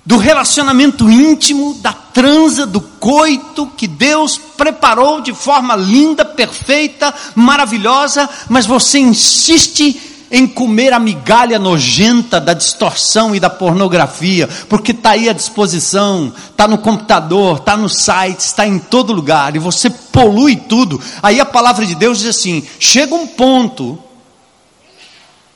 do 0.05 0.17
relacionamento 0.17 1.09
íntimo, 1.09 1.73
da 1.81 1.91
transa, 1.91 2.65
do 2.65 2.79
coito 2.79 3.65
que 3.75 3.87
Deus 3.87 4.37
preparou 4.37 5.19
de 5.19 5.33
forma 5.33 5.75
linda, 5.75 6.23
perfeita, 6.23 7.13
maravilhosa, 7.33 8.29
mas 8.47 8.67
você 8.67 8.99
insiste 8.99 10.13
em 10.29 10.45
comer 10.45 10.93
a 10.93 10.99
migalha 10.99 11.57
nojenta 11.57 12.39
da 12.39 12.53
distorção 12.53 13.35
e 13.35 13.39
da 13.39 13.49
pornografia, 13.49 14.47
porque 14.69 14.91
está 14.91 15.11
aí 15.11 15.27
à 15.27 15.33
disposição, 15.33 16.31
está 16.51 16.67
no 16.67 16.77
computador, 16.77 17.57
está 17.57 17.75
no 17.75 17.89
site, 17.89 18.39
está 18.39 18.67
em 18.67 18.77
todo 18.77 19.13
lugar, 19.13 19.55
e 19.55 19.59
você 19.59 19.89
polui 19.89 20.55
tudo. 20.55 21.01
Aí 21.21 21.39
a 21.39 21.45
palavra 21.45 21.85
de 21.85 21.95
Deus 21.95 22.19
diz 22.19 22.27
assim: 22.27 22.63
chega 22.79 23.15
um 23.15 23.27
ponto 23.27 23.97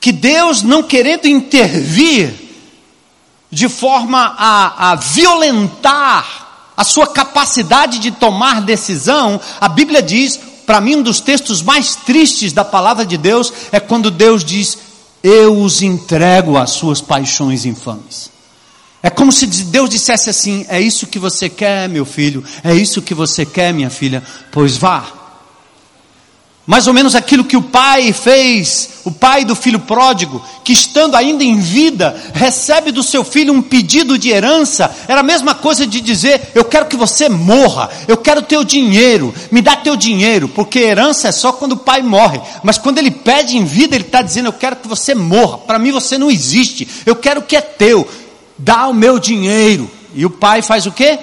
que 0.00 0.12
Deus, 0.12 0.62
não 0.62 0.82
querendo 0.82 1.26
intervir, 1.26 2.49
de 3.50 3.68
forma 3.68 4.34
a, 4.38 4.92
a 4.92 4.94
violentar 4.94 6.48
a 6.76 6.84
sua 6.84 7.06
capacidade 7.06 7.98
de 7.98 8.10
tomar 8.10 8.62
decisão, 8.62 9.38
a 9.60 9.68
Bíblia 9.68 10.02
diz, 10.02 10.40
para 10.64 10.80
mim, 10.80 10.96
um 10.96 11.02
dos 11.02 11.20
textos 11.20 11.62
mais 11.62 11.94
tristes 11.94 12.52
da 12.52 12.64
palavra 12.64 13.04
de 13.04 13.18
Deus 13.18 13.52
é 13.70 13.78
quando 13.78 14.10
Deus 14.10 14.44
diz: 14.44 14.78
Eu 15.22 15.60
os 15.60 15.82
entrego 15.82 16.56
às 16.56 16.70
suas 16.70 17.00
paixões 17.00 17.66
infames. 17.66 18.30
É 19.02 19.10
como 19.10 19.32
se 19.32 19.46
Deus 19.46 19.90
dissesse 19.90 20.30
assim: 20.30 20.64
É 20.68 20.80
isso 20.80 21.06
que 21.06 21.18
você 21.18 21.48
quer, 21.48 21.88
meu 21.88 22.06
filho, 22.06 22.42
é 22.62 22.74
isso 22.74 23.02
que 23.02 23.12
você 23.14 23.44
quer, 23.44 23.74
minha 23.74 23.90
filha, 23.90 24.22
pois 24.50 24.76
vá. 24.76 25.19
Mais 26.66 26.86
ou 26.86 26.92
menos 26.92 27.14
aquilo 27.16 27.42
que 27.42 27.56
o 27.56 27.62
pai 27.62 28.12
fez, 28.12 29.00
o 29.04 29.10
pai 29.10 29.44
do 29.44 29.56
filho 29.56 29.80
pródigo, 29.80 30.44
que 30.62 30.72
estando 30.72 31.16
ainda 31.16 31.42
em 31.42 31.58
vida, 31.58 32.14
recebe 32.34 32.92
do 32.92 33.02
seu 33.02 33.24
filho 33.24 33.52
um 33.52 33.62
pedido 33.62 34.18
de 34.18 34.28
herança, 34.28 34.94
era 35.08 35.20
a 35.20 35.24
mesma 35.24 35.54
coisa 35.54 35.86
de 35.86 36.00
dizer: 36.00 36.52
Eu 36.54 36.64
quero 36.64 36.86
que 36.86 36.96
você 36.96 37.28
morra, 37.28 37.90
eu 38.06 38.16
quero 38.16 38.42
teu 38.42 38.62
dinheiro, 38.62 39.34
me 39.50 39.62
dá 39.62 39.74
teu 39.74 39.96
dinheiro, 39.96 40.48
porque 40.48 40.78
herança 40.78 41.28
é 41.28 41.32
só 41.32 41.50
quando 41.50 41.72
o 41.72 41.78
pai 41.78 42.02
morre, 42.02 42.40
mas 42.62 42.78
quando 42.78 42.98
ele 42.98 43.10
pede 43.10 43.56
em 43.56 43.64
vida, 43.64 43.96
ele 43.96 44.04
está 44.04 44.22
dizendo: 44.22 44.46
Eu 44.46 44.52
quero 44.52 44.76
que 44.76 44.86
você 44.86 45.14
morra, 45.14 45.58
para 45.58 45.78
mim 45.78 45.90
você 45.90 46.18
não 46.18 46.30
existe, 46.30 46.86
eu 47.06 47.16
quero 47.16 47.40
o 47.40 47.44
que 47.44 47.56
é 47.56 47.62
teu, 47.62 48.06
dá 48.58 48.86
o 48.86 48.94
meu 48.94 49.18
dinheiro. 49.18 49.90
E 50.14 50.26
o 50.26 50.30
pai 50.30 50.60
faz 50.60 50.86
o 50.86 50.92
quê? 50.92 51.18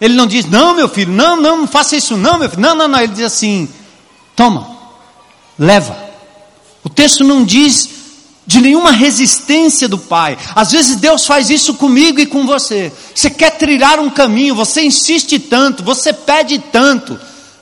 Ele 0.00 0.14
não 0.14 0.26
diz, 0.26 0.44
não, 0.46 0.74
meu 0.74 0.88
filho, 0.88 1.12
não, 1.12 1.40
não, 1.40 1.58
não 1.58 1.66
faça 1.66 1.96
isso, 1.96 2.16
não, 2.16 2.38
meu 2.38 2.50
filho. 2.50 2.60
Não, 2.60 2.74
não, 2.74 2.88
não. 2.88 2.98
Ele 2.98 3.12
diz 3.12 3.24
assim: 3.24 3.68
toma, 4.36 4.68
leva. 5.58 5.96
O 6.84 6.88
texto 6.88 7.24
não 7.24 7.42
diz 7.42 7.96
de 8.46 8.60
nenhuma 8.60 8.92
resistência 8.92 9.88
do 9.88 9.98
pai. 9.98 10.38
Às 10.54 10.70
vezes 10.70 10.96
Deus 10.96 11.26
faz 11.26 11.50
isso 11.50 11.74
comigo 11.74 12.20
e 12.20 12.26
com 12.26 12.46
você. 12.46 12.92
Você 13.12 13.28
quer 13.28 13.56
trilhar 13.56 13.98
um 13.98 14.08
caminho, 14.08 14.54
você 14.54 14.82
insiste 14.82 15.38
tanto, 15.40 15.82
você 15.82 16.12
pede 16.12 16.58
tanto. 16.58 17.18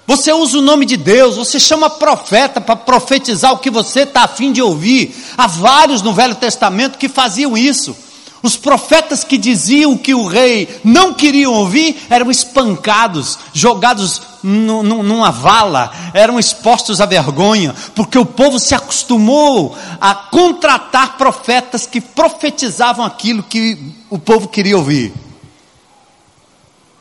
Você 0.07 0.31
usa 0.31 0.59
o 0.59 0.63
nome 0.63 0.85
de 0.85 0.99
Deus, 0.99 1.37
você 1.37 1.59
chama 1.59 1.89
profeta 1.89 2.61
para 2.61 2.77
profetizar 2.77 3.55
o 3.55 3.59
que 3.59 3.71
você 3.71 4.01
está 4.01 4.25
afim 4.25 4.53
de 4.53 4.61
ouvir. 4.61 5.15
Há 5.39 5.47
vários 5.47 6.03
no 6.03 6.13
Velho 6.13 6.35
Testamento 6.35 6.99
que 6.99 7.09
faziam 7.09 7.57
isso. 7.57 7.97
Os 8.45 8.59
profetas 8.59 9.25
que 9.25 9.39
diziam 9.39 9.97
que 9.97 10.15
o 10.15 10.27
rei 10.27 10.69
não 10.85 11.15
queria 11.15 11.49
ouvir 11.49 11.97
eram 12.11 12.31
espancados, 12.31 13.39
jogados 13.55 14.21
numa 14.43 15.31
vala, 15.31 15.91
eram 16.13 16.39
expostos 16.39 17.01
à 17.01 17.07
vergonha, 17.07 17.75
porque 17.95 18.19
o 18.19 18.27
povo 18.27 18.59
se 18.59 18.75
acostumou 18.75 19.75
a 19.99 20.15
contratar 20.15 21.17
profetas 21.17 21.87
que 21.87 22.03
profetizavam 22.03 23.07
aquilo 23.07 23.43
que 23.43 23.79
o 24.11 24.19
povo 24.19 24.47
queria 24.47 24.77
ouvir. 24.77 25.15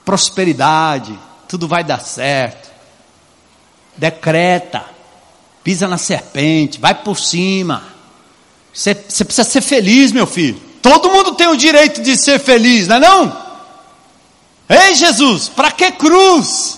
Prosperidade, 0.05 1.19
tudo 1.49 1.67
vai 1.67 1.83
dar 1.83 1.99
certo. 1.99 2.71
Decreta, 3.97 4.85
pisa 5.61 5.89
na 5.89 5.97
serpente, 5.97 6.79
vai 6.79 6.95
por 6.95 7.19
cima. 7.19 7.83
Você 8.73 8.95
precisa 8.95 9.43
ser 9.43 9.59
feliz, 9.59 10.13
meu 10.13 10.25
filho. 10.25 10.71
Todo 10.83 11.09
mundo 11.09 11.33
tem 11.33 11.47
o 11.47 11.55
direito 11.55 12.01
de 12.01 12.17
ser 12.17 12.39
feliz, 12.39 12.89
não 12.89 12.97
é 12.97 12.99
não? 12.99 13.37
Ei 14.67 14.93
Jesus, 14.93 15.47
para 15.47 15.71
que 15.71 15.89
cruz? 15.93 16.77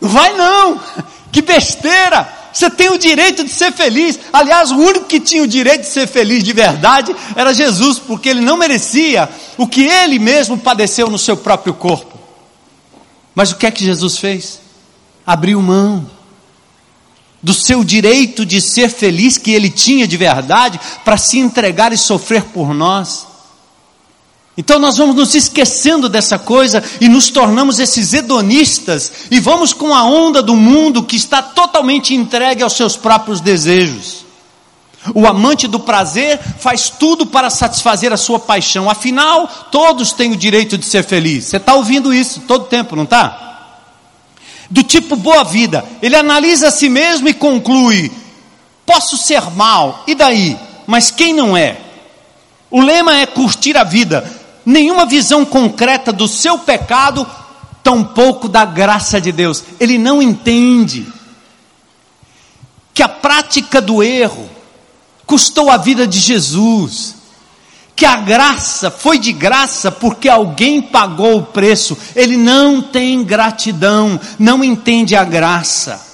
Não 0.00 0.08
vai 0.08 0.32
não, 0.34 0.80
que 1.32 1.42
besteira! 1.42 2.40
Você 2.52 2.70
tem 2.70 2.90
o 2.90 2.98
direito 2.98 3.42
de 3.42 3.50
ser 3.50 3.72
feliz. 3.72 4.20
Aliás, 4.32 4.70
o 4.70 4.76
único 4.76 5.06
que 5.06 5.18
tinha 5.18 5.42
o 5.42 5.46
direito 5.46 5.80
de 5.80 5.88
ser 5.88 6.06
feliz 6.06 6.44
de 6.44 6.52
verdade 6.52 7.16
era 7.34 7.52
Jesus, 7.52 7.98
porque 7.98 8.28
ele 8.28 8.42
não 8.42 8.58
merecia 8.58 9.28
o 9.56 9.66
que 9.66 9.82
ele 9.82 10.18
mesmo 10.18 10.56
padeceu 10.56 11.10
no 11.10 11.18
seu 11.18 11.36
próprio 11.36 11.74
corpo. 11.74 12.16
Mas 13.34 13.50
o 13.50 13.56
que 13.56 13.66
é 13.66 13.70
que 13.70 13.84
Jesus 13.84 14.18
fez? 14.18 14.60
Abriu 15.26 15.60
mão 15.60 16.08
do 17.42 17.52
seu 17.52 17.82
direito 17.82 18.46
de 18.46 18.60
ser 18.60 18.88
feliz 18.88 19.36
que 19.36 19.50
ele 19.50 19.68
tinha 19.68 20.06
de 20.06 20.16
verdade 20.16 20.78
para 21.04 21.16
se 21.16 21.38
entregar 21.38 21.92
e 21.92 21.98
sofrer 21.98 22.44
por 22.44 22.72
nós. 22.72 23.31
Então 24.56 24.78
nós 24.78 24.98
vamos 24.98 25.16
nos 25.16 25.34
esquecendo 25.34 26.08
dessa 26.08 26.38
coisa 26.38 26.84
e 27.00 27.08
nos 27.08 27.30
tornamos 27.30 27.78
esses 27.78 28.12
hedonistas 28.12 29.10
e 29.30 29.40
vamos 29.40 29.72
com 29.72 29.94
a 29.94 30.04
onda 30.04 30.42
do 30.42 30.54
mundo 30.54 31.02
que 31.02 31.16
está 31.16 31.40
totalmente 31.42 32.14
entregue 32.14 32.62
aos 32.62 32.74
seus 32.74 32.94
próprios 32.94 33.40
desejos. 33.40 34.26
O 35.14 35.26
amante 35.26 35.66
do 35.66 35.80
prazer 35.80 36.38
faz 36.58 36.90
tudo 36.90 37.26
para 37.26 37.50
satisfazer 37.50 38.12
a 38.12 38.16
sua 38.16 38.38
paixão, 38.38 38.88
afinal, 38.88 39.48
todos 39.70 40.12
têm 40.12 40.30
o 40.30 40.36
direito 40.36 40.78
de 40.78 40.84
ser 40.84 41.02
feliz. 41.02 41.46
Você 41.46 41.56
está 41.56 41.74
ouvindo 41.74 42.14
isso 42.14 42.40
todo 42.46 42.66
tempo, 42.66 42.94
não 42.94 43.02
está? 43.04 43.48
Do 44.70 44.82
tipo 44.82 45.16
boa 45.16 45.42
vida, 45.42 45.84
ele 46.00 46.14
analisa 46.14 46.68
a 46.68 46.70
si 46.70 46.88
mesmo 46.88 47.28
e 47.28 47.34
conclui: 47.34 48.12
posso 48.86 49.16
ser 49.16 49.42
mal, 49.50 50.04
e 50.06 50.14
daí? 50.14 50.56
Mas 50.86 51.10
quem 51.10 51.32
não 51.32 51.56
é? 51.56 51.78
O 52.70 52.80
lema 52.80 53.16
é 53.16 53.26
curtir 53.26 53.76
a 53.76 53.84
vida 53.84 54.41
nenhuma 54.64 55.06
visão 55.06 55.44
concreta 55.44 56.12
do 56.12 56.28
seu 56.28 56.58
pecado, 56.58 57.26
tampouco 57.82 58.48
da 58.48 58.64
graça 58.64 59.20
de 59.20 59.32
Deus. 59.32 59.64
Ele 59.80 59.98
não 59.98 60.22
entende 60.22 61.06
que 62.94 63.02
a 63.02 63.08
prática 63.08 63.80
do 63.80 64.02
erro 64.02 64.48
custou 65.26 65.70
a 65.70 65.76
vida 65.76 66.06
de 66.06 66.18
Jesus, 66.18 67.14
que 67.96 68.04
a 68.04 68.16
graça 68.16 68.90
foi 68.90 69.18
de 69.18 69.32
graça 69.32 69.90
porque 69.90 70.28
alguém 70.28 70.82
pagou 70.82 71.38
o 71.38 71.46
preço. 71.46 71.96
Ele 72.14 72.36
não 72.36 72.82
tem 72.82 73.24
gratidão, 73.24 74.20
não 74.38 74.62
entende 74.62 75.14
a 75.16 75.24
graça. 75.24 76.11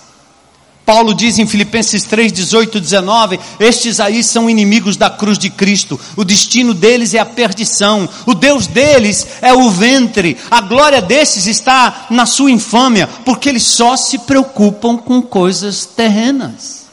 Paulo 0.88 1.12
diz 1.12 1.38
em 1.38 1.46
Filipenses 1.46 2.04
3, 2.04 2.32
18, 2.32 2.80
19: 2.80 3.38
Estes 3.60 4.00
aí 4.00 4.24
são 4.24 4.48
inimigos 4.48 4.96
da 4.96 5.10
cruz 5.10 5.38
de 5.38 5.50
Cristo, 5.50 6.00
o 6.16 6.24
destino 6.24 6.72
deles 6.72 7.12
é 7.12 7.18
a 7.18 7.26
perdição, 7.26 8.08
o 8.24 8.32
Deus 8.32 8.66
deles 8.66 9.26
é 9.42 9.52
o 9.52 9.68
ventre, 9.68 10.38
a 10.50 10.62
glória 10.62 11.02
desses 11.02 11.46
está 11.46 12.06
na 12.08 12.24
sua 12.24 12.50
infâmia, 12.50 13.06
porque 13.06 13.50
eles 13.50 13.64
só 13.64 13.98
se 13.98 14.20
preocupam 14.20 14.96
com 14.96 15.20
coisas 15.20 15.84
terrenas. 15.84 16.86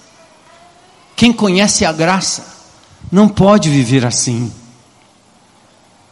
Quem 1.15 1.31
conhece 1.31 1.85
a 1.85 1.93
graça 1.93 2.45
não 3.09 3.29
pode 3.29 3.69
viver 3.69 4.05
assim. 4.05 4.51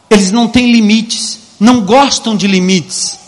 Eles 0.08 0.32
não 0.32 0.48
têm 0.48 0.72
limites, 0.72 1.38
não 1.60 1.82
gostam 1.82 2.34
de 2.34 2.46
limites, 2.46 3.18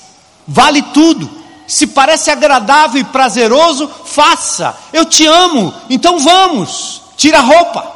vale 0.49 0.81
tudo 0.95 1.45
se 1.67 1.87
parece 1.87 2.31
agradável 2.31 3.01
e 3.01 3.05
prazeroso, 3.05 3.91
faça. 4.05 4.77
Eu 4.93 5.05
te 5.05 5.27
amo, 5.27 5.75
então 5.91 6.19
vamos. 6.19 7.03
Tira 7.17 7.39
a 7.39 7.43
roupa. 7.43 7.93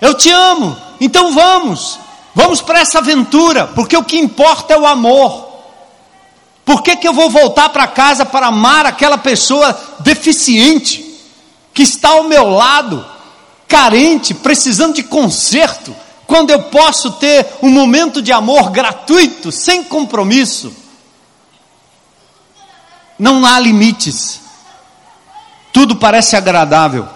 Eu 0.00 0.14
te 0.14 0.30
amo, 0.30 0.76
então 1.00 1.32
vamos. 1.32 1.98
Vamos 2.34 2.60
para 2.60 2.80
essa 2.80 2.98
aventura, 2.98 3.66
porque 3.68 3.96
o 3.96 4.02
que 4.02 4.18
importa 4.18 4.74
é 4.74 4.78
o 4.78 4.86
amor. 4.86 5.52
Por 6.64 6.82
que, 6.82 6.96
que 6.96 7.06
eu 7.06 7.12
vou 7.12 7.28
voltar 7.28 7.68
para 7.68 7.86
casa 7.86 8.24
para 8.24 8.46
amar 8.46 8.86
aquela 8.86 9.18
pessoa 9.18 9.78
deficiente, 10.00 11.04
que 11.74 11.82
está 11.82 12.08
ao 12.10 12.24
meu 12.24 12.50
lado, 12.50 13.04
carente, 13.68 14.32
precisando 14.32 14.94
de 14.94 15.02
conserto, 15.02 15.94
quando 16.26 16.50
eu 16.50 16.62
posso 16.62 17.12
ter 17.12 17.46
um 17.62 17.68
momento 17.68 18.22
de 18.22 18.32
amor 18.32 18.70
gratuito, 18.70 19.52
sem 19.52 19.84
compromisso? 19.84 20.83
Não 23.18 23.44
há 23.44 23.58
limites. 23.58 24.40
Tudo 25.72 25.96
parece 25.96 26.36
agradável. 26.36 27.08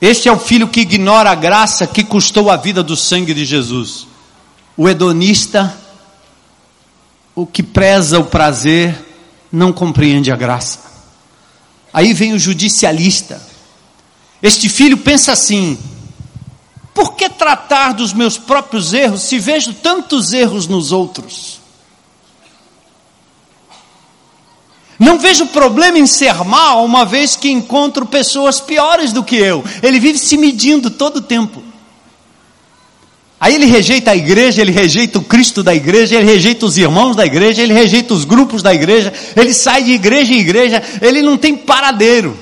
Este 0.00 0.28
é 0.28 0.32
o 0.32 0.38
filho 0.38 0.68
que 0.68 0.80
ignora 0.80 1.30
a 1.30 1.34
graça 1.34 1.86
que 1.86 2.02
custou 2.02 2.50
a 2.50 2.56
vida 2.56 2.82
do 2.82 2.96
sangue 2.96 3.34
de 3.34 3.44
Jesus. 3.44 4.06
O 4.76 4.88
hedonista, 4.88 5.76
o 7.34 7.46
que 7.46 7.62
preza 7.62 8.18
o 8.18 8.24
prazer, 8.24 8.98
não 9.52 9.72
compreende 9.72 10.32
a 10.32 10.36
graça. 10.36 10.80
Aí 11.92 12.14
vem 12.14 12.32
o 12.32 12.38
judicialista. 12.38 13.42
Este 14.42 14.68
filho 14.70 14.96
pensa 14.96 15.32
assim: 15.32 15.78
por 16.94 17.14
que 17.14 17.28
tratar 17.28 17.92
dos 17.92 18.12
meus 18.12 18.38
próprios 18.38 18.94
erros 18.94 19.22
se 19.22 19.38
vejo 19.38 19.74
tantos 19.74 20.32
erros 20.32 20.66
nos 20.66 20.92
outros? 20.92 21.59
Não 25.00 25.18
vejo 25.18 25.46
problema 25.46 25.98
em 25.98 26.06
ser 26.06 26.44
mal, 26.44 26.84
uma 26.84 27.06
vez 27.06 27.34
que 27.34 27.50
encontro 27.50 28.04
pessoas 28.04 28.60
piores 28.60 29.14
do 29.14 29.24
que 29.24 29.34
eu. 29.34 29.64
Ele 29.82 29.98
vive 29.98 30.18
se 30.18 30.36
medindo 30.36 30.90
todo 30.90 31.16
o 31.16 31.22
tempo. 31.22 31.62
Aí 33.40 33.54
ele 33.54 33.64
rejeita 33.64 34.10
a 34.10 34.16
igreja, 34.16 34.60
ele 34.60 34.70
rejeita 34.70 35.18
o 35.18 35.24
Cristo 35.24 35.62
da 35.62 35.74
igreja, 35.74 36.16
ele 36.16 36.26
rejeita 36.26 36.66
os 36.66 36.76
irmãos 36.76 37.16
da 37.16 37.24
igreja, 37.24 37.62
ele 37.62 37.72
rejeita 37.72 38.12
os 38.12 38.26
grupos 38.26 38.62
da 38.62 38.74
igreja, 38.74 39.10
ele 39.34 39.54
sai 39.54 39.84
de 39.84 39.92
igreja 39.92 40.34
em 40.34 40.40
igreja, 40.40 40.82
ele 41.00 41.22
não 41.22 41.38
tem 41.38 41.56
paradeiro. 41.56 42.36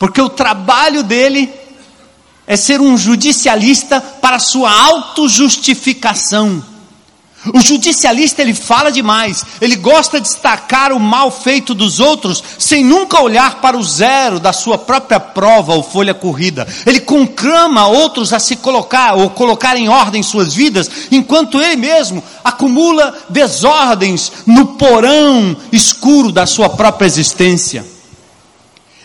Porque 0.00 0.20
o 0.20 0.28
trabalho 0.28 1.04
dele 1.04 1.48
é 2.48 2.56
ser 2.56 2.80
um 2.80 2.98
judicialista 2.98 4.00
para 4.00 4.40
sua 4.40 4.72
autojustificação. 4.72 6.64
O 7.54 7.60
judicialista 7.60 8.42
ele 8.42 8.54
fala 8.54 8.90
demais, 8.90 9.44
ele 9.60 9.76
gosta 9.76 10.20
de 10.20 10.26
destacar 10.26 10.92
o 10.92 11.00
mal 11.00 11.30
feito 11.30 11.74
dos 11.74 12.00
outros, 12.00 12.42
sem 12.58 12.84
nunca 12.84 13.20
olhar 13.20 13.60
para 13.60 13.76
o 13.76 13.82
zero 13.82 14.40
da 14.40 14.52
sua 14.52 14.78
própria 14.78 15.20
prova 15.20 15.74
ou 15.74 15.82
folha 15.82 16.14
corrida. 16.14 16.66
Ele 16.84 17.00
conclama 17.00 17.86
outros 17.86 18.32
a 18.32 18.38
se 18.38 18.56
colocar 18.56 19.14
ou 19.14 19.30
colocar 19.30 19.76
em 19.76 19.88
ordem 19.88 20.22
suas 20.22 20.54
vidas, 20.54 20.90
enquanto 21.10 21.60
ele 21.60 21.76
mesmo 21.76 22.22
acumula 22.44 23.14
desordens 23.28 24.32
no 24.46 24.66
porão 24.76 25.56
escuro 25.72 26.32
da 26.32 26.46
sua 26.46 26.68
própria 26.68 27.06
existência. 27.06 27.95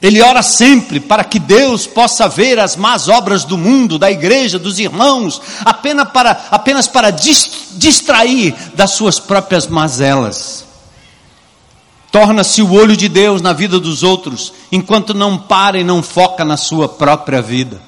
Ele 0.01 0.19
ora 0.21 0.41
sempre 0.41 0.99
para 0.99 1.23
que 1.23 1.37
Deus 1.37 1.85
possa 1.85 2.27
ver 2.27 2.57
as 2.59 2.75
más 2.75 3.07
obras 3.07 3.43
do 3.43 3.55
mundo, 3.55 3.99
da 3.99 4.09
igreja, 4.09 4.57
dos 4.57 4.79
irmãos, 4.79 5.39
apenas 5.63 6.09
para, 6.09 6.47
apenas 6.49 6.87
para 6.87 7.11
distrair 7.11 8.55
das 8.73 8.91
suas 8.91 9.19
próprias 9.19 9.67
mazelas. 9.67 10.65
Torna-se 12.11 12.63
o 12.63 12.73
olho 12.73 12.97
de 12.97 13.07
Deus 13.07 13.41
na 13.41 13.53
vida 13.53 13.79
dos 13.79 14.01
outros, 14.01 14.51
enquanto 14.71 15.13
não 15.13 15.37
para 15.37 15.79
e 15.79 15.83
não 15.83 16.01
foca 16.01 16.43
na 16.43 16.57
sua 16.57 16.89
própria 16.89 17.41
vida. 17.41 17.79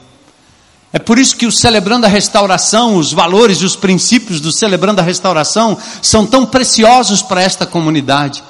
É 0.93 0.99
por 0.99 1.17
isso 1.17 1.35
que 1.35 1.47
o 1.47 1.51
Celebrando 1.51 2.05
a 2.05 2.09
Restauração, 2.09 2.95
os 2.97 3.11
valores 3.11 3.57
e 3.57 3.65
os 3.65 3.75
princípios 3.75 4.39
do 4.39 4.51
Celebrando 4.51 5.01
a 5.01 5.03
Restauração 5.03 5.75
são 5.99 6.27
tão 6.27 6.45
preciosos 6.45 7.23
para 7.23 7.41
esta 7.41 7.65
comunidade. 7.65 8.43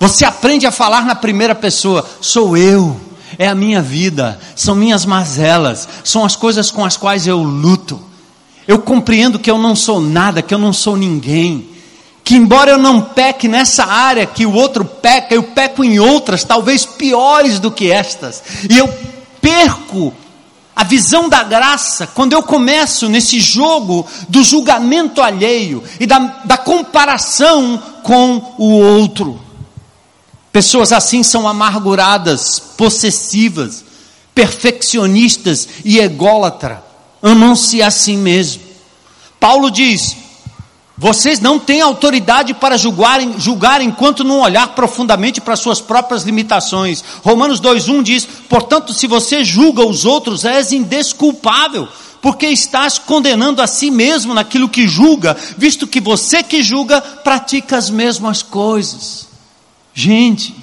Você 0.00 0.24
aprende 0.24 0.66
a 0.66 0.72
falar 0.72 1.04
na 1.04 1.14
primeira 1.14 1.54
pessoa: 1.54 2.08
sou 2.22 2.56
eu, 2.56 2.98
é 3.38 3.46
a 3.46 3.54
minha 3.54 3.82
vida, 3.82 4.40
são 4.56 4.74
minhas 4.74 5.04
mazelas, 5.04 5.86
são 6.02 6.24
as 6.24 6.34
coisas 6.34 6.70
com 6.70 6.82
as 6.82 6.96
quais 6.96 7.26
eu 7.26 7.42
luto. 7.42 8.00
Eu 8.66 8.78
compreendo 8.78 9.38
que 9.38 9.50
eu 9.50 9.58
não 9.58 9.76
sou 9.76 10.00
nada, 10.00 10.40
que 10.40 10.54
eu 10.54 10.58
não 10.58 10.72
sou 10.72 10.96
ninguém. 10.96 11.68
Que 12.24 12.34
embora 12.34 12.70
eu 12.70 12.78
não 12.78 13.02
peque 13.02 13.46
nessa 13.46 13.84
área 13.84 14.24
que 14.24 14.46
o 14.46 14.54
outro 14.54 14.84
peca, 14.86 15.34
eu 15.34 15.42
peco 15.42 15.84
em 15.84 15.98
outras, 15.98 16.44
talvez 16.44 16.86
piores 16.86 17.58
do 17.58 17.70
que 17.70 17.90
estas. 17.90 18.42
E 18.70 18.78
eu 18.78 18.88
perco 19.40 20.14
a 20.74 20.84
visão 20.84 21.28
da 21.28 21.42
graça 21.42 22.06
quando 22.06 22.32
eu 22.32 22.42
começo 22.42 23.06
nesse 23.06 23.38
jogo 23.38 24.06
do 24.28 24.42
julgamento 24.42 25.20
alheio 25.20 25.82
e 25.98 26.06
da, 26.06 26.18
da 26.44 26.56
comparação 26.56 27.82
com 28.02 28.54
o 28.56 28.78
outro. 28.78 29.49
Pessoas 30.52 30.92
assim 30.92 31.22
são 31.22 31.46
amarguradas, 31.46 32.58
possessivas, 32.76 33.84
perfeccionistas 34.34 35.68
e 35.84 35.98
ególatras. 35.98 36.78
Amam-se 37.22 37.82
a 37.82 37.90
si 37.90 38.16
mesmo. 38.16 38.62
Paulo 39.38 39.70
diz: 39.70 40.16
vocês 41.00 41.40
não 41.40 41.58
têm 41.58 41.80
autoridade 41.80 42.52
para 42.52 42.76
julgar, 42.76 43.20
julgar 43.38 43.80
enquanto 43.80 44.22
não 44.22 44.40
olhar 44.40 44.74
profundamente 44.74 45.40
para 45.40 45.56
suas 45.56 45.80
próprias 45.80 46.24
limitações. 46.24 47.02
Romanos 47.22 47.58
2,1 47.58 48.02
diz: 48.02 48.28
portanto, 48.48 48.92
se 48.92 49.06
você 49.06 49.42
julga 49.42 49.82
os 49.82 50.04
outros, 50.04 50.44
és 50.44 50.72
indesculpável, 50.72 51.88
porque 52.20 52.46
estás 52.48 52.98
condenando 52.98 53.62
a 53.62 53.66
si 53.66 53.90
mesmo 53.90 54.34
naquilo 54.34 54.68
que 54.68 54.86
julga, 54.86 55.34
visto 55.56 55.86
que 55.86 56.00
você 56.00 56.42
que 56.42 56.62
julga 56.62 57.00
pratica 57.00 57.78
as 57.78 57.88
mesmas 57.88 58.42
coisas. 58.42 59.29
Gente, 59.92 60.54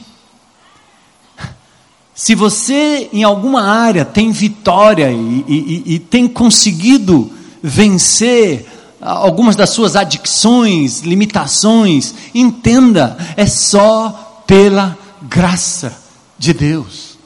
se 2.18 2.34
você 2.34 3.10
em 3.14 3.24
alguma 3.24 3.62
área 3.62 4.04
tem 4.04 4.32
vitória 4.32 5.12
e, 5.12 5.46
e, 5.48 5.84
e, 5.94 6.00
tem 6.00 6.28
conseguido 6.28 7.32
vencer 7.62 8.66
algumas 9.00 9.56
das 9.56 9.70
suas 9.70 9.96
adicções, 9.96 11.02
limitações, 11.02 12.16
entenda, 12.34 13.16
é 13.38 13.46
só 13.46 14.44
pela 14.48 14.98
graça 15.22 15.96
de 16.40 16.54
Deus, 16.54 17.20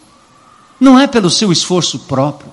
não 0.78 1.00
é 1.00 1.08
pelo 1.08 1.30
seu 1.30 1.52
esforço 1.54 2.00
próprio, 2.00 2.52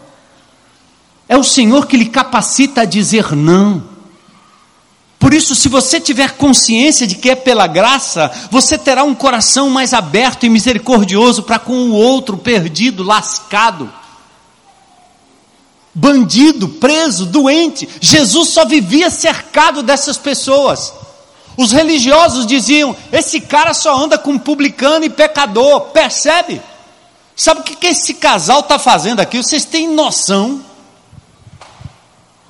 é 1.28 1.36
o 1.36 1.42
Senhor 1.42 1.86
que 1.86 1.96
lhe 1.96 2.06
capacita 2.06 2.82
a 2.82 2.84
dizer 2.84 3.34
não. 3.34 3.82
Por 5.18 5.34
isso, 5.34 5.54
se 5.54 5.68
você 5.68 6.00
tiver 6.00 6.36
consciência 6.36 7.06
de 7.06 7.16
que 7.16 7.30
é 7.30 7.34
pela 7.34 7.66
graça, 7.66 8.30
você 8.50 8.78
terá 8.78 9.02
um 9.02 9.14
coração 9.14 9.68
mais 9.68 9.92
aberto 9.92 10.46
e 10.46 10.48
misericordioso 10.48 11.42
para 11.42 11.58
com 11.58 11.74
o 11.74 11.92
outro 11.92 12.36
perdido, 12.38 13.02
lascado, 13.02 13.92
bandido, 15.92 16.68
preso, 16.68 17.26
doente. 17.26 17.88
Jesus 18.00 18.50
só 18.50 18.64
vivia 18.64 19.10
cercado 19.10 19.82
dessas 19.82 20.16
pessoas. 20.16 20.92
Os 21.56 21.72
religiosos 21.72 22.46
diziam: 22.46 22.94
esse 23.10 23.40
cara 23.40 23.74
só 23.74 23.96
anda 23.96 24.16
com 24.16 24.38
publicano 24.38 25.04
e 25.04 25.10
pecador, 25.10 25.80
percebe? 25.86 26.62
Sabe 27.34 27.60
o 27.60 27.64
que, 27.64 27.74
que 27.74 27.88
esse 27.88 28.14
casal 28.14 28.60
está 28.60 28.78
fazendo 28.78 29.18
aqui? 29.18 29.36
Vocês 29.38 29.64
têm 29.64 29.88
noção? 29.88 30.64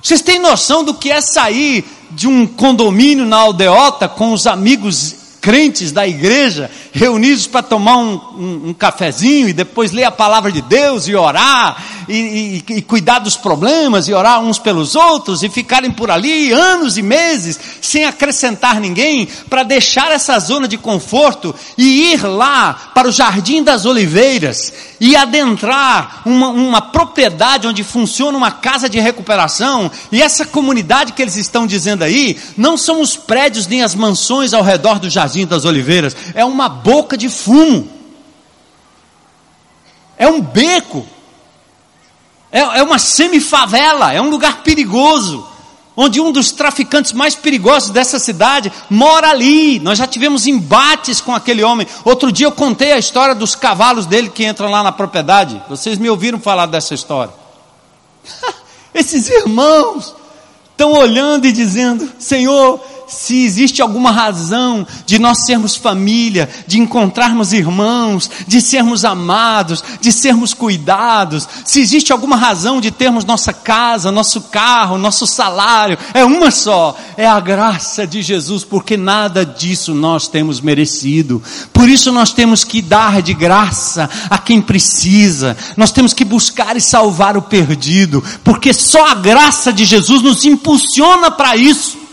Vocês 0.01 0.21
têm 0.21 0.39
noção 0.39 0.83
do 0.83 0.93
que 0.93 1.11
é 1.11 1.21
sair 1.21 1.85
de 2.11 2.27
um 2.27 2.47
condomínio 2.47 3.25
na 3.25 3.37
aldeota 3.37 4.07
com 4.07 4.33
os 4.33 4.47
amigos 4.47 5.15
crentes 5.41 5.91
da 5.91 6.07
igreja 6.07 6.69
reunidos 6.91 7.47
para 7.47 7.63
tomar 7.63 7.97
um, 7.97 8.13
um, 8.13 8.61
um, 8.69 8.73
cafezinho 8.73 9.47
e 9.47 9.53
depois 9.53 9.91
ler 9.91 10.03
a 10.03 10.11
palavra 10.11 10.51
de 10.51 10.61
Deus 10.61 11.07
e 11.07 11.15
orar 11.15 11.81
e, 12.07 12.63
e, 12.67 12.73
e, 12.77 12.81
cuidar 12.81 13.19
dos 13.19 13.37
problemas 13.37 14.07
e 14.07 14.13
orar 14.13 14.41
uns 14.41 14.59
pelos 14.59 14.95
outros 14.95 15.43
e 15.43 15.49
ficarem 15.49 15.91
por 15.91 16.09
ali 16.09 16.51
anos 16.51 16.97
e 16.97 17.01
meses 17.01 17.59
sem 17.81 18.05
acrescentar 18.05 18.79
ninguém 18.79 19.27
para 19.49 19.63
deixar 19.63 20.11
essa 20.11 20.37
zona 20.39 20.67
de 20.67 20.77
conforto 20.77 21.55
e 21.77 22.11
ir 22.11 22.23
lá 22.23 22.91
para 22.93 23.07
o 23.07 23.11
Jardim 23.11 23.63
das 23.63 23.85
Oliveiras 23.85 24.73
e 24.99 25.15
adentrar 25.15 26.23
uma, 26.25 26.49
uma 26.49 26.81
propriedade 26.81 27.67
onde 27.67 27.83
funciona 27.83 28.37
uma 28.37 28.51
casa 28.51 28.89
de 28.89 28.99
recuperação. 28.99 29.89
E 30.11 30.21
essa 30.21 30.45
comunidade 30.45 31.13
que 31.13 31.21
eles 31.21 31.37
estão 31.37 31.65
dizendo 31.65 32.03
aí 32.03 32.37
não 32.57 32.75
são 32.75 33.01
os 33.01 33.15
prédios 33.15 33.67
nem 33.67 33.83
as 33.83 33.95
mansões 33.95 34.53
ao 34.53 34.63
redor 34.63 34.99
do 34.99 35.09
Jardim 35.09 35.28
das 35.47 35.65
Oliveiras, 35.65 36.15
é 36.33 36.43
uma 36.43 36.69
boca 36.69 37.17
de 37.17 37.29
fumo, 37.29 37.87
é 40.17 40.27
um 40.27 40.41
beco, 40.41 41.05
é, 42.51 42.59
é 42.59 42.83
uma 42.83 42.99
semifavela, 42.99 44.13
é 44.13 44.21
um 44.21 44.29
lugar 44.29 44.63
perigoso, 44.63 45.47
onde 45.95 46.21
um 46.21 46.31
dos 46.31 46.51
traficantes 46.51 47.11
mais 47.11 47.35
perigosos 47.35 47.89
dessa 47.89 48.19
cidade 48.19 48.71
mora 48.89 49.29
ali. 49.29 49.79
Nós 49.79 49.97
já 49.97 50.07
tivemos 50.07 50.47
embates 50.47 51.19
com 51.19 51.35
aquele 51.35 51.61
homem. 51.61 51.85
Outro 52.05 52.31
dia 52.31 52.47
eu 52.47 52.53
contei 52.53 52.93
a 52.93 52.97
história 52.97 53.35
dos 53.35 53.53
cavalos 53.53 54.05
dele 54.05 54.29
que 54.29 54.45
entram 54.45 54.71
lá 54.71 54.81
na 54.81 54.93
propriedade. 54.93 55.61
Vocês 55.67 55.97
me 55.97 56.09
ouviram 56.09 56.39
falar 56.39 56.67
dessa 56.67 56.93
história. 56.93 57.33
Esses 58.93 59.29
irmãos 59.29 60.15
estão 60.71 60.93
olhando 60.93 61.45
e 61.45 61.51
dizendo: 61.51 62.09
Senhor, 62.17 62.79
se 63.09 63.43
existe 63.43 63.81
alguma 63.81 64.11
razão 64.11 64.85
de 65.05 65.17
nós 65.17 65.45
sermos 65.45 65.75
família, 65.75 66.47
de 66.67 66.79
encontrarmos 66.79 67.51
irmãos, 67.51 68.29
de 68.47 68.61
sermos 68.61 69.03
amados, 69.03 69.83
de 69.99 70.11
sermos 70.11 70.53
cuidados, 70.53 71.47
se 71.65 71.79
existe 71.81 72.13
alguma 72.13 72.35
razão 72.35 72.79
de 72.79 72.91
termos 72.91 73.25
nossa 73.25 73.51
casa, 73.51 74.11
nosso 74.11 74.41
carro, 74.41 74.97
nosso 74.97 75.25
salário, 75.25 75.97
é 76.13 76.23
uma 76.23 76.51
só, 76.51 76.95
é 77.17 77.25
a 77.25 77.39
graça 77.39 78.05
de 78.05 78.21
Jesus, 78.21 78.63
porque 78.63 78.95
nada 78.95 79.45
disso 79.45 79.93
nós 79.93 80.27
temos 80.27 80.61
merecido. 80.61 81.41
Por 81.73 81.89
isso 81.89 82.11
nós 82.11 82.31
temos 82.31 82.63
que 82.63 82.81
dar 82.81 83.21
de 83.21 83.33
graça 83.33 84.09
a 84.29 84.37
quem 84.37 84.61
precisa, 84.61 85.57
nós 85.75 85.91
temos 85.91 86.13
que 86.13 86.23
buscar 86.23 86.77
e 86.77 86.81
salvar 86.81 87.35
o 87.35 87.41
perdido, 87.41 88.23
porque 88.43 88.73
só 88.73 89.07
a 89.07 89.15
graça 89.15 89.73
de 89.73 89.83
Jesus 89.83 90.21
nos 90.21 90.45
impulsiona 90.45 91.31
para 91.31 91.55
isso. 91.55 92.08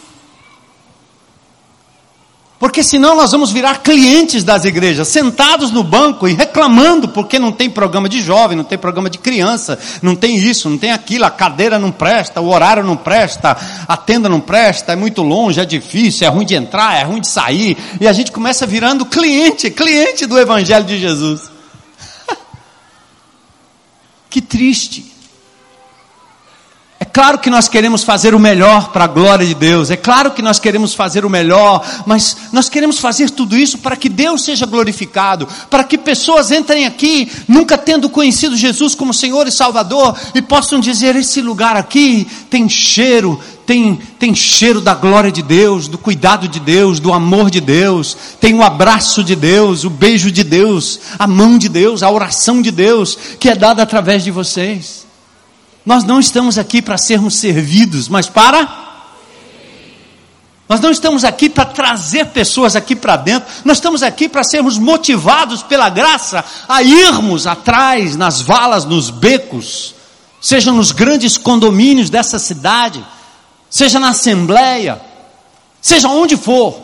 Porque 2.59 2.83
senão 2.83 3.15
nós 3.15 3.33
vamos 3.33 3.51
virar 3.51 3.83
clientes 3.83 4.43
das 4.43 4.65
igrejas, 4.65 5.09
sentados 5.09 5.71
no 5.71 5.85
banco 5.85 6.27
e 6.27 6.33
reclamando 6.33 7.09
porque 7.09 7.39
não 7.39 7.53
tem 7.53 7.69
programa 7.69 8.09
de 8.09 8.23
jovem, 8.23 8.57
não 8.57 8.65
tem 8.65 8.79
programa 8.79 9.11
de 9.11 9.19
criança, 9.19 9.79
não 10.01 10.17
tem 10.17 10.37
isso, 10.37 10.71
não 10.71 10.79
tem 10.79 10.91
aquilo, 10.91 11.27
a 11.27 11.31
cadeira 11.31 11.79
não 11.79 11.93
presta, 11.93 12.41
o 12.41 12.49
horário 12.49 12.83
não 12.83 12.97
presta, 12.97 13.55
a 13.87 13.97
tenda 13.97 14.27
não 14.27 14.41
presta, 14.41 14.95
é 14.95 14.97
muito 14.97 15.23
longe, 15.23 15.61
é 15.61 15.67
difícil, 15.67 16.27
é 16.27 16.31
ruim 16.31 16.47
de 16.47 16.55
entrar, 16.55 16.99
é 16.99 17.03
ruim 17.03 17.21
de 17.21 17.29
sair, 17.29 17.77
e 18.01 18.09
a 18.09 18.13
gente 18.15 18.33
começa 18.33 18.67
virando 18.67 19.05
cliente, 19.05 19.71
cliente 19.71 20.25
do 20.25 20.39
Evangelho 20.39 20.87
de 20.87 20.99
Jesus. 20.99 21.51
que 24.31 24.41
triste. 24.41 25.16
Claro 27.17 27.39
que 27.39 27.49
nós 27.49 27.67
queremos 27.67 28.05
fazer 28.05 28.35
o 28.35 28.39
melhor 28.39 28.89
para 28.89 29.05
a 29.05 29.07
glória 29.09 29.47
de 29.47 29.55
Deus, 29.55 29.91
é 29.91 29.97
claro 29.97 30.33
que 30.33 30.43
nós 30.43 30.59
queremos 30.59 30.93
fazer 30.93 31.25
o 31.25 31.31
melhor, 31.31 31.83
mas 32.05 32.37
nós 32.53 32.69
queremos 32.69 32.99
fazer 32.99 33.31
tudo 33.31 33.57
isso 33.57 33.79
para 33.79 33.97
que 33.97 34.11
Deus 34.11 34.45
seja 34.45 34.67
glorificado, 34.67 35.49
para 35.71 35.83
que 35.83 35.97
pessoas 35.97 36.51
entrem 36.51 36.85
aqui, 36.85 37.27
nunca 37.49 37.79
tendo 37.79 38.11
conhecido 38.11 38.55
Jesus 38.55 38.95
como 38.95 39.15
Senhor 39.15 39.47
e 39.47 39.51
Salvador, 39.51 40.15
e 40.35 40.43
possam 40.43 40.79
dizer: 40.79 41.17
esse 41.17 41.41
lugar 41.41 41.75
aqui 41.75 42.29
tem 42.51 42.69
cheiro, 42.69 43.41
tem, 43.65 43.99
tem 44.19 44.35
cheiro 44.35 44.83
da 44.83 44.93
glória 44.95 45.33
de 45.33 45.41
Deus, 45.41 45.89
do 45.89 45.97
cuidado 45.97 46.47
de 46.47 46.61
Deus, 46.61 47.01
do 47.01 47.15
amor 47.15 47.49
de 47.49 47.63
Deus, 47.63 48.15
tem 48.39 48.53
o 48.53 48.63
abraço 48.63 49.25
de 49.25 49.35
Deus, 49.35 49.85
o 49.85 49.89
beijo 49.89 50.31
de 50.31 50.45
Deus, 50.45 51.01
a 51.19 51.27
mão 51.27 51.57
de 51.57 51.71
Deus, 51.71 52.03
a 52.03 52.11
oração 52.11 52.61
de 52.61 52.71
Deus, 52.71 53.17
que 53.41 53.49
é 53.49 53.55
dada 53.55 53.83
através 53.83 54.23
de 54.23 54.31
vocês. 54.31 55.06
Nós 55.87 56.03
não 56.03 56.19
estamos 56.19 56.59
aqui 56.59 56.83
para 56.83 56.99
sermos 56.99 57.37
servidos, 57.37 58.09
mas 58.09 58.29
para? 58.29 58.87
Nós 60.69 60.81
não 60.81 60.91
estamos 60.91 61.25
aqui 61.25 61.49
para 61.49 61.65
trazer 61.65 62.27
pessoas 62.27 62.75
aqui 62.75 62.97
para 62.97 63.17
dentro, 63.17 63.49
nós 63.65 63.77
estamos 63.77 64.03
aqui 64.03 64.29
para 64.29 64.43
sermos 64.43 64.79
motivados 64.79 65.63
pela 65.63 65.89
graça 65.89 66.45
a 66.69 66.83
irmos 66.83 67.47
atrás, 67.47 68.17
nas 68.17 68.41
valas, 68.41 68.85
nos 68.85 69.09
becos, 69.09 69.95
seja 70.41 70.73
nos 70.73 70.91
grandes 70.91 71.39
condomínios 71.39 72.11
dessa 72.11 72.41
cidade, 72.41 73.07
seja 73.71 74.01
na 74.01 74.09
assembleia, 74.09 75.01
seja 75.81 76.09
onde 76.09 76.37
for, 76.37 76.83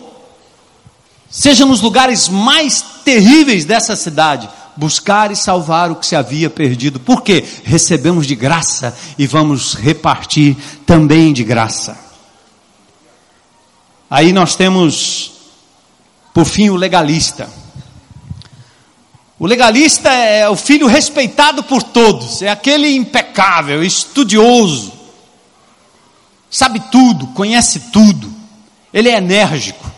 seja 1.29 1.67
nos 1.67 1.81
lugares 1.81 2.29
mais 2.29 2.85
terríveis 3.05 3.65
dessa 3.65 3.97
cidade, 3.97 4.49
buscar 4.77 5.31
e 5.31 5.37
salvar 5.37 5.91
o 5.91 5.97
que 5.97 6.07
se 6.07 6.17
havia 6.17 6.49
perdido. 6.49 6.99
Por 6.99 7.23
quê? 7.23 7.45
Recebemos 7.65 8.27
de 8.27 8.35
graça 8.35 8.97
e 9.19 9.27
vamos 9.27 9.75
repartir 9.75 10.57
também 10.87 11.33
de 11.33 11.45
graça. 11.45 11.99
Aí 14.11 14.33
nós 14.33 14.55
temos, 14.55 15.33
por 16.35 16.45
fim, 16.45 16.69
o 16.69 16.77
legalista. 16.77 17.49
O 19.39 19.47
legalista 19.47 20.09
é 20.13 20.49
o 20.49 20.55
filho 20.55 20.87
respeitado 20.87 21.65
por 21.65 21.83
todos, 21.83 22.43
é 22.43 22.49
aquele 22.49 22.95
impecável, 22.95 23.83
estudioso, 23.83 24.93
sabe 26.49 26.79
tudo, 26.93 27.27
conhece 27.29 27.91
tudo, 27.91 28.33
ele 28.95 29.09
é 29.09 29.17
enérgico, 29.17 29.91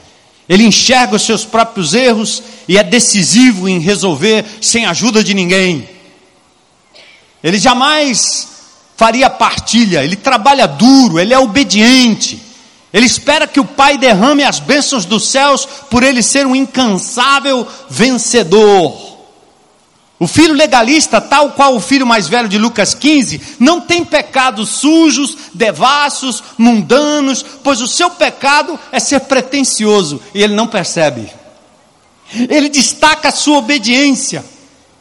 ele 0.49 0.65
enxerga 0.65 1.17
os 1.17 1.23
seus 1.23 1.45
próprios 1.45 1.95
erros 1.95 2.43
e 2.69 2.77
é 2.77 2.83
decisivo 2.83 3.69
em 3.69 3.79
resolver 3.79 4.45
sem 4.61 4.85
ajuda 4.85 5.25
de 5.25 5.33
ninguém. 5.33 5.89
Ele 7.43 7.59
jamais 7.59 8.49
faria 8.97 9.29
partilha, 9.29 10.05
ele 10.05 10.17
trabalha 10.17 10.67
duro, 10.67 11.19
ele 11.19 11.35
é 11.35 11.39
obediente. 11.39 12.41
Ele 12.93 13.07
espera 13.07 13.47
que 13.47 13.59
o 13.59 13.65
Pai 13.65 13.99
derrame 13.99 14.45
as 14.45 14.61
bênçãos 14.61 15.05
dos 15.05 15.29
céus 15.29 15.67
por 15.91 16.03
ele 16.03 16.23
ser 16.23 16.47
um 16.47 16.55
incansável 16.55 17.67
vencedor. 17.91 19.14
O 20.25 20.27
filho 20.27 20.55
legalista, 20.55 21.21
tal 21.21 21.51
qual 21.51 21.77
o 21.77 21.81
filho 21.81 22.07
mais 22.07 22.27
velho 22.27 22.49
de 22.49 22.57
Lucas 22.57 22.95
15, 22.95 23.59
não 23.61 23.79
tem 23.79 24.03
pecados 24.03 24.71
sujos, 24.71 25.37
devassos, 25.53 26.43
mundanos, 26.57 27.45
pois 27.63 27.83
o 27.83 27.87
seu 27.87 28.09
pecado 28.09 28.81
é 28.91 28.99
ser 28.99 29.21
pretensioso 29.21 30.23
e 30.35 30.43
ele 30.43 30.55
não 30.55 30.67
percebe. 30.67 31.31
Ele 32.33 32.71
destaca 32.71 33.29
a 33.29 33.33
sua 33.33 33.59
obediência 33.59 34.43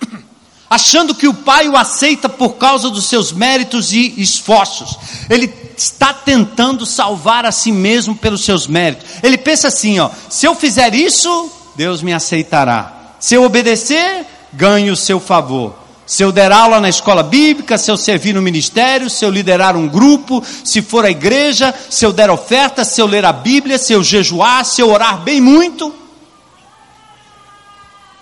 achando 0.69 1.15
que 1.15 1.29
o 1.29 1.33
pai 1.33 1.69
o 1.69 1.77
aceita 1.77 2.27
por 2.27 2.55
causa 2.55 2.89
dos 2.89 3.05
seus 3.05 3.31
méritos 3.31 3.93
e 3.93 4.13
esforços. 4.17 4.99
Ele 5.29 5.53
está 5.77 6.13
tentando 6.13 6.85
salvar 6.85 7.45
a 7.45 7.51
si 7.53 7.71
mesmo 7.71 8.13
pelos 8.13 8.43
seus 8.43 8.67
méritos. 8.67 9.09
Ele 9.23 9.37
pensa 9.37 9.69
assim, 9.69 10.01
ó, 10.01 10.09
se 10.29 10.45
eu 10.45 10.53
fizer 10.53 10.93
isso, 10.93 11.49
Deus 11.77 12.01
me 12.01 12.11
aceitará. 12.11 13.15
Se 13.21 13.35
eu 13.35 13.43
obedecer, 13.45 14.32
ganho 14.53 14.93
o 14.93 14.97
seu 14.97 15.19
favor. 15.19 15.75
Se 16.05 16.21
eu 16.21 16.31
der 16.31 16.51
aula 16.51 16.79
na 16.79 16.89
escola 16.89 17.23
bíblica, 17.23 17.77
se 17.77 17.89
eu 17.89 17.95
servir 17.95 18.33
no 18.33 18.41
ministério, 18.41 19.09
se 19.09 19.23
eu 19.23 19.29
liderar 19.29 19.75
um 19.75 19.87
grupo, 19.87 20.43
se 20.63 20.81
for 20.81 21.05
à 21.05 21.09
igreja, 21.09 21.73
se 21.89 22.05
eu 22.05 22.11
der 22.11 22.29
oferta, 22.29 22.83
se 22.83 23.01
eu 23.01 23.07
ler 23.07 23.23
a 23.23 23.31
Bíblia, 23.31 23.77
se 23.77 23.93
eu 23.93 24.03
jejuar, 24.03 24.65
se 24.65 24.81
eu 24.81 24.89
orar 24.89 25.21
bem 25.21 25.39
muito, 25.39 25.93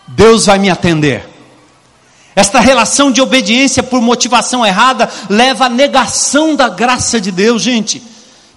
Deus 0.07 0.45
vai 0.45 0.59
me 0.59 0.69
atender. 0.69 1.27
Esta 2.36 2.59
relação 2.59 3.11
de 3.11 3.21
obediência 3.21 3.84
por 3.84 4.01
motivação 4.01 4.65
errada 4.65 5.09
leva 5.29 5.65
à 5.65 5.69
negação 5.69 6.55
da 6.55 6.69
graça 6.69 7.19
de 7.19 7.32
Deus, 7.32 7.61
gente. 7.61 8.01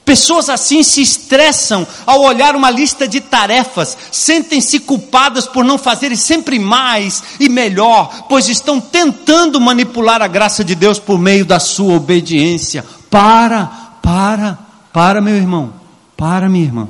Pessoas 0.04 0.50
assim 0.50 0.82
se 0.82 1.00
estressam 1.00 1.86
ao 2.04 2.20
olhar 2.20 2.54
uma 2.54 2.70
lista 2.70 3.08
de 3.08 3.20
tarefas, 3.20 3.96
sentem-se 4.12 4.80
culpadas 4.80 5.46
por 5.46 5.64
não 5.64 5.78
fazerem 5.78 6.16
sempre 6.16 6.58
mais 6.58 7.22
e 7.40 7.48
melhor, 7.48 8.26
pois 8.28 8.48
estão 8.48 8.80
tentando 8.80 9.60
manipular 9.60 10.20
a 10.20 10.26
graça 10.26 10.62
de 10.62 10.74
Deus 10.74 10.98
por 10.98 11.18
meio 11.18 11.46
da 11.46 11.58
sua 11.58 11.94
obediência. 11.94 12.84
Para, 13.10 13.66
para, 14.02 14.58
para, 14.92 15.20
meu 15.20 15.36
irmão, 15.36 15.72
para, 16.16 16.48
minha 16.48 16.64
irmã. 16.64 16.88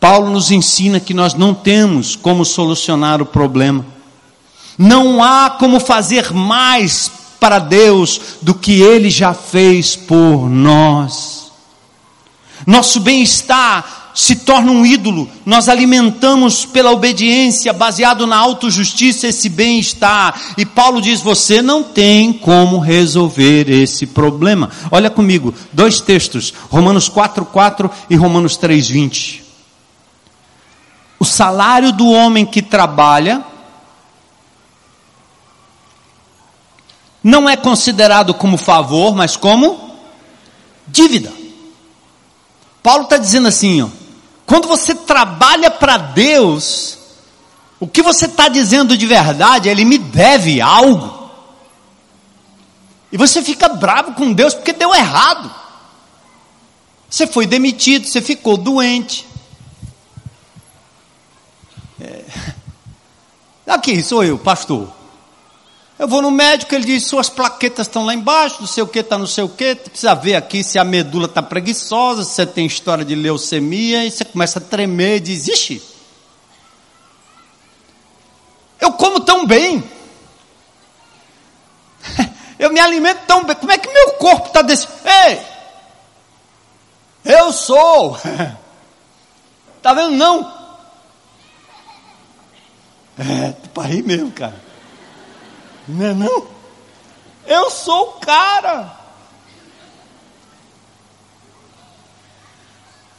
Paulo 0.00 0.30
nos 0.30 0.50
ensina 0.50 0.98
que 0.98 1.14
nós 1.14 1.34
não 1.34 1.54
temos 1.54 2.16
como 2.16 2.44
solucionar 2.44 3.22
o 3.22 3.26
problema 3.26 3.84
não 4.78 5.20
há 5.20 5.50
como 5.50 5.80
fazer 5.80 6.32
mais 6.32 7.10
para 7.38 7.58
Deus 7.58 8.20
do 8.42 8.54
que 8.54 8.80
Ele 8.80 9.10
já 9.10 9.32
fez 9.34 9.96
por 9.96 10.48
nós. 10.48 11.50
Nosso 12.66 13.00
bem-estar 13.00 13.98
se 14.18 14.34
torna 14.34 14.72
um 14.72 14.84
ídolo, 14.84 15.28
nós 15.46 15.68
alimentamos 15.68 16.64
pela 16.64 16.90
obediência, 16.90 17.72
baseado 17.72 18.26
na 18.26 18.36
autojustiça, 18.36 19.28
esse 19.28 19.48
bem-estar. 19.48 20.34
E 20.58 20.66
Paulo 20.66 21.00
diz: 21.00 21.20
você 21.20 21.62
não 21.62 21.84
tem 21.84 22.32
como 22.32 22.80
resolver 22.80 23.70
esse 23.70 24.06
problema. 24.06 24.70
Olha 24.90 25.08
comigo, 25.08 25.54
dois 25.72 26.00
textos, 26.00 26.52
Romanos 26.68 27.08
4,4 27.08 27.88
e 28.10 28.16
Romanos 28.16 28.58
3,20. 28.58 29.42
O 31.20 31.24
salário 31.24 31.92
do 31.92 32.08
homem 32.08 32.44
que 32.44 32.60
trabalha 32.60 33.44
não 37.22 37.48
é 37.48 37.56
considerado 37.56 38.32
como 38.34 38.56
favor, 38.56 39.14
mas 39.14 39.36
como 39.36 39.96
dívida. 40.86 41.32
Paulo 42.82 43.04
está 43.04 43.16
dizendo 43.16 43.48
assim: 43.48 43.82
ó, 43.82 43.88
quando 44.46 44.68
você 44.68 44.94
trabalha 44.94 45.70
para 45.70 45.96
Deus, 45.96 46.98
o 47.80 47.86
que 47.86 48.02
você 48.02 48.26
está 48.26 48.48
dizendo 48.48 48.96
de 48.96 49.06
verdade, 49.06 49.68
Ele 49.68 49.84
me 49.84 49.98
deve 49.98 50.60
algo. 50.60 51.18
E 53.10 53.16
você 53.16 53.42
fica 53.42 53.68
bravo 53.68 54.12
com 54.12 54.32
Deus 54.32 54.54
porque 54.54 54.72
deu 54.72 54.94
errado. 54.94 55.52
Você 57.08 57.26
foi 57.26 57.46
demitido, 57.46 58.06
você 58.06 58.20
ficou 58.20 58.56
doente. 58.56 59.26
É. 62.00 62.24
Aqui 63.66 64.02
sou 64.02 64.24
eu, 64.24 64.38
pastor. 64.38 64.97
Eu 65.98 66.06
vou 66.06 66.22
no 66.22 66.30
médico, 66.30 66.72
ele 66.74 66.84
diz: 66.84 67.04
suas 67.04 67.28
plaquetas 67.28 67.88
estão 67.88 68.06
lá 68.06 68.14
embaixo, 68.14 68.60
não 68.60 68.68
sei 68.68 68.84
o 68.84 68.86
que, 68.86 69.00
está 69.00 69.18
não 69.18 69.26
sei 69.26 69.42
o 69.42 69.48
que. 69.48 69.74
Precisa 69.74 70.14
ver 70.14 70.36
aqui 70.36 70.62
se 70.62 70.78
a 70.78 70.84
medula 70.84 71.26
está 71.26 71.42
preguiçosa, 71.42 72.22
se 72.22 72.34
você 72.34 72.46
tem 72.46 72.66
história 72.66 73.04
de 73.04 73.16
leucemia, 73.16 74.04
e 74.04 74.10
você 74.10 74.24
começa 74.24 74.60
a 74.60 74.62
tremer 74.62 75.16
e 75.16 75.20
diz: 75.20 75.48
ixi, 75.48 75.82
eu 78.80 78.92
como 78.92 79.18
tão 79.18 79.44
bem, 79.44 79.82
eu 82.60 82.72
me 82.72 82.78
alimento 82.78 83.22
tão 83.26 83.44
bem, 83.44 83.56
como 83.56 83.72
é 83.72 83.78
que 83.78 83.92
meu 83.92 84.12
corpo 84.12 84.46
está 84.46 84.62
desse. 84.62 84.86
Ei, 85.04 85.40
eu 87.24 87.52
sou, 87.52 88.16
está 89.76 89.92
vendo? 89.98 90.12
Não, 90.12 90.58
é, 93.18 93.50
para 93.74 93.88
rir 93.88 94.04
mesmo, 94.04 94.30
cara. 94.30 94.67
Não 95.88 96.06
é 96.06 96.14
não? 96.14 96.46
Eu 97.46 97.70
sou 97.70 98.10
o 98.10 98.12
cara. 98.20 98.98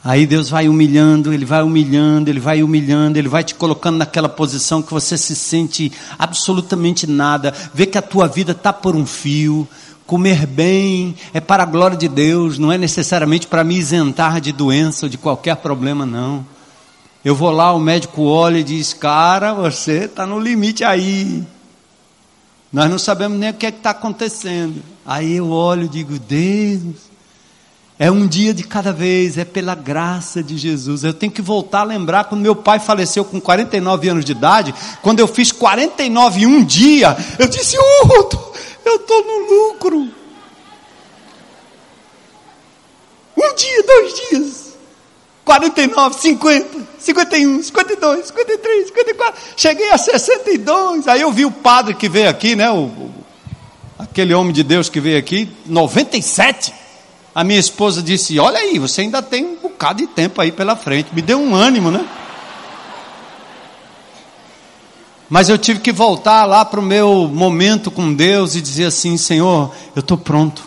Aí 0.02 0.26
Deus 0.26 0.48
vai 0.48 0.66
humilhando, 0.66 1.32
Ele 1.32 1.44
vai 1.44 1.62
humilhando, 1.62 2.30
Ele 2.30 2.40
vai 2.40 2.62
humilhando, 2.62 3.18
Ele 3.18 3.28
vai 3.28 3.44
te 3.44 3.54
colocando 3.54 3.98
naquela 3.98 4.30
posição 4.30 4.80
que 4.80 4.92
você 4.92 5.18
se 5.18 5.36
sente 5.36 5.92
absolutamente 6.18 7.06
nada, 7.06 7.52
vê 7.74 7.84
que 7.84 7.98
a 7.98 8.02
tua 8.02 8.26
vida 8.26 8.52
está 8.52 8.72
por 8.72 8.96
um 8.96 9.04
fio. 9.04 9.68
Comer 10.06 10.46
bem 10.46 11.14
é 11.32 11.40
para 11.40 11.62
a 11.62 11.66
glória 11.66 11.96
de 11.96 12.08
Deus, 12.08 12.58
não 12.58 12.72
é 12.72 12.78
necessariamente 12.78 13.46
para 13.46 13.62
me 13.62 13.76
isentar 13.76 14.40
de 14.40 14.52
doença 14.52 15.06
ou 15.06 15.10
de 15.10 15.18
qualquer 15.18 15.56
problema, 15.56 16.06
não. 16.06 16.44
Eu 17.22 17.34
vou 17.34 17.50
lá, 17.50 17.72
o 17.72 17.78
médico 17.78 18.22
olha 18.22 18.58
e 18.58 18.64
diz: 18.64 18.94
Cara, 18.94 19.52
você 19.52 20.06
está 20.06 20.26
no 20.26 20.40
limite 20.40 20.82
aí. 20.82 21.44
Nós 22.72 22.88
não 22.88 22.98
sabemos 22.98 23.38
nem 23.38 23.50
o 23.50 23.54
que 23.54 23.66
é 23.66 23.70
está 23.70 23.90
acontecendo. 23.90 24.82
Aí 25.04 25.36
eu 25.36 25.50
olho 25.50 25.86
e 25.86 25.88
digo, 25.88 26.18
Deus, 26.18 27.10
é 27.98 28.10
um 28.10 28.26
dia 28.26 28.54
de 28.54 28.62
cada 28.62 28.92
vez, 28.92 29.36
é 29.36 29.44
pela 29.44 29.74
graça 29.74 30.42
de 30.42 30.56
Jesus. 30.56 31.02
Eu 31.02 31.12
tenho 31.12 31.32
que 31.32 31.42
voltar 31.42 31.80
a 31.80 31.84
lembrar 31.84 32.24
quando 32.24 32.40
meu 32.40 32.54
pai 32.54 32.78
faleceu 32.78 33.24
com 33.24 33.40
49 33.40 34.08
anos 34.08 34.24
de 34.24 34.32
idade, 34.32 34.74
quando 35.02 35.18
eu 35.18 35.26
fiz 35.26 35.50
49 35.52 36.40
em 36.40 36.46
um 36.46 36.64
dia, 36.64 37.16
eu 37.38 37.48
disse, 37.48 37.76
oh, 37.76 38.30
eu 38.84 38.96
estou 38.96 39.24
no 39.24 39.68
lucro. 39.68 40.08
Um 43.36 43.54
dia, 43.54 43.82
dois 43.82 44.14
dias. 44.14 44.69
49, 45.50 46.14
50, 46.14 46.78
51, 47.00 47.62
52, 47.64 48.26
53, 48.28 48.86
54. 48.86 49.40
Cheguei 49.56 49.90
a 49.90 49.98
62. 49.98 51.08
Aí 51.08 51.22
eu 51.22 51.32
vi 51.32 51.44
o 51.44 51.50
padre 51.50 51.94
que 51.94 52.08
veio 52.08 52.30
aqui, 52.30 52.54
né? 52.54 52.70
O, 52.70 52.84
o, 52.84 53.12
aquele 53.98 54.32
homem 54.32 54.52
de 54.52 54.62
Deus 54.62 54.88
que 54.88 55.00
veio 55.00 55.18
aqui, 55.18 55.50
97. 55.66 56.72
A 57.34 57.42
minha 57.42 57.58
esposa 57.58 58.00
disse: 58.00 58.38
Olha 58.38 58.60
aí, 58.60 58.78
você 58.78 59.00
ainda 59.00 59.20
tem 59.20 59.44
um 59.44 59.56
bocado 59.56 59.98
de 59.98 60.06
tempo 60.06 60.40
aí 60.40 60.52
pela 60.52 60.76
frente. 60.76 61.12
Me 61.12 61.20
deu 61.20 61.40
um 61.40 61.52
ânimo, 61.52 61.90
né? 61.90 62.08
Mas 65.28 65.48
eu 65.48 65.58
tive 65.58 65.80
que 65.80 65.90
voltar 65.90 66.44
lá 66.44 66.64
para 66.64 66.78
o 66.78 66.82
meu 66.82 67.26
momento 67.26 67.90
com 67.90 68.14
Deus 68.14 68.54
e 68.54 68.60
dizer 68.60 68.84
assim: 68.84 69.16
Senhor, 69.16 69.74
eu 69.96 70.00
estou 70.00 70.16
pronto. 70.16 70.62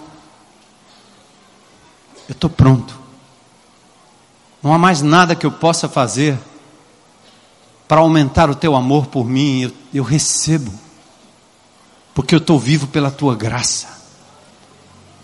Eu 2.28 2.34
estou 2.34 2.50
pronto. 2.50 3.03
Não 4.64 4.74
há 4.74 4.78
mais 4.78 5.02
nada 5.02 5.36
que 5.36 5.46
eu 5.46 5.52
possa 5.52 5.90
fazer 5.90 6.40
para 7.86 8.00
aumentar 8.00 8.50
o 8.50 8.56
teu 8.56 8.76
amor 8.76 9.08
por 9.08 9.26
mim. 9.26 9.64
Eu, 9.64 9.72
eu 9.94 10.04
recebo, 10.04 10.74
porque 12.16 12.34
eu 12.34 12.40
estou 12.40 12.58
vivo 12.58 12.88
pela 12.88 13.12
tua 13.12 13.36
graça. 13.36 14.02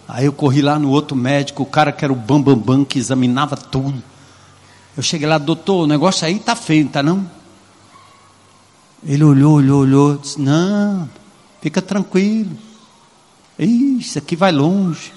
Aí 0.06 0.26
eu 0.26 0.34
corri 0.34 0.62
lá 0.62 0.78
no 0.78 0.90
outro 0.90 1.16
médico, 1.16 1.64
o 1.64 1.66
cara 1.66 1.92
que 1.92 2.04
era 2.04 2.12
o 2.12 2.16
bambambam, 2.16 2.56
bam, 2.56 2.78
bam, 2.80 2.86
que 2.86 3.00
examinava 3.00 3.56
tudo. 3.56 4.04
Eu 4.98 5.04
cheguei 5.04 5.28
lá, 5.28 5.38
doutor, 5.38 5.84
o 5.84 5.88
negócio 5.88 6.28
aí 6.28 6.36
está 6.36 6.56
feio, 6.56 6.90
tá 6.90 7.02
não? 7.02 7.30
Ele 9.04 9.24
olhou, 9.24 9.54
olhou, 9.54 9.82
olhou, 9.82 10.18
disse: 10.18 10.42
Não, 10.42 11.10
fica 11.62 11.82
tranquilo. 11.82 12.58
Isso 13.58 14.18
aqui 14.18 14.36
vai 14.36 14.52
longe. 14.52 15.14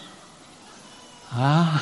Ah, 1.33 1.81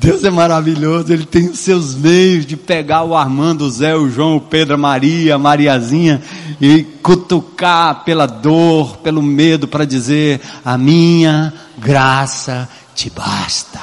Deus 0.00 0.24
é 0.24 0.30
maravilhoso, 0.30 1.12
Ele 1.12 1.24
tem 1.24 1.48
os 1.48 1.58
seus 1.58 1.94
meios 1.94 2.44
de 2.44 2.56
pegar 2.56 3.04
o 3.04 3.16
Armando, 3.16 3.62
o 3.62 3.70
Zé, 3.70 3.94
o 3.94 4.08
João, 4.08 4.36
o 4.36 4.40
Pedro, 4.40 4.74
a 4.74 4.78
Maria, 4.78 5.34
a 5.34 5.38
Mariazinha 5.38 6.22
e 6.60 6.82
cutucar 7.02 8.04
pela 8.04 8.26
dor, 8.26 8.98
pelo 8.98 9.22
medo, 9.22 9.68
para 9.68 9.84
dizer: 9.84 10.40
A 10.64 10.76
minha 10.76 11.52
graça 11.78 12.68
te 12.94 13.10
basta. 13.10 13.80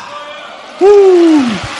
Uh! 0.82 1.75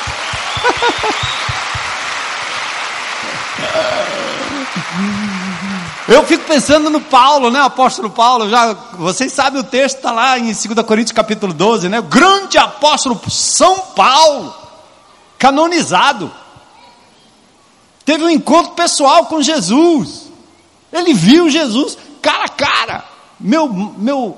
Eu 6.08 6.24
fico 6.24 6.44
pensando 6.46 6.92
no 6.92 7.02
Paulo, 7.02 7.50
né, 7.50 7.60
apóstolo 7.60 8.12
Paulo, 8.12 8.48
já, 8.48 8.74
vocês 8.94 9.32
sabem 9.32 9.60
o 9.60 9.64
texto, 9.64 9.98
está 9.98 10.12
lá 10.12 10.38
em 10.38 10.54
2 10.54 10.86
Coríntios 10.86 11.12
capítulo 11.12 11.52
12, 11.52 11.90
né, 11.90 12.00
o 12.00 12.04
grande 12.04 12.60
apóstolo 12.60 13.20
São 13.28 13.80
Paulo, 13.96 14.54
canonizado, 15.40 16.32
teve 18.06 18.24
um 18.24 18.30
encontro 18.30 18.74
pessoal 18.74 19.26
com 19.26 19.42
Jesus, 19.42 20.32
ele 20.94 21.12
viu 21.12 21.50
Jesus 21.50 21.98
cara 22.22 22.46
a 22.46 22.50
cara, 22.50 23.06
meu, 23.40 23.68
meu, 23.68 24.38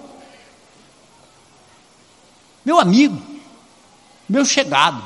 meu 2.63 2.79
amigo, 2.79 3.21
meu 4.27 4.45
chegado, 4.45 5.03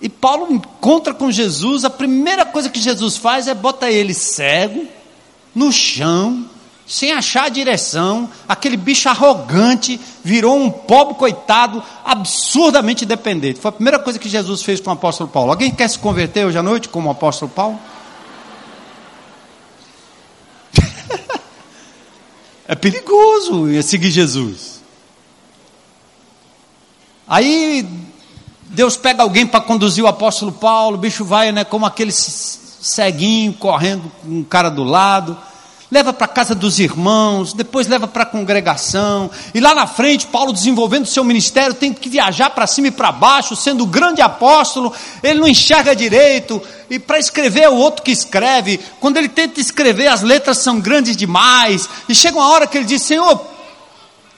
e 0.00 0.08
Paulo 0.08 0.52
encontra 0.52 1.12
com 1.12 1.30
Jesus, 1.30 1.84
a 1.84 1.90
primeira 1.90 2.46
coisa 2.46 2.70
que 2.70 2.80
Jesus 2.80 3.16
faz 3.16 3.48
é 3.48 3.54
botar 3.54 3.90
ele 3.90 4.14
cego, 4.14 4.86
no 5.54 5.72
chão, 5.72 6.48
sem 6.86 7.12
achar 7.12 7.46
a 7.46 7.48
direção, 7.48 8.30
aquele 8.48 8.76
bicho 8.76 9.08
arrogante, 9.08 10.00
virou 10.22 10.56
um 10.56 10.70
pobre 10.70 11.14
coitado, 11.16 11.82
absurdamente 12.04 13.04
dependente. 13.04 13.58
Foi 13.60 13.70
a 13.70 13.72
primeira 13.72 13.98
coisa 13.98 14.20
que 14.20 14.28
Jesus 14.28 14.62
fez 14.62 14.80
com 14.80 14.90
o 14.90 14.92
apóstolo 14.92 15.28
Paulo. 15.28 15.50
Alguém 15.50 15.72
quer 15.72 15.88
se 15.88 15.98
converter 15.98 16.46
hoje 16.46 16.56
à 16.58 16.62
noite 16.62 16.88
como 16.88 17.08
o 17.08 17.12
apóstolo 17.12 17.50
Paulo? 17.50 17.78
é 22.68 22.74
perigoso 22.76 23.66
seguir 23.82 24.12
Jesus. 24.12 24.80
Aí 27.26 27.84
Deus 28.70 28.96
pega 28.96 29.22
alguém 29.22 29.46
para 29.46 29.60
conduzir 29.60 30.04
o 30.04 30.08
apóstolo 30.08 30.52
Paulo, 30.52 30.96
o 30.96 31.00
bicho 31.00 31.24
vai, 31.24 31.50
né, 31.52 31.64
como 31.64 31.86
aquele 31.86 32.12
ceguinho 32.12 33.52
correndo 33.54 34.10
com 34.22 34.28
um 34.28 34.44
cara 34.44 34.68
do 34.68 34.84
lado, 34.84 35.36
leva 35.90 36.12
para 36.12 36.28
casa 36.28 36.54
dos 36.54 36.78
irmãos, 36.78 37.54
depois 37.54 37.86
leva 37.86 38.06
para 38.06 38.24
a 38.24 38.26
congregação, 38.26 39.30
e 39.54 39.60
lá 39.60 39.74
na 39.74 39.86
frente, 39.86 40.26
Paulo 40.26 40.52
desenvolvendo 40.52 41.06
seu 41.06 41.24
ministério, 41.24 41.72
tem 41.74 41.94
que 41.94 42.10
viajar 42.10 42.50
para 42.50 42.66
cima 42.66 42.88
e 42.88 42.90
para 42.90 43.10
baixo, 43.10 43.56
sendo 43.56 43.86
grande 43.86 44.20
apóstolo, 44.20 44.92
ele 45.22 45.40
não 45.40 45.48
enxerga 45.48 45.96
direito, 45.96 46.60
e 46.90 46.98
para 46.98 47.18
escrever 47.18 47.62
é 47.62 47.70
o 47.70 47.76
outro 47.76 48.02
que 48.02 48.10
escreve, 48.10 48.78
quando 49.00 49.16
ele 49.16 49.30
tenta 49.30 49.60
escrever, 49.60 50.08
as 50.08 50.20
letras 50.20 50.58
são 50.58 50.78
grandes 50.78 51.16
demais, 51.16 51.88
e 52.06 52.14
chega 52.14 52.36
uma 52.36 52.50
hora 52.50 52.66
que 52.66 52.76
ele 52.76 52.86
diz: 52.86 53.00
Senhor, 53.00 53.40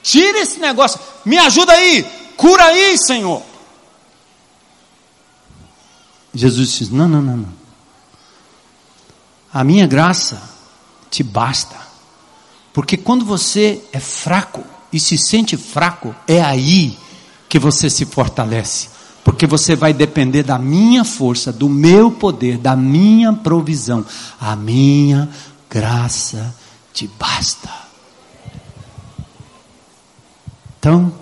tira 0.01 0.39
esse 0.39 0.57
negócio, 0.57 0.99
me 1.25 1.37
ajuda 1.37 1.73
aí, 1.73 2.05
cura 2.37 2.63
aí, 2.63 2.97
Senhor. 2.97 3.50
Jesus 6.33 6.71
diz: 6.77 6.89
Não, 6.89 7.07
não, 7.07 7.21
não, 7.21 7.37
não. 7.37 7.53
A 9.53 9.63
minha 9.63 9.85
graça 9.85 10.41
te 11.09 11.23
basta. 11.23 11.75
Porque 12.73 12.95
quando 12.95 13.25
você 13.25 13.83
é 13.91 13.99
fraco 13.99 14.63
e 14.93 14.99
se 14.99 15.17
sente 15.17 15.57
fraco, 15.57 16.15
é 16.27 16.41
aí 16.41 16.97
que 17.49 17.59
você 17.59 17.89
se 17.89 18.05
fortalece. 18.05 18.89
Porque 19.23 19.45
você 19.45 19.75
vai 19.75 19.93
depender 19.93 20.43
da 20.43 20.57
minha 20.57 21.03
força, 21.03 21.51
do 21.51 21.69
meu 21.69 22.09
poder, 22.11 22.57
da 22.57 22.75
minha 22.75 23.33
provisão. 23.33 24.05
A 24.39 24.55
minha 24.55 25.29
graça 25.69 26.55
te 26.93 27.07
basta. 27.19 27.69
Então, 30.79 31.13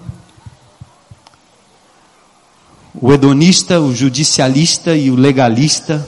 o 3.01 3.13
hedonista, 3.13 3.79
o 3.79 3.95
judicialista 3.95 4.95
e 4.95 5.09
o 5.09 5.15
legalista 5.15 6.05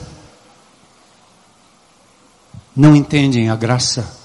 não 2.76 2.94
entendem 2.94 3.48
a 3.48 3.56
graça 3.56 4.16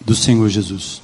do 0.00 0.14
Senhor 0.14 0.48
Jesus. 0.48 1.02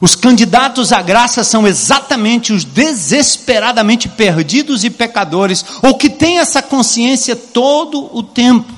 Os 0.00 0.14
candidatos 0.14 0.92
à 0.92 1.02
graça 1.02 1.44
são 1.44 1.66
exatamente 1.66 2.52
os 2.52 2.64
desesperadamente 2.64 4.08
perdidos 4.08 4.82
e 4.82 4.90
pecadores, 4.90 5.64
ou 5.82 5.94
que 5.94 6.08
têm 6.08 6.38
essa 6.38 6.62
consciência 6.62 7.36
todo 7.36 8.08
o 8.16 8.22
tempo. 8.22 8.72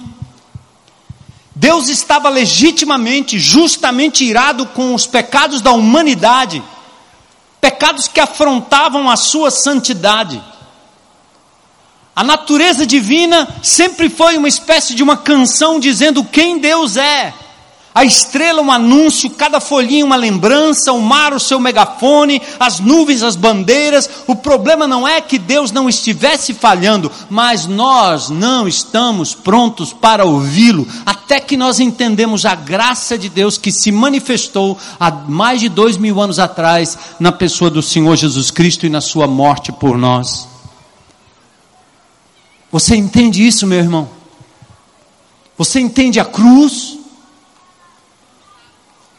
Deus 1.55 1.89
estava 1.89 2.29
legitimamente, 2.29 3.39
justamente 3.39 4.25
irado 4.25 4.67
com 4.67 4.95
os 4.95 5.07
pecados 5.07 5.61
da 5.61 5.71
humanidade, 5.71 6.61
pecados 7.61 8.09
que 8.09 8.19
afrontavam 8.19 9.09
a 9.09 9.17
sua 9.17 9.51
santidade. 9.53 10.43
A 12.15 12.23
natureza 12.23 12.87
divina 12.87 13.49
sempre 13.63 14.11
foi 14.11 14.37
uma 14.37 14.49
espécie 14.49 14.95
de 14.95 15.03
uma 15.03 15.17
canção 15.17 15.81
dizendo 15.81 16.23
quem 16.23 16.59
Deus 16.59 16.97
é. 16.97 17.33
A 17.95 18.07
estrela, 18.07 18.63
um 18.63 18.73
anúncio, 18.73 19.29
cada 19.29 19.61
folhinha, 19.61 20.05
uma 20.05 20.17
lembrança, 20.17 20.93
o 20.93 21.01
mar, 21.01 21.35
o 21.35 21.41
seu 21.41 21.61
megafone, 21.61 22.41
as 22.59 22.81
nuvens, 22.81 23.23
as 23.23 23.37
bandeiras. 23.37 24.09
O 24.27 24.35
problema 24.35 24.87
não 24.87 25.07
é 25.07 25.21
que 25.21 25.39
Deus 25.39 25.71
não 25.73 25.91
estivesse 25.91 26.55
falhando, 26.55 27.13
mas 27.29 27.67
nós 27.67 28.31
não 28.31 28.67
estamos 28.67 29.35
prontos 29.35 29.93
para 29.93 30.25
ouvi-lo, 30.25 30.89
até 31.05 31.39
que 31.39 31.57
nós 31.57 31.81
entendemos 31.81 32.47
a 32.47 32.55
graça 32.55 33.19
de 33.19 33.29
Deus 33.29 33.59
que 33.59 33.71
se 33.71 33.93
manifestou 33.93 34.79
há 34.99 35.11
mais 35.11 35.61
de 35.61 35.69
dois 35.69 35.99
mil 35.99 36.19
anos 36.19 36.39
atrás 36.39 36.97
na 37.21 37.31
pessoa 37.31 37.71
do 37.71 37.83
Senhor 37.83 38.17
Jesus 38.17 38.51
Cristo 38.51 38.87
e 38.87 38.91
na 38.91 39.03
sua 39.03 39.27
morte 39.27 39.71
por 39.71 39.99
nós. 39.99 40.52
Você 42.73 42.97
entende 42.97 43.47
isso, 43.47 43.67
meu 43.67 43.79
irmão? 43.79 44.09
Você 45.59 45.79
entende 45.79 46.19
a 46.19 46.25
cruz? 46.25 46.99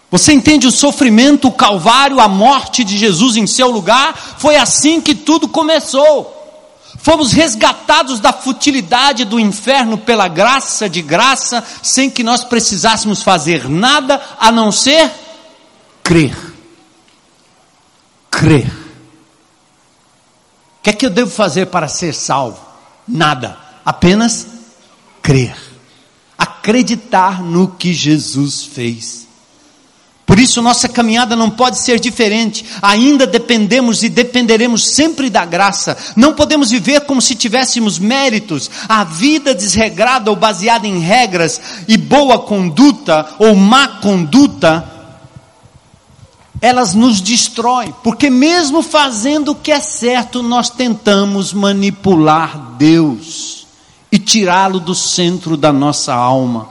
Você 0.10 0.34
entende 0.34 0.66
o 0.66 0.72
sofrimento, 0.72 1.48
o 1.48 1.52
calvário, 1.52 2.20
a 2.20 2.28
morte 2.28 2.84
de 2.84 2.98
Jesus 2.98 3.38
em 3.38 3.46
seu 3.46 3.70
lugar? 3.70 4.16
Foi 4.40 4.56
assim 4.56 5.00
que 5.00 5.14
tudo 5.14 5.48
começou. 5.48 6.40
Fomos 6.98 7.32
resgatados 7.32 8.20
da 8.20 8.34
futilidade 8.34 9.24
do 9.24 9.40
inferno 9.40 10.00
pela 10.00 10.28
graça 10.28 10.90
de 10.90 11.02
graça, 11.02 11.64
sem 11.82 12.10
que 12.10 12.24
nós 12.24 12.44
precisássemos 12.44 13.22
fazer 13.22 13.70
nada 13.70 14.20
a 14.40 14.52
não 14.52 14.72
ser 14.72 15.12
crer. 16.02 16.36
Crer. 18.32 18.68
O 20.80 20.84
que 20.84 20.90
é 20.90 20.94
que 20.94 21.06
eu 21.06 21.10
devo 21.12 21.30
fazer 21.30 21.68
para 21.68 21.88
ser 21.88 22.14
salvo? 22.14 22.73
Nada, 23.08 23.58
apenas 23.86 24.48
crer, 25.22 25.56
acreditar 26.38 27.42
no 27.42 27.70
que 27.70 27.94
Jesus 27.94 28.64
fez. 28.64 29.24
Por 30.26 30.40
isso, 30.40 30.62
nossa 30.64 30.90
caminhada 30.90 31.36
não 31.36 31.50
pode 31.50 31.78
ser 31.78 32.00
diferente. 32.00 32.66
Ainda 32.82 33.28
dependemos 33.28 34.02
e 34.04 34.10
dependeremos 34.10 34.88
sempre 34.88 35.30
da 35.30 35.46
graça. 35.46 35.96
Não 36.16 36.34
podemos 36.34 36.72
viver 36.72 37.02
como 37.02 37.22
se 37.22 37.36
tivéssemos 37.36 38.00
méritos. 38.00 38.72
A 38.88 39.04
vida 39.04 39.54
desregrada 39.54 40.32
ou 40.32 40.36
baseada 40.36 40.88
em 40.88 40.98
regras 41.00 41.62
e 41.88 41.98
boa 41.98 42.40
conduta 42.40 43.28
ou 43.38 43.56
má 43.56 44.00
conduta, 44.00 44.90
elas 46.62 46.94
nos 46.94 47.22
destroem. 47.22 47.94
Porque, 48.02 48.30
mesmo 48.30 48.82
fazendo 48.82 49.52
o 49.52 49.56
que 49.56 49.72
é 49.72 49.82
certo, 49.82 50.42
nós 50.42 50.70
tentamos 50.70 51.54
manipular 51.54 52.63
Deus 52.84 53.66
e 54.12 54.20
tirá-lo 54.20 54.78
do 54.78 54.94
centro 54.94 55.56
da 55.56 55.72
nossa 55.72 56.14
alma. 56.14 56.68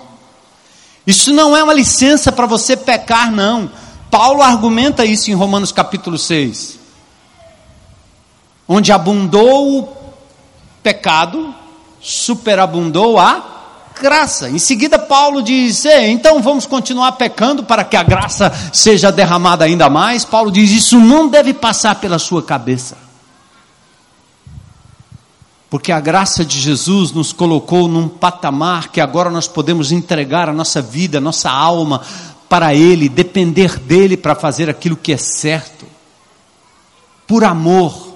Isso 1.06 1.32
não 1.32 1.56
é 1.56 1.64
uma 1.64 1.72
licença 1.72 2.30
para 2.30 2.44
você 2.44 2.76
pecar, 2.76 3.32
não. 3.32 3.70
Paulo 4.10 4.42
argumenta 4.42 5.06
isso 5.06 5.30
em 5.30 5.34
Romanos 5.34 5.72
capítulo 5.72 6.18
6. 6.18 6.78
Onde 8.68 8.92
abundou 8.92 9.78
o 9.78 9.88
pecado, 10.82 11.54
superabundou 11.98 13.18
a 13.18 13.42
graça. 13.98 14.50
Em 14.50 14.58
seguida, 14.58 14.98
Paulo 14.98 15.42
diz: 15.42 15.86
então 15.86 16.42
vamos 16.42 16.66
continuar 16.66 17.12
pecando 17.12 17.64
para 17.64 17.84
que 17.84 17.96
a 17.96 18.02
graça 18.02 18.52
seja 18.70 19.10
derramada 19.10 19.64
ainda 19.64 19.88
mais. 19.88 20.26
Paulo 20.26 20.52
diz: 20.52 20.70
isso 20.72 21.00
não 21.00 21.26
deve 21.26 21.54
passar 21.54 21.94
pela 21.94 22.18
sua 22.18 22.42
cabeça. 22.42 23.01
Porque 25.72 25.90
a 25.90 26.00
graça 26.00 26.44
de 26.44 26.60
Jesus 26.60 27.12
nos 27.12 27.32
colocou 27.32 27.88
num 27.88 28.06
patamar 28.06 28.88
que 28.88 29.00
agora 29.00 29.30
nós 29.30 29.48
podemos 29.48 29.90
entregar 29.90 30.46
a 30.46 30.52
nossa 30.52 30.82
vida, 30.82 31.16
a 31.16 31.20
nossa 31.20 31.50
alma 31.50 32.02
para 32.46 32.74
Ele, 32.74 33.08
depender 33.08 33.78
dEle 33.78 34.18
para 34.18 34.34
fazer 34.34 34.68
aquilo 34.68 34.94
que 34.94 35.14
é 35.14 35.16
certo, 35.16 35.86
por 37.26 37.42
amor, 37.42 38.14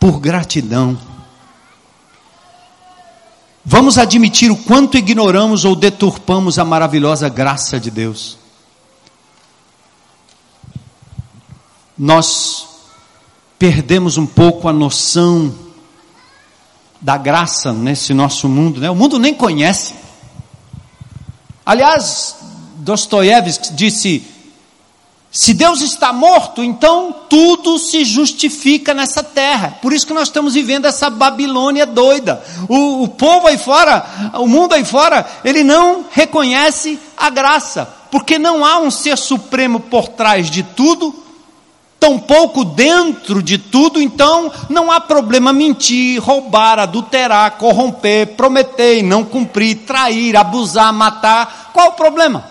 por 0.00 0.18
gratidão. 0.18 0.98
Vamos 3.64 3.96
admitir 3.96 4.50
o 4.50 4.56
quanto 4.56 4.98
ignoramos 4.98 5.64
ou 5.64 5.76
deturpamos 5.76 6.58
a 6.58 6.64
maravilhosa 6.64 7.28
graça 7.28 7.78
de 7.78 7.88
Deus. 7.88 8.36
Nós 11.96 12.66
perdemos 13.56 14.18
um 14.18 14.26
pouco 14.26 14.68
a 14.68 14.72
noção 14.72 15.67
da 17.00 17.16
graça 17.16 17.72
nesse 17.72 18.12
nosso 18.12 18.48
mundo, 18.48 18.80
né? 18.80 18.90
O 18.90 18.94
mundo 18.94 19.18
nem 19.18 19.34
conhece. 19.34 19.94
Aliás, 21.64 22.36
Dostoiévski 22.76 23.72
disse: 23.74 24.24
se 25.30 25.52
Deus 25.52 25.82
está 25.82 26.12
morto, 26.12 26.64
então 26.64 27.14
tudo 27.28 27.78
se 27.78 28.04
justifica 28.04 28.94
nessa 28.94 29.22
terra. 29.22 29.78
Por 29.82 29.92
isso 29.92 30.06
que 30.06 30.14
nós 30.14 30.28
estamos 30.28 30.54
vivendo 30.54 30.86
essa 30.86 31.10
Babilônia 31.10 31.84
doida. 31.84 32.42
O, 32.68 33.02
o 33.04 33.08
povo 33.08 33.46
aí 33.46 33.58
fora, 33.58 34.32
o 34.34 34.46
mundo 34.46 34.72
aí 34.72 34.84
fora, 34.84 35.26
ele 35.44 35.62
não 35.62 36.06
reconhece 36.10 36.98
a 37.16 37.28
graça, 37.28 37.88
porque 38.10 38.38
não 38.38 38.64
há 38.64 38.78
um 38.78 38.90
ser 38.90 39.18
supremo 39.18 39.80
por 39.80 40.08
trás 40.08 40.50
de 40.50 40.62
tudo 40.62 41.14
tampouco 41.98 42.64
dentro 42.64 43.42
de 43.42 43.58
tudo, 43.58 44.00
então 44.00 44.52
não 44.68 44.90
há 44.90 45.00
problema 45.00 45.52
mentir, 45.52 46.20
roubar, 46.22 46.78
adulterar, 46.78 47.52
corromper, 47.52 48.36
prometer 48.36 48.98
e 48.98 49.02
não 49.02 49.24
cumprir, 49.24 49.78
trair, 49.86 50.36
abusar, 50.36 50.92
matar. 50.92 51.70
Qual 51.72 51.88
o 51.88 51.92
problema? 51.92 52.44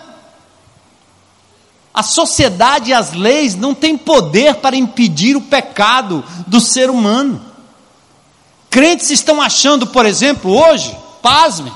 A 1.94 2.02
sociedade 2.02 2.90
e 2.90 2.94
as 2.94 3.12
leis 3.12 3.54
não 3.56 3.74
têm 3.74 3.96
poder 3.96 4.56
para 4.56 4.76
impedir 4.76 5.36
o 5.36 5.40
pecado 5.40 6.22
do 6.46 6.60
ser 6.60 6.90
humano. 6.90 7.40
Crentes 8.70 9.10
estão 9.10 9.40
achando, 9.40 9.86
por 9.86 10.04
exemplo, 10.04 10.52
hoje, 10.52 10.94
pasme, 11.22 11.72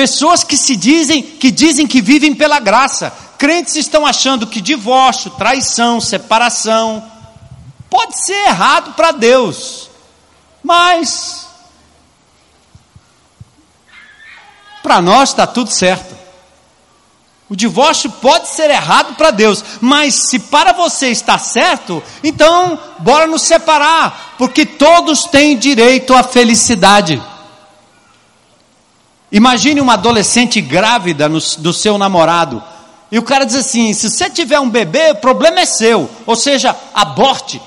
pessoas 0.00 0.42
que 0.42 0.56
se 0.56 0.76
dizem 0.76 1.20
que 1.20 1.50
dizem 1.50 1.86
que 1.86 2.00
vivem 2.00 2.34
pela 2.34 2.58
graça, 2.58 3.12
crentes 3.36 3.76
estão 3.76 4.06
achando 4.06 4.46
que 4.46 4.58
divórcio, 4.58 5.30
traição, 5.32 6.00
separação, 6.00 7.04
pode 7.90 8.18
ser 8.24 8.46
errado 8.46 8.94
para 8.94 9.12
Deus, 9.12 9.90
mas 10.62 11.46
para 14.82 15.02
nós 15.02 15.28
está 15.28 15.46
tudo 15.46 15.70
certo. 15.70 16.16
O 17.46 17.54
divórcio 17.54 18.10
pode 18.10 18.48
ser 18.48 18.70
errado 18.70 19.16
para 19.16 19.30
Deus, 19.30 19.62
mas 19.82 20.30
se 20.30 20.38
para 20.38 20.72
você 20.72 21.08
está 21.08 21.36
certo, 21.36 22.02
então 22.24 22.78
bora 23.00 23.26
nos 23.26 23.42
separar, 23.42 24.36
porque 24.38 24.64
todos 24.64 25.24
têm 25.24 25.58
direito 25.58 26.14
à 26.14 26.22
felicidade. 26.22 27.22
Imagine 29.32 29.80
uma 29.80 29.94
adolescente 29.94 30.60
grávida 30.60 31.28
no, 31.28 31.38
do 31.58 31.72
seu 31.72 31.96
namorado. 31.96 32.62
E 33.10 33.18
o 33.18 33.22
cara 33.22 33.44
diz 33.44 33.56
assim: 33.56 33.92
se 33.92 34.10
você 34.10 34.28
tiver 34.28 34.58
um 34.58 34.68
bebê, 34.68 35.10
o 35.10 35.16
problema 35.16 35.60
é 35.60 35.66
seu. 35.66 36.10
Ou 36.26 36.36
seja, 36.36 36.76
aborte, 36.94 37.60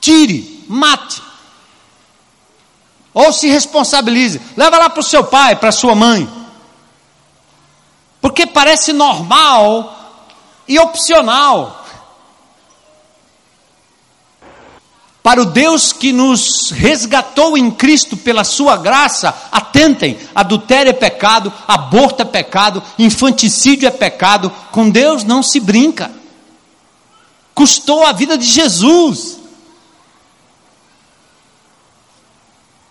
tire, 0.00 0.64
mate. 0.68 1.22
Ou 3.14 3.32
se 3.32 3.48
responsabilize. 3.48 4.40
Leva 4.56 4.78
lá 4.78 4.90
para 4.90 5.00
o 5.00 5.04
seu 5.04 5.24
pai, 5.24 5.56
para 5.56 5.72
sua 5.72 5.94
mãe. 5.94 6.28
Porque 8.20 8.46
parece 8.46 8.92
normal 8.92 9.96
e 10.66 10.78
opcional. 10.78 11.84
Para 15.28 15.42
o 15.42 15.44
Deus 15.44 15.92
que 15.92 16.10
nos 16.10 16.70
resgatou 16.70 17.54
em 17.58 17.70
Cristo 17.70 18.16
pela 18.16 18.44
sua 18.44 18.78
graça, 18.78 19.28
atentem: 19.52 20.16
adultério 20.34 20.88
é 20.88 20.94
pecado, 20.94 21.52
aborto 21.68 22.22
é 22.22 22.24
pecado, 22.24 22.82
infanticídio 22.98 23.86
é 23.86 23.90
pecado. 23.90 24.50
Com 24.72 24.88
Deus 24.88 25.24
não 25.24 25.42
se 25.42 25.60
brinca. 25.60 26.10
Custou 27.54 28.06
a 28.06 28.12
vida 28.12 28.38
de 28.38 28.46
Jesus. 28.46 29.38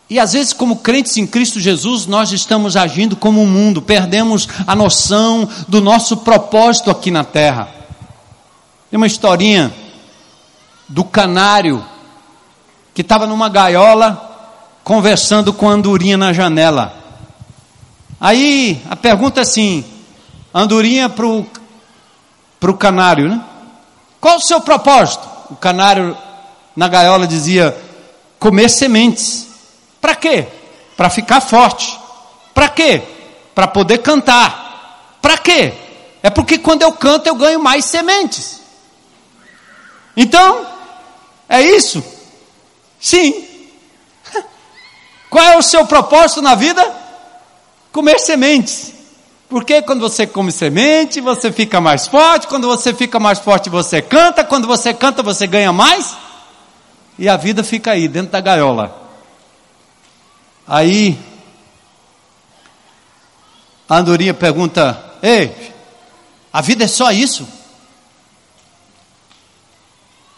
E 0.07 0.19
às 0.19 0.33
vezes, 0.33 0.53
como 0.53 0.75
crentes 0.75 1.17
em 1.17 1.25
Cristo 1.25 1.59
Jesus, 1.59 2.05
nós 2.05 2.31
estamos 2.31 2.77
agindo 2.77 3.15
como 3.15 3.41
o 3.41 3.47
mundo, 3.47 3.81
perdemos 3.81 4.47
a 4.67 4.75
noção 4.75 5.49
do 5.67 5.81
nosso 5.81 6.17
propósito 6.17 6.91
aqui 6.91 7.09
na 7.09 7.23
terra. 7.23 7.67
Tem 8.91 8.97
uma 8.97 9.07
historinha 9.07 9.73
do 10.87 11.03
canário 11.03 11.83
que 12.97 13.03
estava 13.03 13.27
numa 13.27 13.47
gaiola 13.47 14.73
conversando 14.83 15.53
com 15.53 15.69
a 15.69 15.73
andorinha 15.73 16.17
na 16.17 16.33
janela. 16.33 16.95
Aí 18.19 18.81
a 18.89 18.95
pergunta 18.95 19.39
é 19.39 19.43
assim: 19.43 19.85
andorinha 20.51 21.07
para 21.07 21.27
o 21.27 22.73
canário, 22.75 23.29
né? 23.29 23.39
Qual 24.19 24.37
o 24.37 24.41
seu 24.41 24.59
propósito? 24.61 25.29
O 25.51 25.55
canário 25.55 26.17
na 26.75 26.87
gaiola 26.87 27.27
dizia: 27.27 27.79
comer 28.39 28.67
sementes. 28.67 29.47
Para 30.01 30.15
quê? 30.15 30.47
Para 30.97 31.11
ficar 31.11 31.39
forte. 31.39 31.99
Para 32.51 32.67
quê? 32.67 33.03
Para 33.53 33.67
poder 33.67 33.99
cantar. 33.99 35.19
Para 35.21 35.37
quê? 35.37 35.71
É 36.23 36.31
porque 36.31 36.57
quando 36.57 36.81
eu 36.81 36.91
canto 36.93 37.27
eu 37.27 37.35
ganho 37.35 37.59
mais 37.59 37.85
sementes. 37.85 38.59
Então, 40.15 40.65
é 41.47 41.61
isso. 41.61 42.16
Sim. 42.99 43.45
Qual 45.29 45.45
é 45.45 45.57
o 45.57 45.61
seu 45.61 45.85
propósito 45.85 46.41
na 46.41 46.55
vida? 46.55 46.83
Comer 47.91 48.19
sementes. 48.19 48.93
Porque 49.49 49.81
quando 49.81 50.01
você 50.01 50.27
come 50.27 50.51
semente, 50.51 51.21
você 51.21 51.51
fica 51.51 51.79
mais 51.79 52.07
forte. 52.07 52.47
Quando 52.47 52.67
você 52.67 52.93
fica 52.93 53.19
mais 53.19 53.39
forte, 53.39 53.69
você 53.69 54.01
canta. 54.01 54.43
Quando 54.43 54.67
você 54.67 54.93
canta, 54.93 55.23
você 55.23 55.47
ganha 55.47 55.71
mais. 55.71 56.15
E 57.17 57.29
a 57.29 57.37
vida 57.37 57.63
fica 57.63 57.91
aí, 57.91 58.07
dentro 58.07 58.31
da 58.31 58.41
gaiola. 58.41 58.95
Aí, 60.67 61.17
a 63.87 63.97
andorinha 63.97 64.33
pergunta: 64.33 65.01
Ei, 65.21 65.73
a 66.51 66.61
vida 66.61 66.83
é 66.83 66.87
só 66.87 67.11
isso? 67.11 67.47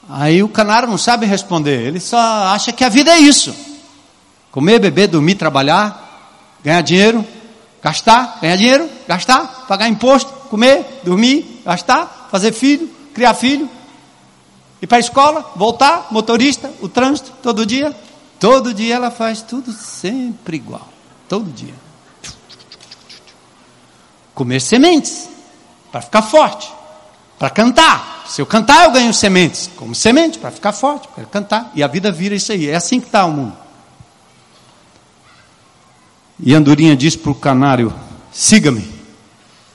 Aí 0.09 0.41
o 0.41 0.49
canário 0.49 0.89
não 0.89 0.97
sabe 0.97 1.27
responder, 1.27 1.85
ele 1.85 1.99
só 1.99 2.17
acha 2.17 2.73
que 2.73 2.83
a 2.83 2.89
vida 2.89 3.11
é 3.11 3.19
isso: 3.19 3.55
comer, 4.49 4.79
beber, 4.79 5.07
dormir, 5.07 5.35
trabalhar, 5.35 6.57
ganhar 6.63 6.81
dinheiro, 6.81 7.23
gastar, 7.81 8.39
ganhar 8.41 8.55
dinheiro, 8.55 8.89
gastar, 9.07 9.65
pagar 9.67 9.87
imposto, 9.87 10.31
comer, 10.49 11.01
dormir, 11.03 11.61
gastar, 11.63 12.27
fazer 12.31 12.51
filho, 12.53 12.89
criar 13.13 13.35
filho, 13.35 13.69
ir 14.81 14.87
para 14.87 14.97
a 14.97 14.99
escola, 14.99 15.51
voltar, 15.55 16.07
motorista, 16.09 16.71
o 16.81 16.89
trânsito, 16.89 17.31
todo 17.43 17.63
dia. 17.63 17.95
Todo 18.39 18.73
dia 18.73 18.95
ela 18.95 19.11
faz 19.11 19.41
tudo 19.41 19.71
sempre 19.73 20.57
igual, 20.57 20.87
todo 21.27 21.51
dia. 21.51 21.75
Comer 24.33 24.61
sementes. 24.61 25.27
para 25.91 26.01
ficar 26.01 26.21
forte, 26.21 26.71
para 27.37 27.49
cantar. 27.49 28.18
Se 28.29 28.39
eu 28.43 28.45
cantar, 28.45 28.85
eu 28.85 28.91
ganho 28.91 29.11
sementes. 29.11 29.71
Como 29.75 29.95
semente, 29.95 30.37
para 30.37 30.51
ficar 30.51 30.71
forte, 30.71 31.07
para 31.07 31.25
cantar. 31.25 31.71
E 31.73 31.81
a 31.81 31.87
vida 31.87 32.11
vira 32.11 32.35
isso 32.35 32.51
aí. 32.51 32.69
É 32.69 32.75
assim 32.75 32.99
que 32.99 33.07
está 33.07 33.25
o 33.25 33.31
mundo. 33.31 33.57
E 36.39 36.53
Andorinha 36.53 36.95
diz 36.95 37.15
para 37.15 37.31
o 37.31 37.35
canário: 37.35 37.91
siga-me, 38.31 38.87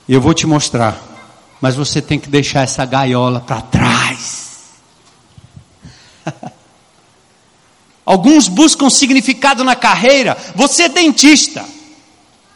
eu 0.07 0.21
vou 0.21 0.33
te 0.33 0.47
mostrar. 0.47 0.97
Mas 1.59 1.75
você 1.75 2.01
tem 2.01 2.17
que 2.17 2.29
deixar 2.29 2.61
essa 2.61 2.85
gaiola 2.85 3.41
para 3.41 3.61
trás. 3.61 4.69
Alguns 8.05 8.47
buscam 8.47 8.89
significado 8.89 9.65
na 9.65 9.75
carreira. 9.75 10.37
Você 10.55 10.83
é 10.83 10.89
dentista. 10.89 11.65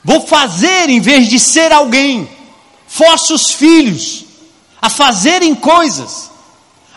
Vou 0.01 0.25
fazer 0.25 0.89
em 0.89 1.01
vez 1.01 1.27
de 1.27 1.37
ser 1.37 1.73
alguém. 1.73 2.29
Força 2.87 3.33
os 3.33 3.51
filhos 3.51 4.28
a 4.81 4.89
fazerem 4.89 5.55
coisas, 5.55 6.29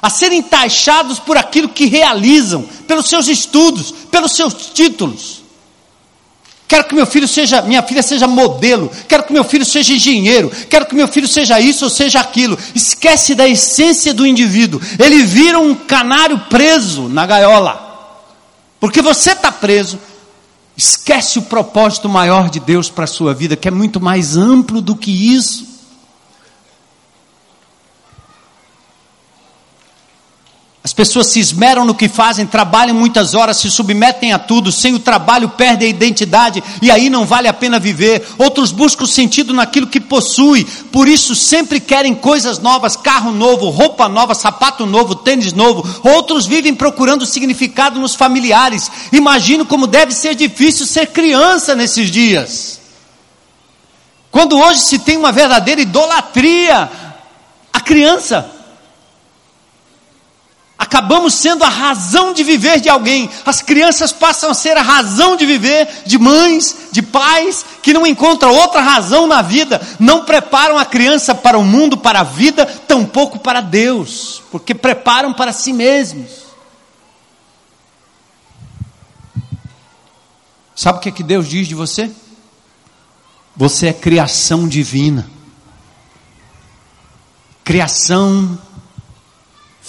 a 0.00 0.10
serem 0.10 0.42
taxados 0.42 1.18
por 1.18 1.36
aquilo 1.36 1.68
que 1.68 1.86
realizam, 1.86 2.62
pelos 2.86 3.08
seus 3.08 3.28
estudos, 3.28 3.92
pelos 4.10 4.32
seus 4.32 4.54
títulos. 4.74 5.42
Quero 6.72 6.84
que 6.84 6.94
meu 6.94 7.04
filho 7.04 7.28
seja, 7.28 7.60
minha 7.60 7.82
filha 7.82 8.02
seja 8.02 8.26
modelo. 8.26 8.90
Quero 9.06 9.24
que 9.24 9.32
meu 9.34 9.44
filho 9.44 9.62
seja 9.62 9.92
engenheiro. 9.92 10.50
Quero 10.70 10.86
que 10.86 10.94
meu 10.94 11.06
filho 11.06 11.28
seja 11.28 11.60
isso 11.60 11.84
ou 11.84 11.90
seja 11.90 12.18
aquilo. 12.18 12.58
Esquece 12.74 13.34
da 13.34 13.46
essência 13.46 14.14
do 14.14 14.26
indivíduo. 14.26 14.80
Ele 14.98 15.22
vira 15.22 15.58
um 15.58 15.74
canário 15.74 16.38
preso 16.48 17.10
na 17.10 17.26
gaiola. 17.26 18.16
Porque 18.80 19.02
você 19.02 19.32
está 19.32 19.52
preso. 19.52 19.98
Esquece 20.74 21.38
o 21.38 21.42
propósito 21.42 22.08
maior 22.08 22.48
de 22.48 22.58
Deus 22.58 22.88
para 22.88 23.04
a 23.04 23.06
sua 23.06 23.34
vida, 23.34 23.54
que 23.54 23.68
é 23.68 23.70
muito 23.70 24.00
mais 24.00 24.34
amplo 24.34 24.80
do 24.80 24.96
que 24.96 25.10
isso. 25.10 25.71
As 30.84 30.92
pessoas 30.92 31.28
se 31.28 31.38
esmeram 31.38 31.84
no 31.84 31.94
que 31.94 32.08
fazem, 32.08 32.44
trabalham 32.44 32.96
muitas 32.96 33.34
horas, 33.34 33.58
se 33.58 33.70
submetem 33.70 34.32
a 34.32 34.38
tudo, 34.38 34.72
sem 34.72 34.92
o 34.92 34.98
trabalho 34.98 35.48
perdem 35.50 35.86
a 35.86 35.90
identidade 35.90 36.62
e 36.82 36.90
aí 36.90 37.08
não 37.08 37.24
vale 37.24 37.46
a 37.46 37.52
pena 37.52 37.78
viver. 37.78 38.26
Outros 38.36 38.72
buscam 38.72 39.06
sentido 39.06 39.54
naquilo 39.54 39.86
que 39.86 40.00
possui, 40.00 40.64
por 40.90 41.06
isso 41.06 41.36
sempre 41.36 41.78
querem 41.78 42.16
coisas 42.16 42.58
novas, 42.58 42.96
carro 42.96 43.30
novo, 43.30 43.70
roupa 43.70 44.08
nova, 44.08 44.34
sapato 44.34 44.84
novo, 44.84 45.14
tênis 45.14 45.52
novo. 45.52 45.88
Outros 46.02 46.46
vivem 46.46 46.74
procurando 46.74 47.24
significado 47.24 48.00
nos 48.00 48.16
familiares. 48.16 48.90
Imagino 49.12 49.64
como 49.64 49.86
deve 49.86 50.12
ser 50.12 50.34
difícil 50.34 50.84
ser 50.84 51.06
criança 51.06 51.76
nesses 51.76 52.10
dias. 52.10 52.80
Quando 54.32 54.58
hoje 54.58 54.80
se 54.80 54.98
tem 54.98 55.16
uma 55.16 55.30
verdadeira 55.30 55.80
idolatria 55.80 56.90
à 57.72 57.80
criança 57.80 58.61
acabamos 60.82 61.34
sendo 61.34 61.62
a 61.62 61.68
razão 61.68 62.32
de 62.32 62.42
viver 62.42 62.80
de 62.80 62.88
alguém. 62.88 63.30
As 63.46 63.62
crianças 63.62 64.10
passam 64.12 64.50
a 64.50 64.54
ser 64.54 64.76
a 64.76 64.82
razão 64.82 65.36
de 65.36 65.46
viver 65.46 65.88
de 66.04 66.18
mães, 66.18 66.76
de 66.90 67.00
pais 67.00 67.64
que 67.80 67.92
não 67.92 68.04
encontram 68.04 68.52
outra 68.52 68.80
razão 68.80 69.28
na 69.28 69.42
vida, 69.42 69.80
não 70.00 70.24
preparam 70.24 70.76
a 70.76 70.84
criança 70.84 71.36
para 71.36 71.56
o 71.56 71.62
mundo, 71.62 71.96
para 71.96 72.20
a 72.20 72.24
vida, 72.24 72.66
tampouco 72.66 73.38
para 73.38 73.60
Deus, 73.60 74.42
porque 74.50 74.74
preparam 74.74 75.32
para 75.32 75.52
si 75.52 75.72
mesmos. 75.72 76.42
Sabe 80.74 80.98
o 80.98 81.00
que, 81.00 81.10
é 81.10 81.12
que 81.12 81.22
Deus 81.22 81.48
diz 81.48 81.68
de 81.68 81.76
você? 81.76 82.10
Você 83.56 83.86
é 83.86 83.92
criação 83.92 84.66
divina. 84.66 85.30
Criação 87.62 88.58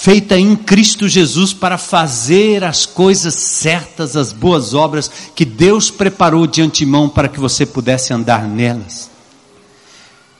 feita 0.03 0.37
em 0.37 0.53
Cristo 0.53 1.07
Jesus 1.07 1.53
para 1.53 1.77
fazer 1.77 2.61
as 2.61 2.85
coisas 2.85 3.35
certas, 3.35 4.17
as 4.17 4.33
boas 4.33 4.73
obras 4.73 5.09
que 5.33 5.45
Deus 5.45 5.89
preparou 5.89 6.45
de 6.45 6.61
antemão 6.61 7.07
para 7.07 7.29
que 7.29 7.39
você 7.39 7.65
pudesse 7.65 8.11
andar 8.11 8.45
nelas. 8.45 9.09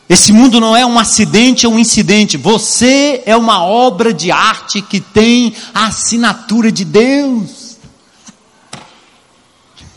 Esse 0.10 0.34
mundo 0.34 0.60
não 0.60 0.76
é 0.76 0.86
um 0.86 1.00
acidente 1.00 1.66
ou 1.66 1.76
um 1.76 1.80
incidente, 1.80 2.36
você 2.36 3.24
é 3.26 3.38
uma 3.38 3.64
obra 3.64 4.14
de 4.14 4.32
arte 4.32 4.82
que 4.82 5.00
tem 5.00 5.56
a 5.74 5.86
assinatura 5.86 6.70
de 6.70 6.84
Deus. 6.84 7.78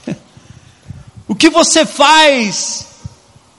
O 1.27 1.35
que 1.35 1.51
você 1.51 1.85
faz 1.85 2.86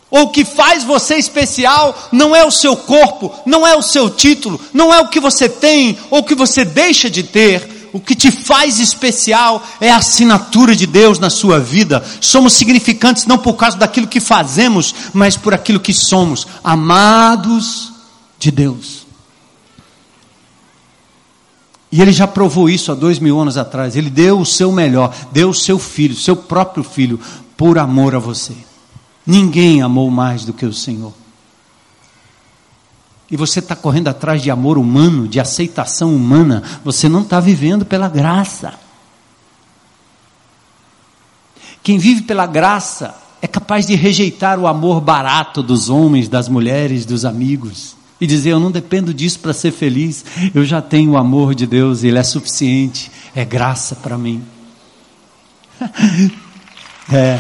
ou 0.10 0.24
o 0.24 0.30
que 0.30 0.46
faz 0.46 0.84
você 0.84 1.16
especial 1.16 2.10
não 2.12 2.36
é 2.36 2.46
o 2.46 2.52
seu 2.52 2.76
corpo, 2.78 3.34
não 3.46 3.68
é 3.68 3.76
o 3.76 3.82
seu 3.82 4.10
título, 4.10 4.60
não 4.74 4.94
é 4.94 5.00
o 5.02 5.10
que 5.10 5.20
você 5.20 5.50
tem 5.50 5.98
ou 6.10 6.20
o 6.20 6.24
que 6.24 6.36
você 6.36 6.64
deixa 6.64 7.10
de 7.10 7.24
ter. 7.24 7.76
O 7.94 8.00
que 8.00 8.16
te 8.16 8.30
faz 8.30 8.80
especial 8.80 9.66
é 9.80 9.90
a 9.90 9.98
assinatura 9.98 10.76
de 10.76 10.86
Deus 10.86 11.20
na 11.20 11.30
sua 11.30 11.60
vida. 11.60 12.04
Somos 12.22 12.54
significantes 12.54 13.26
não 13.26 13.38
por 13.38 13.54
causa 13.54 13.78
daquilo 13.78 14.08
que 14.08 14.20
fazemos, 14.20 14.94
mas 15.14 15.36
por 15.36 15.54
aquilo 15.54 15.80
que 15.80 15.94
somos, 15.94 16.46
amados 16.64 17.92
de 18.38 18.52
Deus. 18.52 19.08
E 21.92 22.02
ele 22.02 22.12
já 22.12 22.28
provou 22.28 22.70
isso 22.70 22.92
há 22.92 22.96
dois 22.96 23.20
mil 23.20 23.40
anos 23.40 23.58
atrás. 23.58 23.96
Ele 23.96 24.10
deu 24.10 24.40
o 24.40 24.46
seu 24.46 24.72
melhor, 24.72 25.16
deu 25.32 25.50
o 25.50 25.54
seu 25.54 25.80
filho, 25.80 26.16
seu 26.16 26.36
próprio 26.36 26.84
filho, 26.84 27.20
por 27.56 27.80
amor 27.80 28.14
a 28.14 28.20
você. 28.20 28.67
Ninguém 29.28 29.82
amou 29.82 30.10
mais 30.10 30.46
do 30.46 30.54
que 30.54 30.66
o 30.66 30.72
Senhor. 30.72 31.14
E 33.30 33.36
você 33.36 33.60
está 33.60 33.76
correndo 33.76 34.08
atrás 34.08 34.42
de 34.42 34.50
amor 34.50 34.78
humano, 34.78 35.28
de 35.28 35.38
aceitação 35.38 36.16
humana, 36.16 36.64
você 36.82 37.10
não 37.10 37.24
está 37.24 37.42
vivendo 37.42 37.86
pela 37.86 38.08
graça. 38.08 38.74
Quem 41.84 41.98
vive 41.98 42.22
pela 42.22 42.46
graça 42.46 43.16
é 43.42 43.48
capaz 43.48 43.86
de 43.86 43.96
rejeitar 43.96 44.58
o 44.58 44.66
amor 44.66 45.02
barato 45.02 45.62
dos 45.62 45.90
homens, 45.90 46.30
das 46.30 46.48
mulheres, 46.48 47.06
dos 47.06 47.26
amigos 47.26 47.98
e 48.20 48.26
dizer: 48.26 48.52
Eu 48.52 48.60
não 48.60 48.72
dependo 48.72 49.14
disso 49.14 49.40
para 49.40 49.54
ser 49.54 49.72
feliz, 49.72 50.26
eu 50.54 50.66
já 50.66 50.82
tenho 50.82 51.12
o 51.12 51.18
amor 51.18 51.54
de 51.54 51.66
Deus, 51.66 52.04
Ele 52.04 52.18
é 52.18 52.24
suficiente, 52.24 53.12
é 53.36 53.46
graça 53.46 53.96
para 53.96 54.18
mim. 54.18 54.44
é. 57.12 57.40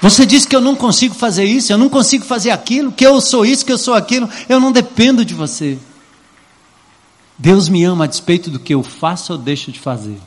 Você 0.00 0.24
diz 0.24 0.46
que 0.46 0.54
eu 0.54 0.60
não 0.60 0.76
consigo 0.76 1.14
fazer 1.14 1.44
isso, 1.44 1.72
eu 1.72 1.78
não 1.78 1.88
consigo 1.88 2.24
fazer 2.24 2.50
aquilo, 2.50 2.92
que 2.92 3.04
eu 3.04 3.20
sou 3.20 3.44
isso, 3.44 3.64
que 3.64 3.72
eu 3.72 3.78
sou 3.78 3.94
aquilo, 3.94 4.28
eu 4.48 4.60
não 4.60 4.70
dependo 4.70 5.24
de 5.24 5.34
você. 5.34 5.76
Deus 7.36 7.68
me 7.68 7.84
ama 7.84 8.04
a 8.04 8.06
despeito 8.06 8.50
do 8.50 8.60
que 8.60 8.74
eu 8.74 8.82
faço 8.82 9.32
ou 9.32 9.38
deixo 9.38 9.72
de 9.72 9.78
fazer. 9.78 10.18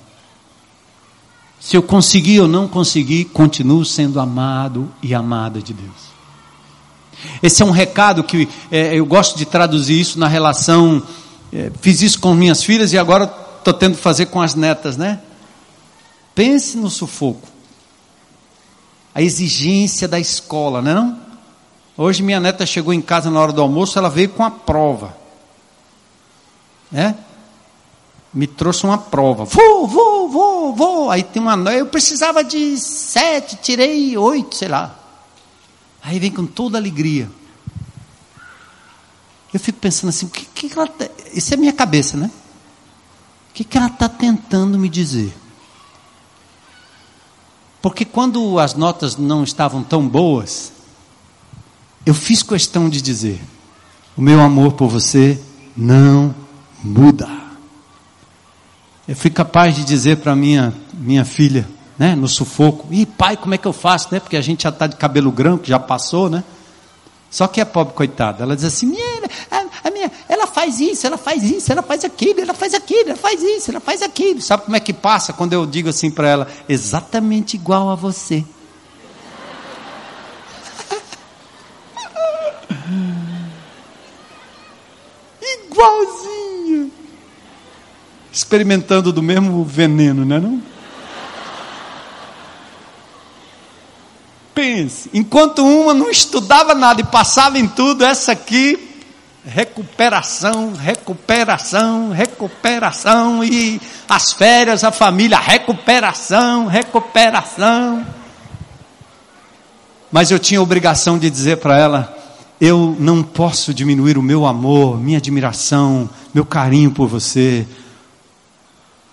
Se 1.60 1.78
eu 1.78 1.84
conseguir 1.84 2.42
ou 2.42 2.48
não 2.48 2.68
conseguir, 2.68 3.26
continuo 3.26 3.86
sendo 3.86 4.20
amado 4.20 4.92
e 5.02 5.14
amada 5.14 5.62
de 5.62 5.74
Deus. 5.74 6.12
Esse 7.42 7.62
é 7.62 7.66
um 7.66 7.72
recado 7.72 8.24
que 8.24 8.50
é, 8.72 8.96
eu 8.96 9.06
gosto 9.06 9.38
de 9.38 9.46
traduzir 9.46 10.00
isso 10.00 10.20
na 10.20 10.28
relação. 10.28 11.04
É, 11.54 11.72
fiz 11.82 12.02
isso 12.02 12.20
com 12.20 12.34
minhas 12.34 12.64
filhas 12.64 12.94
e 12.94 12.98
agora 12.98 13.32
estou 13.58 13.74
tendo 13.74 13.96
que 13.96 14.02
fazer 14.02 14.26
com 14.28 14.42
as 14.42 14.56
netas, 14.56 14.98
né? 14.98 15.20
Pense 16.34 16.78
no 16.78 16.90
sufoco 16.90 17.48
a 19.14 19.22
exigência 19.22 20.08
da 20.08 20.20
escola, 20.20 20.82
não 20.82 20.92
é 20.92 20.94
não? 20.94 21.20
Hoje 21.98 22.24
minha 22.24 22.40
neta 22.40 22.66
chegou 22.66 22.94
em 22.94 23.02
casa 23.02 23.30
na 23.30 23.40
hora 23.40 23.52
do 23.52 23.62
almoço, 23.62 24.00
ela 24.00 24.10
veio 24.10 24.30
com 24.30 24.44
a 24.44 24.50
prova. 24.50 25.16
Né? 26.92 27.16
Me 28.34 28.48
trouxe 28.48 28.86
uma 28.86 28.98
prova. 28.98 29.44
Vou, 29.44 29.88
vou, 29.88 30.30
vou, 30.30 30.76
vou. 30.76 31.12
Aí 31.12 31.22
tem 31.22 31.42
uma. 31.42 31.56
Eu 31.74 31.86
precisava 31.88 32.44
de 32.44 32.78
sete, 32.78 33.58
tirei 33.58 34.18
oito, 34.18 34.56
sei 34.56 34.70
lá. 34.70 34.98
Aí 36.02 36.18
vem 36.18 36.32
com 36.32 36.46
toda 36.46 36.78
alegria. 36.78 37.30
Eu 39.54 39.60
fico 39.60 39.80
pensando 39.80 40.10
assim, 40.10 40.26
o 40.26 40.30
que, 40.30 40.70
que 40.70 40.74
ela. 40.74 40.88
Tá... 40.88 41.10
Isso 41.34 41.54
é 41.54 41.58
minha 41.58 41.74
cabeça, 41.74 42.16
né? 42.16 42.32
O 43.50 43.54
que, 43.54 43.66
que 43.66 43.78
ela 43.78 43.88
está 43.88 44.08
tentando 44.08 44.80
me 44.80 44.88
dizer? 44.88 45.34
Porque 47.82 48.06
quando 48.06 48.60
as 48.60 48.76
notas 48.76 49.18
não 49.18 49.44
estavam 49.44 49.84
tão 49.84 50.08
boas, 50.08 50.72
eu 52.06 52.14
fiz 52.14 52.44
questão 52.44 52.90
de 52.90 53.02
dizer: 53.02 53.42
o 54.16 54.22
meu 54.22 54.40
amor 54.42 54.74
por 54.74 54.88
você 54.88 55.40
não 55.76 56.34
muda. 56.84 57.28
Eu 59.08 59.16
fui 59.16 59.32
capaz 59.32 59.76
de 59.76 59.84
dizer 59.84 60.18
para 60.18 60.36
minha 60.36 60.74
minha 60.94 61.26
filha, 61.26 61.68
né, 61.98 62.16
no 62.16 62.28
sufoco, 62.28 62.88
e 62.92 63.06
pai, 63.06 63.36
como 63.36 63.56
é 63.56 63.58
que 63.58 63.68
eu 63.68 63.74
faço, 63.74 64.10
né? 64.12 64.20
Porque 64.20 64.38
a 64.38 64.42
gente 64.42 64.64
já 64.64 64.70
está 64.70 64.86
de 64.86 64.96
cabelo 64.96 65.32
branco, 65.32 65.66
já 65.66 65.80
passou, 65.80 66.30
né? 66.30 66.44
Só 67.32 67.48
que 67.48 67.62
a 67.62 67.66
pobre 67.66 67.94
coitada, 67.94 68.44
ela 68.44 68.56
diz 68.56 68.66
assim: 68.66 68.96
a 69.84 69.90
minha, 69.90 70.12
ela 70.30 70.46
faz 70.46 70.80
isso, 70.80 71.08
ela 71.08 71.18
faz 71.18 71.42
isso, 71.44 71.72
ela 71.72 71.82
faz 71.82 72.06
aquilo, 72.06 72.42
ela 72.42 72.54
faz 72.54 72.76
aquilo, 72.76 73.10
ela 73.10 73.18
faz 73.18 73.42
isso, 73.42 73.72
ela 73.72 73.80
faz 73.80 74.04
aquilo. 74.04 74.40
Sabe 74.42 74.66
como 74.66 74.76
é 74.76 74.80
que 74.80 74.94
passa 74.94 75.34
quando 75.34 75.54
eu 75.54 75.66
digo 75.66 75.90
assim 75.90 76.12
para 76.12 76.28
ela? 76.28 76.48
Exatamente 76.70 77.56
igual 77.56 77.90
a 77.90 77.96
você. 77.96 78.46
Igualzinho. 85.66 86.92
Experimentando 88.32 89.12
do 89.12 89.24
mesmo 89.24 89.66
veneno, 89.66 90.24
né, 90.24 90.40
não? 90.40 90.62
Pense, 94.54 95.10
enquanto 95.12 95.66
uma 95.66 95.92
não 95.92 96.12
estudava 96.12 96.76
nada 96.76 97.02
e 97.02 97.04
passava 97.04 97.58
em 97.58 97.68
tudo, 97.68 98.06
essa 98.06 98.34
aqui 98.34 98.91
recuperação, 99.46 100.74
recuperação, 100.74 102.12
recuperação 102.12 103.44
e 103.44 103.82
as 104.08 104.32
férias, 104.32 104.84
a 104.84 104.92
família, 104.92 105.40
recuperação, 105.40 106.68
recuperação. 106.68 108.06
Mas 110.12 110.30
eu 110.30 110.40
tinha 110.40 110.60
a 110.60 110.64
obrigação 110.64 111.18
de 111.18 111.30
dizer 111.30 111.58
para 111.58 111.78
ela: 111.78 112.18
eu 112.60 112.96
não 113.00 113.24
posso 113.24 113.74
diminuir 113.74 114.18
o 114.18 114.22
meu 114.22 114.46
amor, 114.46 115.00
minha 115.00 115.18
admiração, 115.18 116.10
meu 116.34 116.46
carinho 116.46 116.92
por 116.92 117.08
você, 117.08 117.66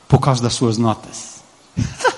por 0.07 0.19
causa 0.21 0.43
das 0.43 0.55
suas 0.55 0.77
notas. 0.77 1.43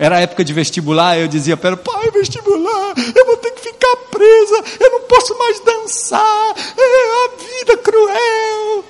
Era 0.00 0.18
época 0.18 0.42
de 0.42 0.54
vestibular, 0.54 1.18
eu 1.18 1.28
dizia 1.28 1.58
para 1.58 1.68
ela, 1.68 1.76
pai, 1.76 2.10
vestibular, 2.10 2.94
eu 3.14 3.26
vou 3.26 3.36
ter 3.36 3.50
que 3.50 3.60
ficar 3.60 3.96
presa, 4.10 4.64
eu 4.80 4.92
não 4.92 5.00
posso 5.02 5.38
mais 5.38 5.60
dançar, 5.60 6.54
é 6.56 7.26
a 7.26 7.30
vida 7.36 7.76
cruel. 7.76 8.84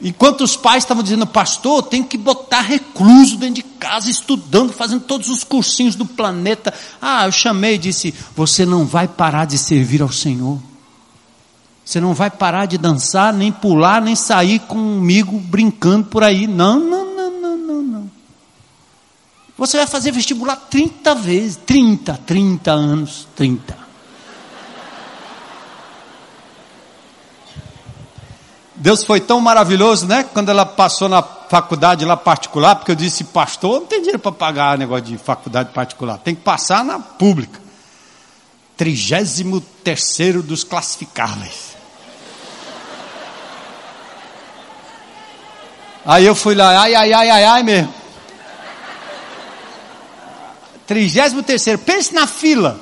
Enquanto 0.00 0.42
os 0.42 0.56
pais 0.56 0.84
estavam 0.84 1.02
dizendo, 1.02 1.26
pastor, 1.26 1.82
tem 1.82 2.00
que 2.00 2.16
botar 2.16 2.60
recluso 2.60 3.38
dentro 3.38 3.56
de 3.56 3.62
casa, 3.64 4.08
estudando, 4.08 4.72
fazendo 4.72 5.00
todos 5.00 5.28
os 5.28 5.42
cursinhos 5.42 5.96
do 5.96 6.06
planeta. 6.06 6.72
Ah, 7.02 7.26
eu 7.26 7.32
chamei 7.32 7.74
e 7.74 7.78
disse: 7.78 8.14
Você 8.36 8.64
não 8.64 8.86
vai 8.86 9.08
parar 9.08 9.46
de 9.46 9.58
servir 9.58 10.00
ao 10.00 10.12
Senhor. 10.12 10.60
Você 11.84 12.00
não 12.00 12.14
vai 12.14 12.30
parar 12.30 12.66
de 12.66 12.78
dançar, 12.78 13.32
nem 13.32 13.50
pular, 13.50 14.00
nem 14.00 14.14
sair 14.14 14.60
comigo 14.60 15.40
brincando 15.40 16.06
por 16.06 16.22
aí. 16.22 16.46
Não, 16.46 16.78
não. 16.78 16.99
Você 19.60 19.76
vai 19.76 19.86
fazer 19.86 20.10
vestibular 20.10 20.56
30 20.56 21.14
vezes. 21.16 21.56
30, 21.66 22.18
30 22.26 22.70
anos, 22.70 23.28
30. 23.36 23.76
Deus 28.74 29.04
foi 29.04 29.20
tão 29.20 29.38
maravilhoso, 29.38 30.06
né? 30.06 30.22
Quando 30.22 30.48
ela 30.48 30.64
passou 30.64 31.10
na 31.10 31.22
faculdade 31.22 32.06
lá 32.06 32.16
particular, 32.16 32.76
porque 32.76 32.90
eu 32.90 32.96
disse, 32.96 33.24
pastor, 33.24 33.80
não 33.80 33.86
tem 33.86 34.00
dinheiro 34.00 34.18
para 34.18 34.32
pagar 34.32 34.78
negócio 34.78 35.04
de 35.04 35.18
faculdade 35.18 35.74
particular, 35.74 36.16
tem 36.16 36.34
que 36.34 36.40
passar 36.40 36.82
na 36.82 36.98
pública. 36.98 37.60
Trigésimo 38.78 39.60
terceiro 39.60 40.42
dos 40.42 40.64
classificáveis. 40.64 41.76
Aí 46.06 46.24
eu 46.24 46.34
fui 46.34 46.54
lá, 46.54 46.80
ai, 46.80 46.94
ai, 46.94 47.12
ai, 47.12 47.28
ai, 47.28 47.44
ai 47.44 47.62
mesmo. 47.62 47.99
Trigésimo 50.90 51.42
terceiro, 51.44 51.78
pense 51.78 52.12
na 52.12 52.26
fila. 52.26 52.80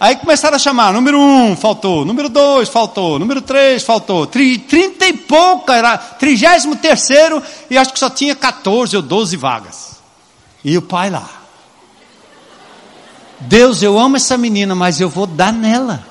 Aí 0.00 0.16
começaram 0.16 0.56
a 0.56 0.58
chamar, 0.58 0.92
número 0.92 1.16
um, 1.16 1.54
faltou, 1.54 2.04
número 2.04 2.28
dois, 2.28 2.68
faltou, 2.68 3.16
número 3.16 3.40
três, 3.40 3.84
faltou, 3.84 4.26
tri, 4.26 4.58
trinta 4.58 5.06
e 5.06 5.12
pouca, 5.12 5.76
era 5.76 5.96
trigésimo 5.96 6.74
terceiro, 6.74 7.40
e 7.70 7.78
acho 7.78 7.92
que 7.92 8.00
só 8.00 8.10
tinha 8.10 8.34
14 8.34 8.96
ou 8.96 9.02
12 9.02 9.36
vagas. 9.36 10.02
E 10.64 10.76
o 10.76 10.82
pai 10.82 11.10
lá. 11.10 11.30
Deus, 13.38 13.84
eu 13.84 13.96
amo 13.96 14.16
essa 14.16 14.36
menina, 14.36 14.74
mas 14.74 15.00
eu 15.00 15.08
vou 15.08 15.28
dar 15.28 15.52
nela. 15.52 16.04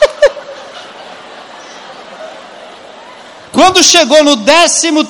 Quando 3.52 3.80
chegou 3.84 4.24
no 4.24 4.34
décimo, 4.34 5.06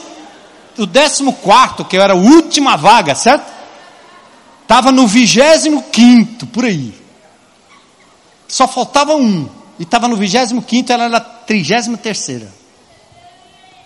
o 0.78 0.86
décimo 0.86 1.32
quarto, 1.34 1.84
que 1.84 1.96
era 1.96 2.12
a 2.12 2.16
última 2.16 2.76
vaga, 2.76 3.14
certo? 3.14 3.52
Estava 4.62 4.90
no 4.90 5.06
vigésimo 5.06 5.84
quinto, 5.84 6.46
por 6.46 6.64
aí. 6.64 6.92
Só 8.48 8.66
faltava 8.66 9.14
um. 9.14 9.48
E 9.78 9.82
estava 9.82 10.08
no 10.08 10.16
vigésimo 10.16 10.62
quinto, 10.62 10.92
ela 10.92 11.04
era 11.04 11.16
a 11.18 11.20
trigésima 11.20 11.96
terceira. 11.96 12.52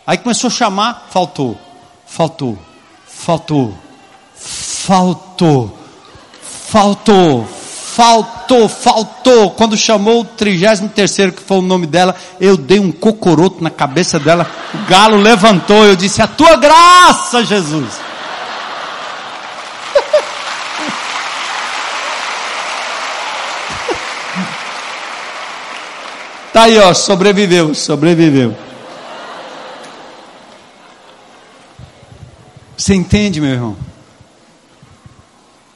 Aí 0.06 0.18
começou 0.18 0.48
a 0.48 0.50
chamar, 0.50 1.08
faltou, 1.10 1.56
faltou, 2.06 2.58
faltou, 3.06 3.74
faltou, 4.34 5.78
faltou, 6.42 7.48
faltou, 8.00 8.66
faltou. 8.66 9.50
Quando 9.50 9.76
chamou 9.76 10.22
o 10.22 10.24
trigésimo 10.24 10.88
terceiro, 10.88 11.32
que 11.32 11.42
foi 11.42 11.58
o 11.58 11.62
nome 11.62 11.86
dela, 11.86 12.16
eu 12.40 12.56
dei 12.56 12.80
um 12.80 12.90
cocoroto 12.90 13.62
na 13.62 13.68
cabeça 13.68 14.18
dela, 14.18 14.50
o 14.72 14.78
galo 14.88 15.18
levantou, 15.18 15.84
eu 15.84 15.94
disse, 15.94 16.22
a 16.22 16.26
tua 16.26 16.56
graça, 16.56 17.44
Jesus. 17.44 17.92
Tá 26.52 26.64
aí, 26.64 26.76
ó, 26.80 26.92
sobreviveu, 26.92 27.74
sobreviveu. 27.76 28.56
Você 32.76 32.92
entende, 32.92 33.40
meu 33.40 33.50
irmão? 33.50 33.76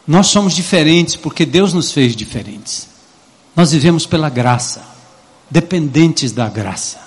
Nós 0.06 0.26
somos 0.26 0.54
diferentes 0.54 1.16
porque 1.16 1.46
Deus 1.46 1.72
nos 1.72 1.92
fez 1.92 2.14
diferentes. 2.14 2.88
Nós 3.56 3.72
vivemos 3.72 4.04
pela 4.06 4.28
graça, 4.28 4.82
dependentes 5.50 6.32
da 6.32 6.48
graça. 6.48 7.00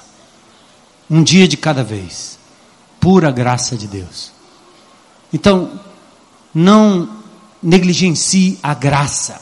Um 1.09 1.21
dia 1.21 1.47
de 1.47 1.57
cada 1.57 1.83
vez. 1.83 2.37
Pura 2.99 3.31
graça 3.31 3.77
de 3.77 3.87
Deus. 3.87 4.31
Então, 5.31 5.79
não 6.53 7.09
negligencie 7.61 8.57
a 8.63 8.73
graça. 8.73 9.39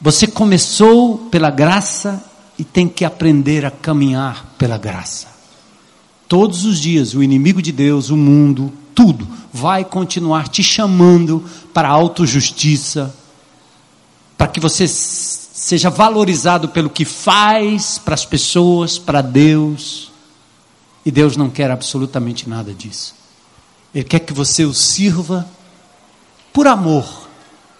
Você 0.00 0.26
começou 0.26 1.16
pela 1.30 1.50
graça 1.50 2.22
e 2.58 2.64
tem 2.64 2.88
que 2.88 3.04
aprender 3.04 3.64
a 3.64 3.70
caminhar 3.70 4.54
pela 4.58 4.76
graça. 4.76 5.28
Todos 6.28 6.64
os 6.64 6.78
dias, 6.78 7.14
o 7.14 7.22
inimigo 7.22 7.62
de 7.62 7.72
Deus, 7.72 8.10
o 8.10 8.16
mundo, 8.16 8.72
tudo, 8.94 9.26
vai 9.52 9.84
continuar 9.84 10.48
te 10.48 10.62
chamando 10.62 11.44
para 11.72 11.88
a 11.88 11.92
autojustiça, 11.92 13.14
para 14.36 14.46
que 14.46 14.60
você 14.60 14.86
seja 14.88 15.90
valorizado 15.90 16.68
pelo 16.68 16.90
que 16.90 17.04
faz 17.04 17.98
para 17.98 18.14
as 18.14 18.24
pessoas, 18.24 18.98
para 18.98 19.22
Deus. 19.22 20.10
E 21.04 21.10
Deus 21.10 21.36
não 21.36 21.50
quer 21.50 21.70
absolutamente 21.70 22.48
nada 22.48 22.72
disso. 22.72 23.14
Ele 23.94 24.04
quer 24.04 24.20
que 24.20 24.32
você 24.32 24.64
o 24.64 24.72
sirva 24.72 25.46
por 26.52 26.66
amor. 26.66 27.28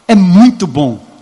É 0.06 0.14
muito 0.14 0.66
bom 0.66 1.12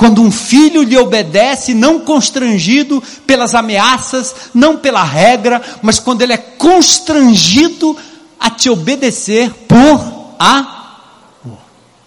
quando 0.00 0.22
um 0.22 0.30
filho 0.30 0.82
lhe 0.82 0.96
obedece, 0.96 1.74
não 1.74 2.00
constrangido 2.00 3.02
pelas 3.26 3.54
ameaças, 3.54 4.34
não 4.54 4.78
pela 4.78 5.04
regra, 5.04 5.60
mas 5.82 5.98
quando 5.98 6.22
ele 6.22 6.32
é 6.32 6.38
constrangido 6.38 7.94
a 8.40 8.50
te 8.50 8.70
obedecer 8.70 9.52
por 9.68 10.34
amor. 10.38 11.58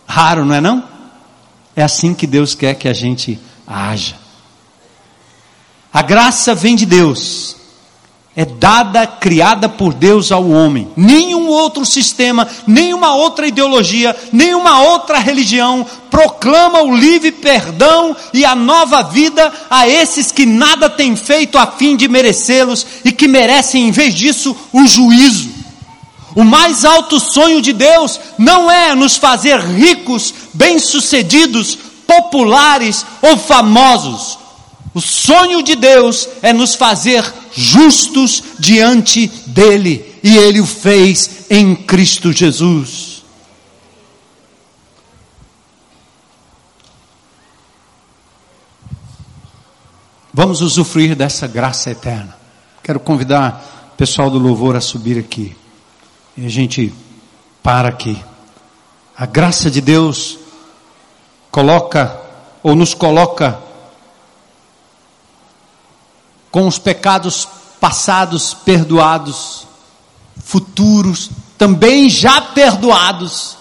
Raro, 0.08 0.44
não 0.44 0.56
é 0.56 0.62
não? 0.62 0.84
É 1.76 1.84
assim 1.84 2.14
que 2.14 2.28
Deus 2.28 2.56
quer 2.56 2.74
que 2.74 2.88
a 2.88 2.94
gente 2.94 3.40
haja. 3.66 4.16
A 5.94 6.02
graça 6.02 6.56
vem 6.56 6.76
de 6.76 6.86
Deus 6.86 7.56
é 8.36 8.46
dada, 8.46 9.06
criada 9.06 9.70
por 9.70 9.94
Deus 9.94 10.32
ao 10.32 10.50
homem. 10.50 10.90
Nenhum 10.98 11.48
outro 11.50 11.86
sistema, 11.86 12.48
nenhuma 12.66 13.14
outra 13.14 13.46
ideologia, 13.46 14.16
nenhuma 14.32 14.82
outra 14.82 15.20
religião 15.20 15.86
proclama 16.10 16.82
o 16.82 16.96
livre 16.96 17.32
perdão 17.32 18.16
e 18.34 18.44
a 18.44 18.56
nova 18.56 19.04
vida 19.04 19.54
a 19.70 19.88
esses 19.88 20.32
que 20.32 20.48
nada 20.48 20.90
têm 20.90 21.16
feito 21.16 21.60
a 21.60 21.68
fim 21.68 21.96
de 21.96 22.08
merecê-los 22.08 22.88
e 23.06 23.12
que 23.12 23.28
merecem, 23.28 23.88
em 23.88 23.92
vez 23.92 24.16
disso, 24.16 24.56
o 24.72 24.88
juízo. 24.88 25.53
O 26.36 26.44
mais 26.44 26.84
alto 26.84 27.20
sonho 27.20 27.62
de 27.62 27.74
Deus 27.74 28.20
não 28.38 28.70
é 28.70 28.96
nos 28.96 29.18
fazer 29.18 29.60
ricos, 29.60 30.34
bem-sucedidos, 30.54 31.78
populares 32.08 33.06
ou 33.22 33.38
famosos. 33.38 34.40
O 34.94 35.02
sonho 35.02 35.64
de 35.64 35.76
Deus 35.76 36.28
é 36.42 36.54
nos 36.54 36.76
fazer 36.76 37.24
justos 37.52 38.44
diante 38.60 39.28
dele, 39.48 40.06
e 40.24 40.38
ele 40.38 40.60
o 40.60 40.66
fez 40.66 41.46
em 41.50 41.76
Cristo 41.76 42.32
Jesus. 42.32 43.24
Vamos 50.34 50.62
usufruir 50.62 51.16
dessa 51.16 51.46
graça 51.46 51.92
eterna. 51.92 52.36
Quero 52.82 53.00
convidar 53.00 53.92
o 53.94 53.96
pessoal 53.96 54.32
do 54.32 54.40
louvor 54.40 54.76
a 54.76 54.82
subir 54.82 55.18
aqui. 55.20 55.56
E 56.36 56.46
a 56.46 56.50
gente 56.50 56.94
para 57.62 57.90
aqui. 57.90 58.22
A 59.16 59.26
graça 59.26 59.70
de 59.70 59.80
Deus 59.80 60.40
coloca 61.52 62.20
ou 62.64 62.76
nos 62.76 62.94
coloca 62.94 63.60
com 66.52 66.68
os 66.68 66.80
pecados 66.80 67.48
passados 67.80 68.54
perdoados, 68.54 69.68
futuros 70.44 71.30
também 71.58 72.10
já 72.10 72.40
perdoados, 72.40 73.58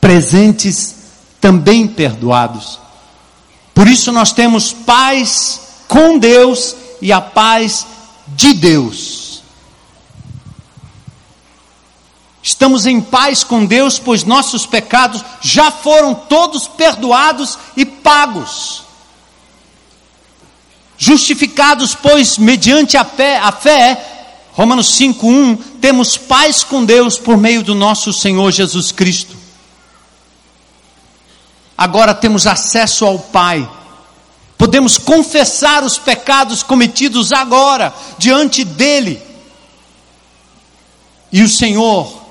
presentes 0.00 0.96
também 1.40 1.86
perdoados. 1.86 2.80
Por 3.74 3.88
isso 3.88 4.12
nós 4.12 4.32
temos 4.32 4.72
paz 4.72 5.60
com 5.88 6.18
Deus 6.18 6.74
e 7.00 7.12
a 7.12 7.20
paz 7.20 7.86
de 8.28 8.54
Deus. 8.54 9.11
Estamos 12.62 12.86
em 12.86 13.00
paz 13.00 13.42
com 13.42 13.66
Deus, 13.66 13.98
pois 13.98 14.22
nossos 14.22 14.64
pecados 14.64 15.20
já 15.40 15.72
foram 15.72 16.14
todos 16.14 16.68
perdoados 16.68 17.58
e 17.76 17.84
pagos. 17.84 18.84
Justificados, 20.96 21.96
pois, 21.96 22.38
mediante 22.38 22.96
a 22.96 23.04
fé, 23.04 23.38
a 23.38 23.50
fé 23.50 24.30
Romanos 24.52 24.94
5:1, 24.96 25.56
temos 25.80 26.16
paz 26.16 26.62
com 26.62 26.84
Deus 26.84 27.18
por 27.18 27.36
meio 27.36 27.64
do 27.64 27.74
nosso 27.74 28.12
Senhor 28.12 28.52
Jesus 28.52 28.92
Cristo. 28.92 29.36
Agora 31.76 32.14
temos 32.14 32.46
acesso 32.46 33.04
ao 33.04 33.18
Pai. 33.18 33.68
Podemos 34.56 34.98
confessar 34.98 35.82
os 35.82 35.98
pecados 35.98 36.62
cometidos 36.62 37.32
agora 37.32 37.92
diante 38.18 38.62
dele. 38.62 39.20
E 41.32 41.42
o 41.42 41.48
Senhor 41.48 42.21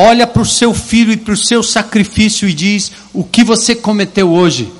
olha 0.00 0.28
para 0.28 0.42
o 0.42 0.46
seu 0.46 0.72
filho 0.72 1.12
e 1.12 1.16
para 1.16 1.34
o 1.34 1.36
seu 1.36 1.60
sacrifício 1.60 2.48
e 2.48 2.54
diz: 2.54 2.92
O 3.12 3.24
que 3.24 3.42
você 3.42 3.74
cometeu 3.74 4.30
hoje 4.30 4.72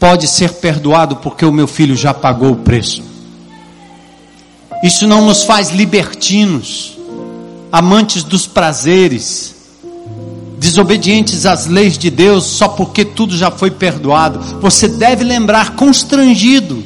pode 0.00 0.26
ser 0.26 0.54
perdoado, 0.54 1.16
porque 1.16 1.44
o 1.44 1.52
meu 1.52 1.68
filho 1.68 1.96
já 1.96 2.12
pagou 2.12 2.50
o 2.50 2.56
preço. 2.56 3.04
Isso 4.82 5.06
não 5.06 5.24
nos 5.24 5.44
faz 5.44 5.70
libertinos, 5.70 6.98
amantes 7.70 8.24
dos 8.24 8.44
prazeres, 8.44 9.54
desobedientes 10.58 11.46
às 11.46 11.66
leis 11.66 11.96
de 11.96 12.10
Deus 12.10 12.44
só 12.44 12.66
porque 12.66 13.04
tudo 13.04 13.36
já 13.36 13.52
foi 13.52 13.70
perdoado. 13.70 14.40
Você 14.60 14.88
deve 14.88 15.22
lembrar 15.22 15.76
constrangido 15.76 16.82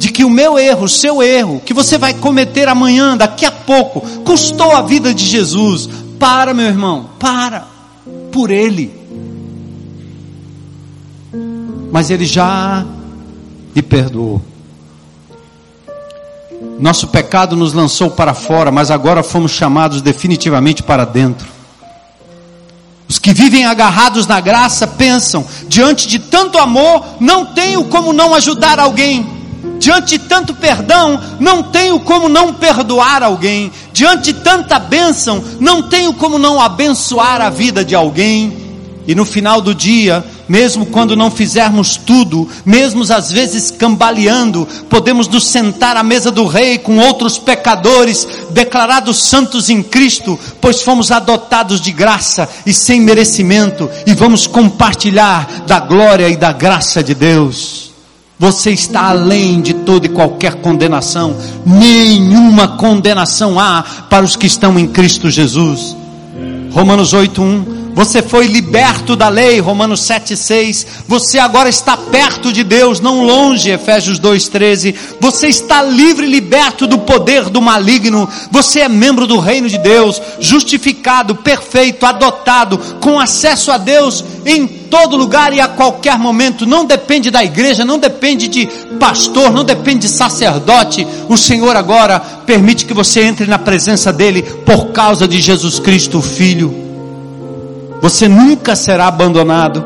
de 0.00 0.10
que 0.10 0.24
o 0.24 0.30
meu 0.30 0.58
erro, 0.58 0.84
o 0.84 0.88
seu 0.88 1.22
erro, 1.22 1.60
que 1.60 1.74
você 1.74 1.98
vai 1.98 2.14
cometer 2.14 2.66
amanhã, 2.66 3.14
daqui 3.14 3.44
a 3.44 3.52
pouco, 3.52 4.00
custou 4.24 4.74
a 4.74 4.80
vida 4.80 5.12
de 5.12 5.26
Jesus. 5.26 5.90
Para, 6.18 6.54
meu 6.54 6.64
irmão, 6.64 7.10
para, 7.18 7.66
por 8.32 8.50
Ele. 8.50 8.90
Mas 11.92 12.08
Ele 12.08 12.24
já 12.24 12.82
lhe 13.76 13.82
perdoou. 13.82 14.40
Nosso 16.78 17.08
pecado 17.08 17.54
nos 17.54 17.74
lançou 17.74 18.10
para 18.10 18.32
fora, 18.32 18.72
mas 18.72 18.90
agora 18.90 19.22
fomos 19.22 19.52
chamados 19.52 20.00
definitivamente 20.00 20.82
para 20.82 21.04
dentro. 21.04 21.46
Os 23.06 23.18
que 23.18 23.34
vivem 23.34 23.66
agarrados 23.66 24.26
na 24.26 24.40
graça 24.40 24.86
pensam: 24.86 25.44
diante 25.68 26.08
de 26.08 26.18
tanto 26.18 26.56
amor, 26.56 27.04
não 27.20 27.44
tenho 27.44 27.84
como 27.84 28.14
não 28.14 28.34
ajudar 28.34 28.80
alguém. 28.80 29.39
Diante 29.80 30.18
de 30.18 30.28
tanto 30.28 30.52
perdão, 30.52 31.18
não 31.40 31.62
tenho 31.62 31.98
como 32.00 32.28
não 32.28 32.52
perdoar 32.52 33.22
alguém. 33.22 33.72
Diante 33.94 34.30
de 34.30 34.40
tanta 34.40 34.78
bênção, 34.78 35.42
não 35.58 35.84
tenho 35.84 36.12
como 36.12 36.38
não 36.38 36.60
abençoar 36.60 37.40
a 37.40 37.48
vida 37.48 37.82
de 37.82 37.94
alguém. 37.94 38.54
E 39.06 39.14
no 39.14 39.24
final 39.24 39.62
do 39.62 39.74
dia, 39.74 40.22
mesmo 40.46 40.84
quando 40.84 41.16
não 41.16 41.30
fizermos 41.30 41.96
tudo, 41.96 42.46
mesmo 42.62 43.02
às 43.10 43.32
vezes 43.32 43.70
cambaleando, 43.70 44.68
podemos 44.90 45.26
nos 45.26 45.46
sentar 45.46 45.96
à 45.96 46.02
mesa 46.02 46.30
do 46.30 46.46
Rei 46.46 46.76
com 46.76 46.98
outros 46.98 47.38
pecadores, 47.38 48.28
declarados 48.50 49.24
santos 49.24 49.70
em 49.70 49.82
Cristo, 49.82 50.38
pois 50.60 50.82
fomos 50.82 51.10
adotados 51.10 51.80
de 51.80 51.90
graça 51.90 52.46
e 52.66 52.74
sem 52.74 53.00
merecimento, 53.00 53.88
e 54.06 54.12
vamos 54.12 54.46
compartilhar 54.46 55.64
da 55.66 55.80
glória 55.80 56.28
e 56.28 56.36
da 56.36 56.52
graça 56.52 57.02
de 57.02 57.14
Deus. 57.14 57.89
Você 58.40 58.70
está 58.70 59.10
além 59.10 59.60
de 59.60 59.74
toda 59.74 60.06
e 60.06 60.08
qualquer 60.08 60.54
condenação, 60.62 61.36
nenhuma 61.66 62.68
condenação 62.68 63.60
há 63.60 63.84
para 64.08 64.24
os 64.24 64.34
que 64.34 64.46
estão 64.46 64.78
em 64.78 64.88
Cristo 64.88 65.28
Jesus. 65.28 65.94
Romanos 66.72 67.12
8:1 67.12 67.89
você 68.00 68.22
foi 68.22 68.46
liberto 68.46 69.14
da 69.14 69.28
lei, 69.28 69.60
Romanos 69.60 70.00
7,6. 70.00 70.86
Você 71.06 71.38
agora 71.38 71.68
está 71.68 71.98
perto 71.98 72.50
de 72.50 72.64
Deus, 72.64 72.98
não 72.98 73.26
longe, 73.26 73.68
Efésios 73.68 74.18
2,13. 74.18 74.94
Você 75.20 75.48
está 75.48 75.82
livre 75.82 76.24
e 76.26 76.30
liberto 76.30 76.86
do 76.86 77.00
poder 77.00 77.50
do 77.50 77.60
maligno. 77.60 78.26
Você 78.50 78.80
é 78.80 78.88
membro 78.88 79.26
do 79.26 79.38
reino 79.38 79.68
de 79.68 79.76
Deus, 79.76 80.18
justificado, 80.38 81.34
perfeito, 81.34 82.06
adotado, 82.06 82.78
com 83.02 83.20
acesso 83.20 83.70
a 83.70 83.76
Deus 83.76 84.24
em 84.46 84.66
todo 84.66 85.14
lugar 85.14 85.52
e 85.52 85.60
a 85.60 85.68
qualquer 85.68 86.18
momento. 86.18 86.64
Não 86.64 86.86
depende 86.86 87.30
da 87.30 87.44
igreja, 87.44 87.84
não 87.84 87.98
depende 87.98 88.48
de 88.48 88.66
pastor, 88.98 89.52
não 89.52 89.62
depende 89.62 90.06
de 90.06 90.08
sacerdote. 90.08 91.06
O 91.28 91.36
Senhor 91.36 91.76
agora 91.76 92.18
permite 92.18 92.86
que 92.86 92.94
você 92.94 93.20
entre 93.20 93.44
na 93.44 93.58
presença 93.58 94.10
dEle 94.10 94.40
por 94.64 94.86
causa 94.86 95.28
de 95.28 95.38
Jesus 95.38 95.78
Cristo, 95.78 96.16
o 96.16 96.22
Filho. 96.22 96.89
Você 98.00 98.28
nunca 98.28 98.74
será 98.74 99.06
abandonado. 99.06 99.84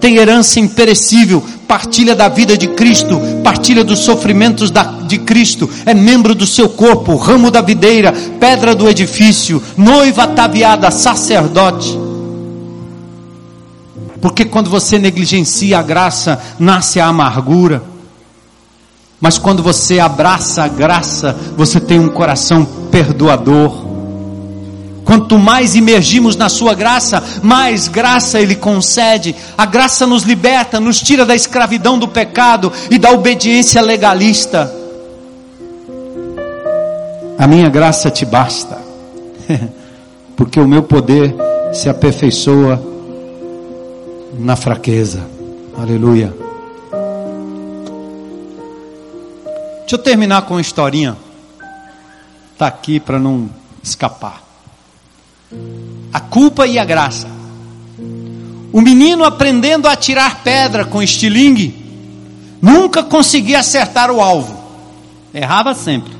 Tem 0.00 0.16
herança 0.16 0.60
imperecível, 0.60 1.42
partilha 1.66 2.14
da 2.14 2.28
vida 2.28 2.58
de 2.58 2.68
Cristo, 2.68 3.18
partilha 3.42 3.82
dos 3.82 4.00
sofrimentos 4.00 4.70
da, 4.70 4.82
de 4.82 5.18
Cristo, 5.18 5.68
é 5.86 5.94
membro 5.94 6.34
do 6.34 6.46
seu 6.46 6.68
corpo, 6.68 7.16
ramo 7.16 7.50
da 7.50 7.62
videira, 7.62 8.12
pedra 8.38 8.74
do 8.74 8.86
edifício, 8.86 9.62
noiva 9.76 10.24
ataviada, 10.24 10.90
sacerdote. 10.90 11.98
Porque 14.20 14.44
quando 14.44 14.68
você 14.70 14.98
negligencia 14.98 15.78
a 15.78 15.82
graça, 15.82 16.40
nasce 16.58 17.00
a 17.00 17.06
amargura. 17.06 17.82
Mas 19.20 19.38
quando 19.38 19.62
você 19.62 20.00
abraça 20.00 20.64
a 20.64 20.68
graça, 20.68 21.34
você 21.56 21.80
tem 21.80 21.98
um 21.98 22.08
coração 22.08 22.64
perdoador. 22.90 23.83
Quanto 25.04 25.38
mais 25.38 25.74
imergimos 25.74 26.34
na 26.34 26.48
Sua 26.48 26.74
graça, 26.74 27.22
mais 27.42 27.88
graça 27.88 28.40
Ele 28.40 28.56
concede. 28.56 29.36
A 29.56 29.66
graça 29.66 30.06
nos 30.06 30.22
liberta, 30.22 30.80
nos 30.80 31.00
tira 31.00 31.26
da 31.26 31.34
escravidão 31.34 31.98
do 31.98 32.08
pecado 32.08 32.72
e 32.90 32.98
da 32.98 33.10
obediência 33.10 33.82
legalista. 33.82 34.72
A 37.38 37.46
minha 37.46 37.68
graça 37.68 38.10
te 38.10 38.24
basta, 38.24 38.78
porque 40.34 40.58
o 40.58 40.66
meu 40.66 40.82
poder 40.82 41.34
se 41.72 41.88
aperfeiçoa 41.88 42.82
na 44.38 44.56
fraqueza. 44.56 45.26
Aleluia. 45.76 46.34
Deixa 49.80 49.96
eu 49.96 49.98
terminar 49.98 50.42
com 50.42 50.54
uma 50.54 50.60
historinha. 50.60 51.16
Está 52.52 52.68
aqui 52.68 52.98
para 52.98 53.18
não 53.18 53.50
escapar 53.82 54.43
a 56.12 56.20
culpa 56.20 56.66
e 56.66 56.78
a 56.78 56.84
graça. 56.84 57.28
O 58.72 58.80
menino 58.80 59.24
aprendendo 59.24 59.86
a 59.86 59.92
atirar 59.92 60.42
pedra 60.42 60.84
com 60.84 61.02
estilingue, 61.02 61.74
nunca 62.60 63.02
conseguia 63.02 63.60
acertar 63.60 64.10
o 64.10 64.20
alvo, 64.20 64.56
errava 65.32 65.74
sempre. 65.74 66.12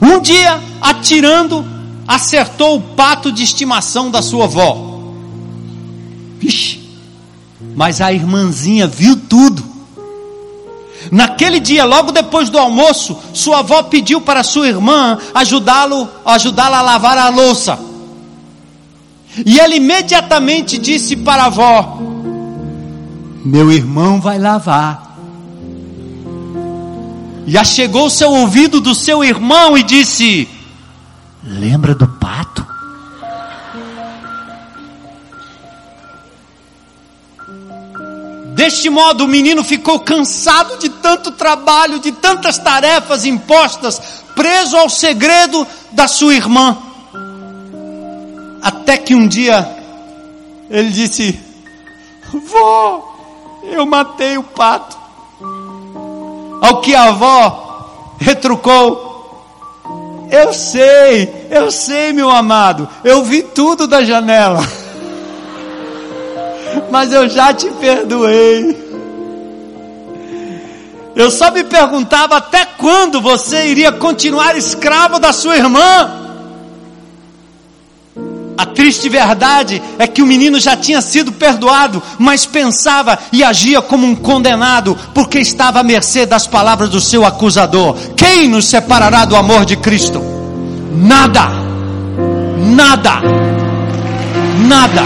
Um 0.00 0.20
dia, 0.20 0.60
atirando, 0.80 1.64
acertou 2.06 2.76
o 2.76 2.80
pato 2.80 3.30
de 3.30 3.42
estimação 3.42 4.10
da 4.10 4.20
sua 4.22 4.44
avó. 4.44 5.12
Vixe, 6.38 6.80
mas 7.74 8.00
a 8.00 8.12
irmãzinha 8.12 8.86
viu 8.86 9.16
tudo. 9.16 9.64
Naquele 11.10 11.60
dia, 11.60 11.84
logo 11.84 12.12
depois 12.12 12.50
do 12.50 12.58
almoço, 12.58 13.16
sua 13.32 13.58
avó 13.58 13.82
pediu 13.84 14.20
para 14.20 14.42
sua 14.42 14.66
irmã 14.66 15.18
ajudá-lo, 15.34 16.08
ajudá-la 16.24 16.78
a 16.78 16.82
lavar 16.82 17.18
a 17.18 17.28
louça. 17.28 17.78
E 19.44 19.58
ele 19.58 19.76
imediatamente 19.76 20.78
disse 20.78 21.16
para 21.16 21.44
a 21.44 21.46
avó: 21.46 21.98
Meu 23.44 23.72
irmão 23.72 24.20
vai 24.20 24.38
lavar. 24.38 25.02
E 27.46 27.58
achegou 27.58 28.08
seu 28.08 28.30
ouvido 28.30 28.80
do 28.80 28.94
seu 28.94 29.24
irmão 29.24 29.76
e 29.76 29.82
disse: 29.82 30.48
Lembra 31.42 31.94
do 31.94 32.06
pato? 32.06 32.64
Deste 38.54 38.88
modo, 38.88 39.24
o 39.24 39.28
menino 39.28 39.64
ficou 39.64 39.98
cansado 40.00 40.78
de 40.78 40.88
tanto 40.88 41.32
trabalho, 41.32 41.98
de 41.98 42.12
tantas 42.12 42.56
tarefas 42.56 43.24
impostas, 43.24 44.00
preso 44.34 44.76
ao 44.76 44.88
segredo 44.88 45.66
da 45.92 46.06
sua 46.06 46.34
irmã. 46.34 46.78
Até 48.64 48.96
que 48.96 49.14
um 49.14 49.28
dia 49.28 49.68
ele 50.70 50.88
disse: 50.88 51.38
Vó, 52.32 53.14
eu 53.62 53.84
matei 53.84 54.38
o 54.38 54.42
pato. 54.42 54.96
Ao 56.62 56.80
que 56.80 56.94
a 56.94 57.04
avó 57.04 58.16
retrucou: 58.18 59.44
Eu 60.30 60.54
sei, 60.54 61.46
eu 61.50 61.70
sei, 61.70 62.14
meu 62.14 62.30
amado, 62.30 62.88
eu 63.04 63.22
vi 63.22 63.42
tudo 63.42 63.86
da 63.86 64.02
janela, 64.02 64.66
mas 66.90 67.12
eu 67.12 67.28
já 67.28 67.52
te 67.52 67.70
perdoei. 67.72 68.82
Eu 71.14 71.30
só 71.30 71.50
me 71.50 71.62
perguntava 71.64 72.38
até 72.38 72.64
quando 72.64 73.20
você 73.20 73.66
iria 73.66 73.92
continuar 73.92 74.56
escravo 74.56 75.18
da 75.18 75.34
sua 75.34 75.54
irmã. 75.58 76.23
A 78.56 78.66
triste 78.66 79.08
verdade 79.08 79.82
é 79.98 80.06
que 80.06 80.22
o 80.22 80.26
menino 80.26 80.60
já 80.60 80.76
tinha 80.76 81.00
sido 81.00 81.32
perdoado, 81.32 82.02
mas 82.18 82.46
pensava 82.46 83.18
e 83.32 83.42
agia 83.42 83.82
como 83.82 84.06
um 84.06 84.14
condenado, 84.14 84.96
porque 85.12 85.40
estava 85.40 85.80
à 85.80 85.82
mercê 85.82 86.24
das 86.24 86.46
palavras 86.46 86.88
do 86.88 87.00
seu 87.00 87.24
acusador. 87.24 87.96
Quem 88.16 88.48
nos 88.48 88.66
separará 88.66 89.24
do 89.24 89.34
amor 89.34 89.64
de 89.64 89.76
Cristo? 89.76 90.22
Nada, 90.92 91.48
nada, 92.76 93.20
nada. 94.68 95.02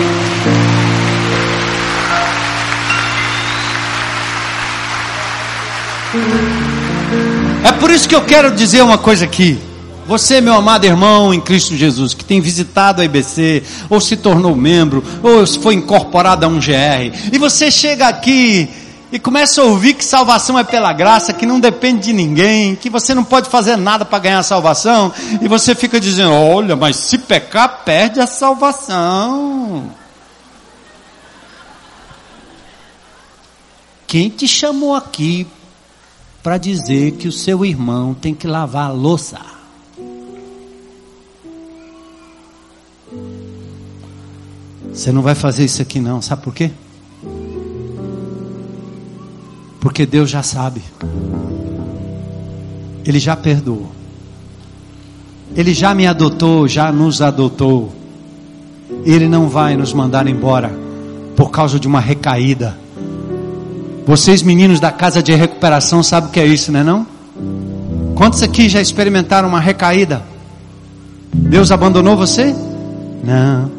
É 7.64 7.72
por 7.72 7.90
isso 7.90 8.08
que 8.08 8.14
eu 8.14 8.22
quero 8.22 8.50
dizer 8.50 8.82
uma 8.82 8.98
coisa 8.98 9.24
aqui. 9.24 9.67
Você, 10.08 10.40
meu 10.40 10.54
amado 10.54 10.86
irmão 10.86 11.34
em 11.34 11.40
Cristo 11.40 11.76
Jesus, 11.76 12.14
que 12.14 12.24
tem 12.24 12.40
visitado 12.40 13.02
a 13.02 13.04
IBC, 13.04 13.62
ou 13.90 14.00
se 14.00 14.16
tornou 14.16 14.56
membro, 14.56 15.04
ou 15.22 15.46
foi 15.46 15.74
incorporado 15.74 16.46
a 16.46 16.48
um 16.48 16.58
GR, 16.58 17.12
e 17.30 17.36
você 17.36 17.70
chega 17.70 18.08
aqui 18.08 18.70
e 19.12 19.18
começa 19.18 19.60
a 19.60 19.64
ouvir 19.64 19.92
que 19.92 20.02
salvação 20.02 20.58
é 20.58 20.64
pela 20.64 20.94
graça, 20.94 21.34
que 21.34 21.44
não 21.44 21.60
depende 21.60 22.04
de 22.04 22.14
ninguém, 22.14 22.74
que 22.74 22.88
você 22.88 23.14
não 23.14 23.22
pode 23.22 23.50
fazer 23.50 23.76
nada 23.76 24.02
para 24.02 24.18
ganhar 24.18 24.38
a 24.38 24.42
salvação, 24.42 25.12
e 25.42 25.46
você 25.46 25.74
fica 25.74 26.00
dizendo: 26.00 26.32
olha, 26.32 26.74
mas 26.74 26.96
se 26.96 27.18
pecar, 27.18 27.84
perde 27.84 28.18
a 28.18 28.26
salvação. 28.26 29.90
Quem 34.06 34.30
te 34.30 34.48
chamou 34.48 34.94
aqui 34.94 35.46
para 36.42 36.56
dizer 36.56 37.12
que 37.12 37.28
o 37.28 37.32
seu 37.32 37.62
irmão 37.62 38.14
tem 38.14 38.32
que 38.32 38.46
lavar 38.46 38.86
a 38.86 38.92
louça? 38.92 39.57
Você 44.92 45.12
não 45.12 45.22
vai 45.22 45.34
fazer 45.34 45.64
isso 45.64 45.80
aqui 45.80 46.00
não, 46.00 46.20
sabe 46.20 46.42
por 46.42 46.54
quê? 46.54 46.70
Porque 49.80 50.04
Deus 50.04 50.28
já 50.28 50.42
sabe. 50.42 50.82
Ele 53.04 53.18
já 53.18 53.36
perdoou. 53.36 53.90
Ele 55.54 55.72
já 55.72 55.94
me 55.94 56.06
adotou, 56.06 56.68
já 56.68 56.92
nos 56.92 57.22
adotou. 57.22 57.92
Ele 59.04 59.28
não 59.28 59.48
vai 59.48 59.76
nos 59.76 59.92
mandar 59.92 60.26
embora 60.26 60.70
por 61.36 61.50
causa 61.50 61.78
de 61.78 61.86
uma 61.86 62.00
recaída. 62.00 62.76
Vocês 64.06 64.42
meninos 64.42 64.80
da 64.80 64.90
casa 64.90 65.22
de 65.22 65.34
recuperação 65.34 66.02
sabem 66.02 66.30
o 66.30 66.32
que 66.32 66.40
é 66.40 66.46
isso, 66.46 66.72
não 66.72 66.80
é 66.80 66.84
não? 66.84 67.06
Quantos 68.14 68.42
aqui 68.42 68.68
já 68.68 68.80
experimentaram 68.80 69.48
uma 69.48 69.60
recaída? 69.60 70.22
Deus 71.32 71.70
abandonou 71.70 72.16
você? 72.16 72.54
Não. 73.22 73.70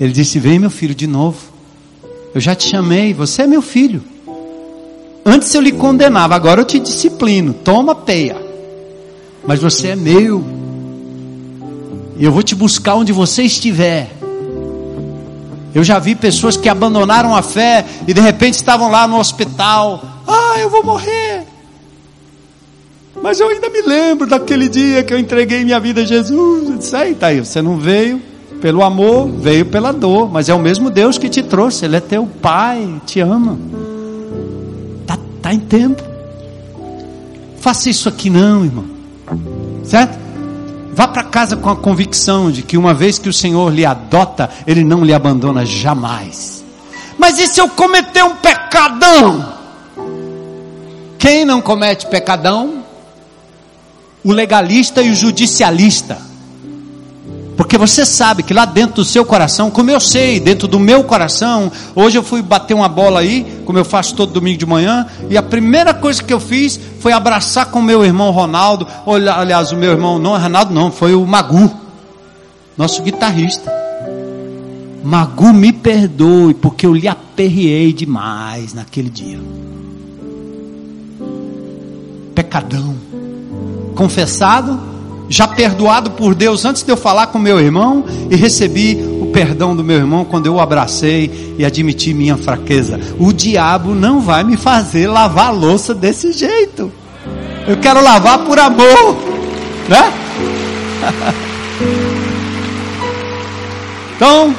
Ele 0.00 0.12
disse: 0.12 0.38
Vem, 0.38 0.58
meu 0.58 0.70
filho, 0.70 0.94
de 0.94 1.06
novo. 1.06 1.54
Eu 2.34 2.40
já 2.40 2.54
te 2.54 2.68
chamei, 2.68 3.14
você 3.14 3.42
é 3.42 3.46
meu 3.46 3.62
filho. 3.62 4.02
Antes 5.24 5.54
eu 5.54 5.60
lhe 5.60 5.72
condenava, 5.72 6.34
agora 6.34 6.60
eu 6.60 6.64
te 6.64 6.78
disciplino. 6.78 7.54
Toma 7.54 7.94
peia. 7.94 8.36
Mas 9.46 9.60
você 9.60 9.88
é 9.88 9.96
meu. 9.96 10.44
E 12.16 12.24
eu 12.24 12.32
vou 12.32 12.42
te 12.42 12.54
buscar 12.54 12.96
onde 12.96 13.12
você 13.12 13.44
estiver. 13.44 14.10
Eu 15.74 15.82
já 15.82 15.98
vi 15.98 16.14
pessoas 16.14 16.56
que 16.56 16.68
abandonaram 16.68 17.34
a 17.34 17.42
fé 17.42 17.84
e 18.06 18.12
de 18.12 18.20
repente 18.20 18.54
estavam 18.54 18.90
lá 18.90 19.06
no 19.06 19.18
hospital. 19.18 20.02
Ah, 20.26 20.58
eu 20.58 20.68
vou 20.68 20.84
morrer. 20.84 21.44
Mas 23.22 23.40
eu 23.40 23.48
ainda 23.48 23.68
me 23.70 23.80
lembro 23.80 24.26
daquele 24.26 24.68
dia 24.68 25.02
que 25.02 25.14
eu 25.14 25.18
entreguei 25.18 25.64
minha 25.64 25.80
vida 25.80 26.02
a 26.02 26.04
Jesus. 26.04 26.68
Eu 26.68 26.76
disse, 26.76 26.94
aí, 26.94 27.14
tá 27.14 27.28
aí, 27.28 27.40
você 27.40 27.62
não 27.62 27.78
veio 27.78 28.20
pelo 28.64 28.82
amor, 28.82 29.28
veio 29.28 29.66
pela 29.66 29.92
dor, 29.92 30.32
mas 30.32 30.48
é 30.48 30.54
o 30.54 30.58
mesmo 30.58 30.88
Deus 30.88 31.18
que 31.18 31.28
te 31.28 31.42
trouxe, 31.42 31.84
Ele 31.84 31.96
é 31.96 32.00
teu 32.00 32.26
Pai, 32.26 32.98
te 33.04 33.20
ama. 33.20 33.58
Tá, 35.06 35.18
tá 35.42 35.52
em 35.52 35.60
tempo. 35.60 36.02
Faça 37.60 37.90
isso 37.90 38.08
aqui 38.08 38.30
não, 38.30 38.64
irmão. 38.64 38.86
Certo? 39.84 40.18
Vá 40.94 41.06
para 41.06 41.24
casa 41.24 41.58
com 41.58 41.68
a 41.68 41.76
convicção 41.76 42.50
de 42.50 42.62
que 42.62 42.78
uma 42.78 42.94
vez 42.94 43.18
que 43.18 43.28
o 43.28 43.34
Senhor 43.34 43.70
lhe 43.70 43.84
adota, 43.84 44.48
Ele 44.66 44.82
não 44.82 45.04
lhe 45.04 45.12
abandona 45.12 45.66
jamais. 45.66 46.64
Mas 47.18 47.38
e 47.38 47.46
se 47.46 47.60
eu 47.60 47.68
cometer 47.68 48.24
um 48.24 48.36
pecadão? 48.36 49.52
Quem 51.18 51.44
não 51.44 51.60
comete 51.60 52.06
pecadão? 52.06 52.82
O 54.24 54.32
legalista 54.32 55.02
e 55.02 55.10
o 55.10 55.14
judicialista. 55.14 56.16
Porque 57.56 57.78
você 57.78 58.04
sabe 58.04 58.42
que 58.42 58.52
lá 58.52 58.64
dentro 58.64 58.96
do 58.96 59.04
seu 59.04 59.24
coração, 59.24 59.70
como 59.70 59.90
eu 59.90 60.00
sei, 60.00 60.40
dentro 60.40 60.66
do 60.66 60.80
meu 60.80 61.04
coração, 61.04 61.70
hoje 61.94 62.18
eu 62.18 62.22
fui 62.22 62.42
bater 62.42 62.74
uma 62.74 62.88
bola 62.88 63.20
aí, 63.20 63.62
como 63.64 63.78
eu 63.78 63.84
faço 63.84 64.14
todo 64.14 64.32
domingo 64.32 64.58
de 64.58 64.66
manhã, 64.66 65.06
e 65.30 65.36
a 65.36 65.42
primeira 65.42 65.94
coisa 65.94 66.22
que 66.22 66.32
eu 66.32 66.40
fiz 66.40 66.80
foi 66.98 67.12
abraçar 67.12 67.66
com 67.66 67.80
meu 67.80 68.04
irmão 68.04 68.30
Ronaldo, 68.32 68.86
aliás, 69.06 69.70
o 69.70 69.76
meu 69.76 69.92
irmão 69.92 70.18
não 70.18 70.34
é 70.34 70.38
Ronaldo 70.38 70.74
não, 70.74 70.90
foi 70.90 71.14
o 71.14 71.24
Magu, 71.24 71.70
nosso 72.76 73.02
guitarrista. 73.02 73.72
Magu, 75.04 75.52
me 75.52 75.70
perdoe, 75.72 76.54
porque 76.54 76.86
eu 76.86 76.94
lhe 76.94 77.06
aperriei 77.06 77.92
demais 77.92 78.72
naquele 78.72 79.10
dia. 79.10 79.38
Pecadão. 82.34 82.96
Confessado, 83.94 84.93
já 85.28 85.48
perdoado 85.48 86.10
por 86.12 86.34
Deus 86.34 86.64
antes 86.64 86.82
de 86.82 86.90
eu 86.90 86.96
falar 86.96 87.28
com 87.28 87.38
meu 87.38 87.60
irmão 87.60 88.04
e 88.30 88.36
recebi 88.36 88.94
o 89.20 89.26
perdão 89.26 89.74
do 89.74 89.82
meu 89.82 89.96
irmão 89.96 90.24
quando 90.24 90.46
eu 90.46 90.54
o 90.54 90.60
abracei 90.60 91.54
e 91.58 91.64
admiti 91.64 92.12
minha 92.12 92.36
fraqueza. 92.36 93.00
O 93.18 93.32
diabo 93.32 93.94
não 93.94 94.20
vai 94.20 94.44
me 94.44 94.56
fazer 94.56 95.06
lavar 95.06 95.48
a 95.48 95.50
louça 95.50 95.94
desse 95.94 96.32
jeito. 96.32 96.92
Eu 97.66 97.78
quero 97.78 98.02
lavar 98.02 98.40
por 98.40 98.58
amor, 98.58 99.16
né? 99.88 100.12
Então, 104.16 104.54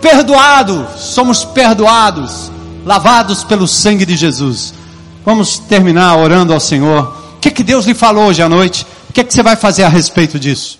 perdoados, 0.00 1.00
somos 1.00 1.44
perdoados, 1.44 2.52
lavados 2.84 3.42
pelo 3.42 3.66
sangue 3.66 4.06
de 4.06 4.16
Jesus. 4.16 4.72
Vamos 5.24 5.58
terminar 5.58 6.16
orando 6.16 6.52
ao 6.52 6.60
Senhor. 6.60 7.12
O 7.36 7.40
que, 7.40 7.50
que 7.50 7.64
Deus 7.64 7.84
lhe 7.84 7.94
falou 7.94 8.26
hoje 8.26 8.42
à 8.42 8.48
noite? 8.48 8.86
Que, 9.12 9.20
é 9.20 9.24
que 9.24 9.32
você 9.32 9.42
vai 9.42 9.56
fazer 9.56 9.84
a 9.84 9.88
respeito 9.88 10.38
disso? 10.38 10.78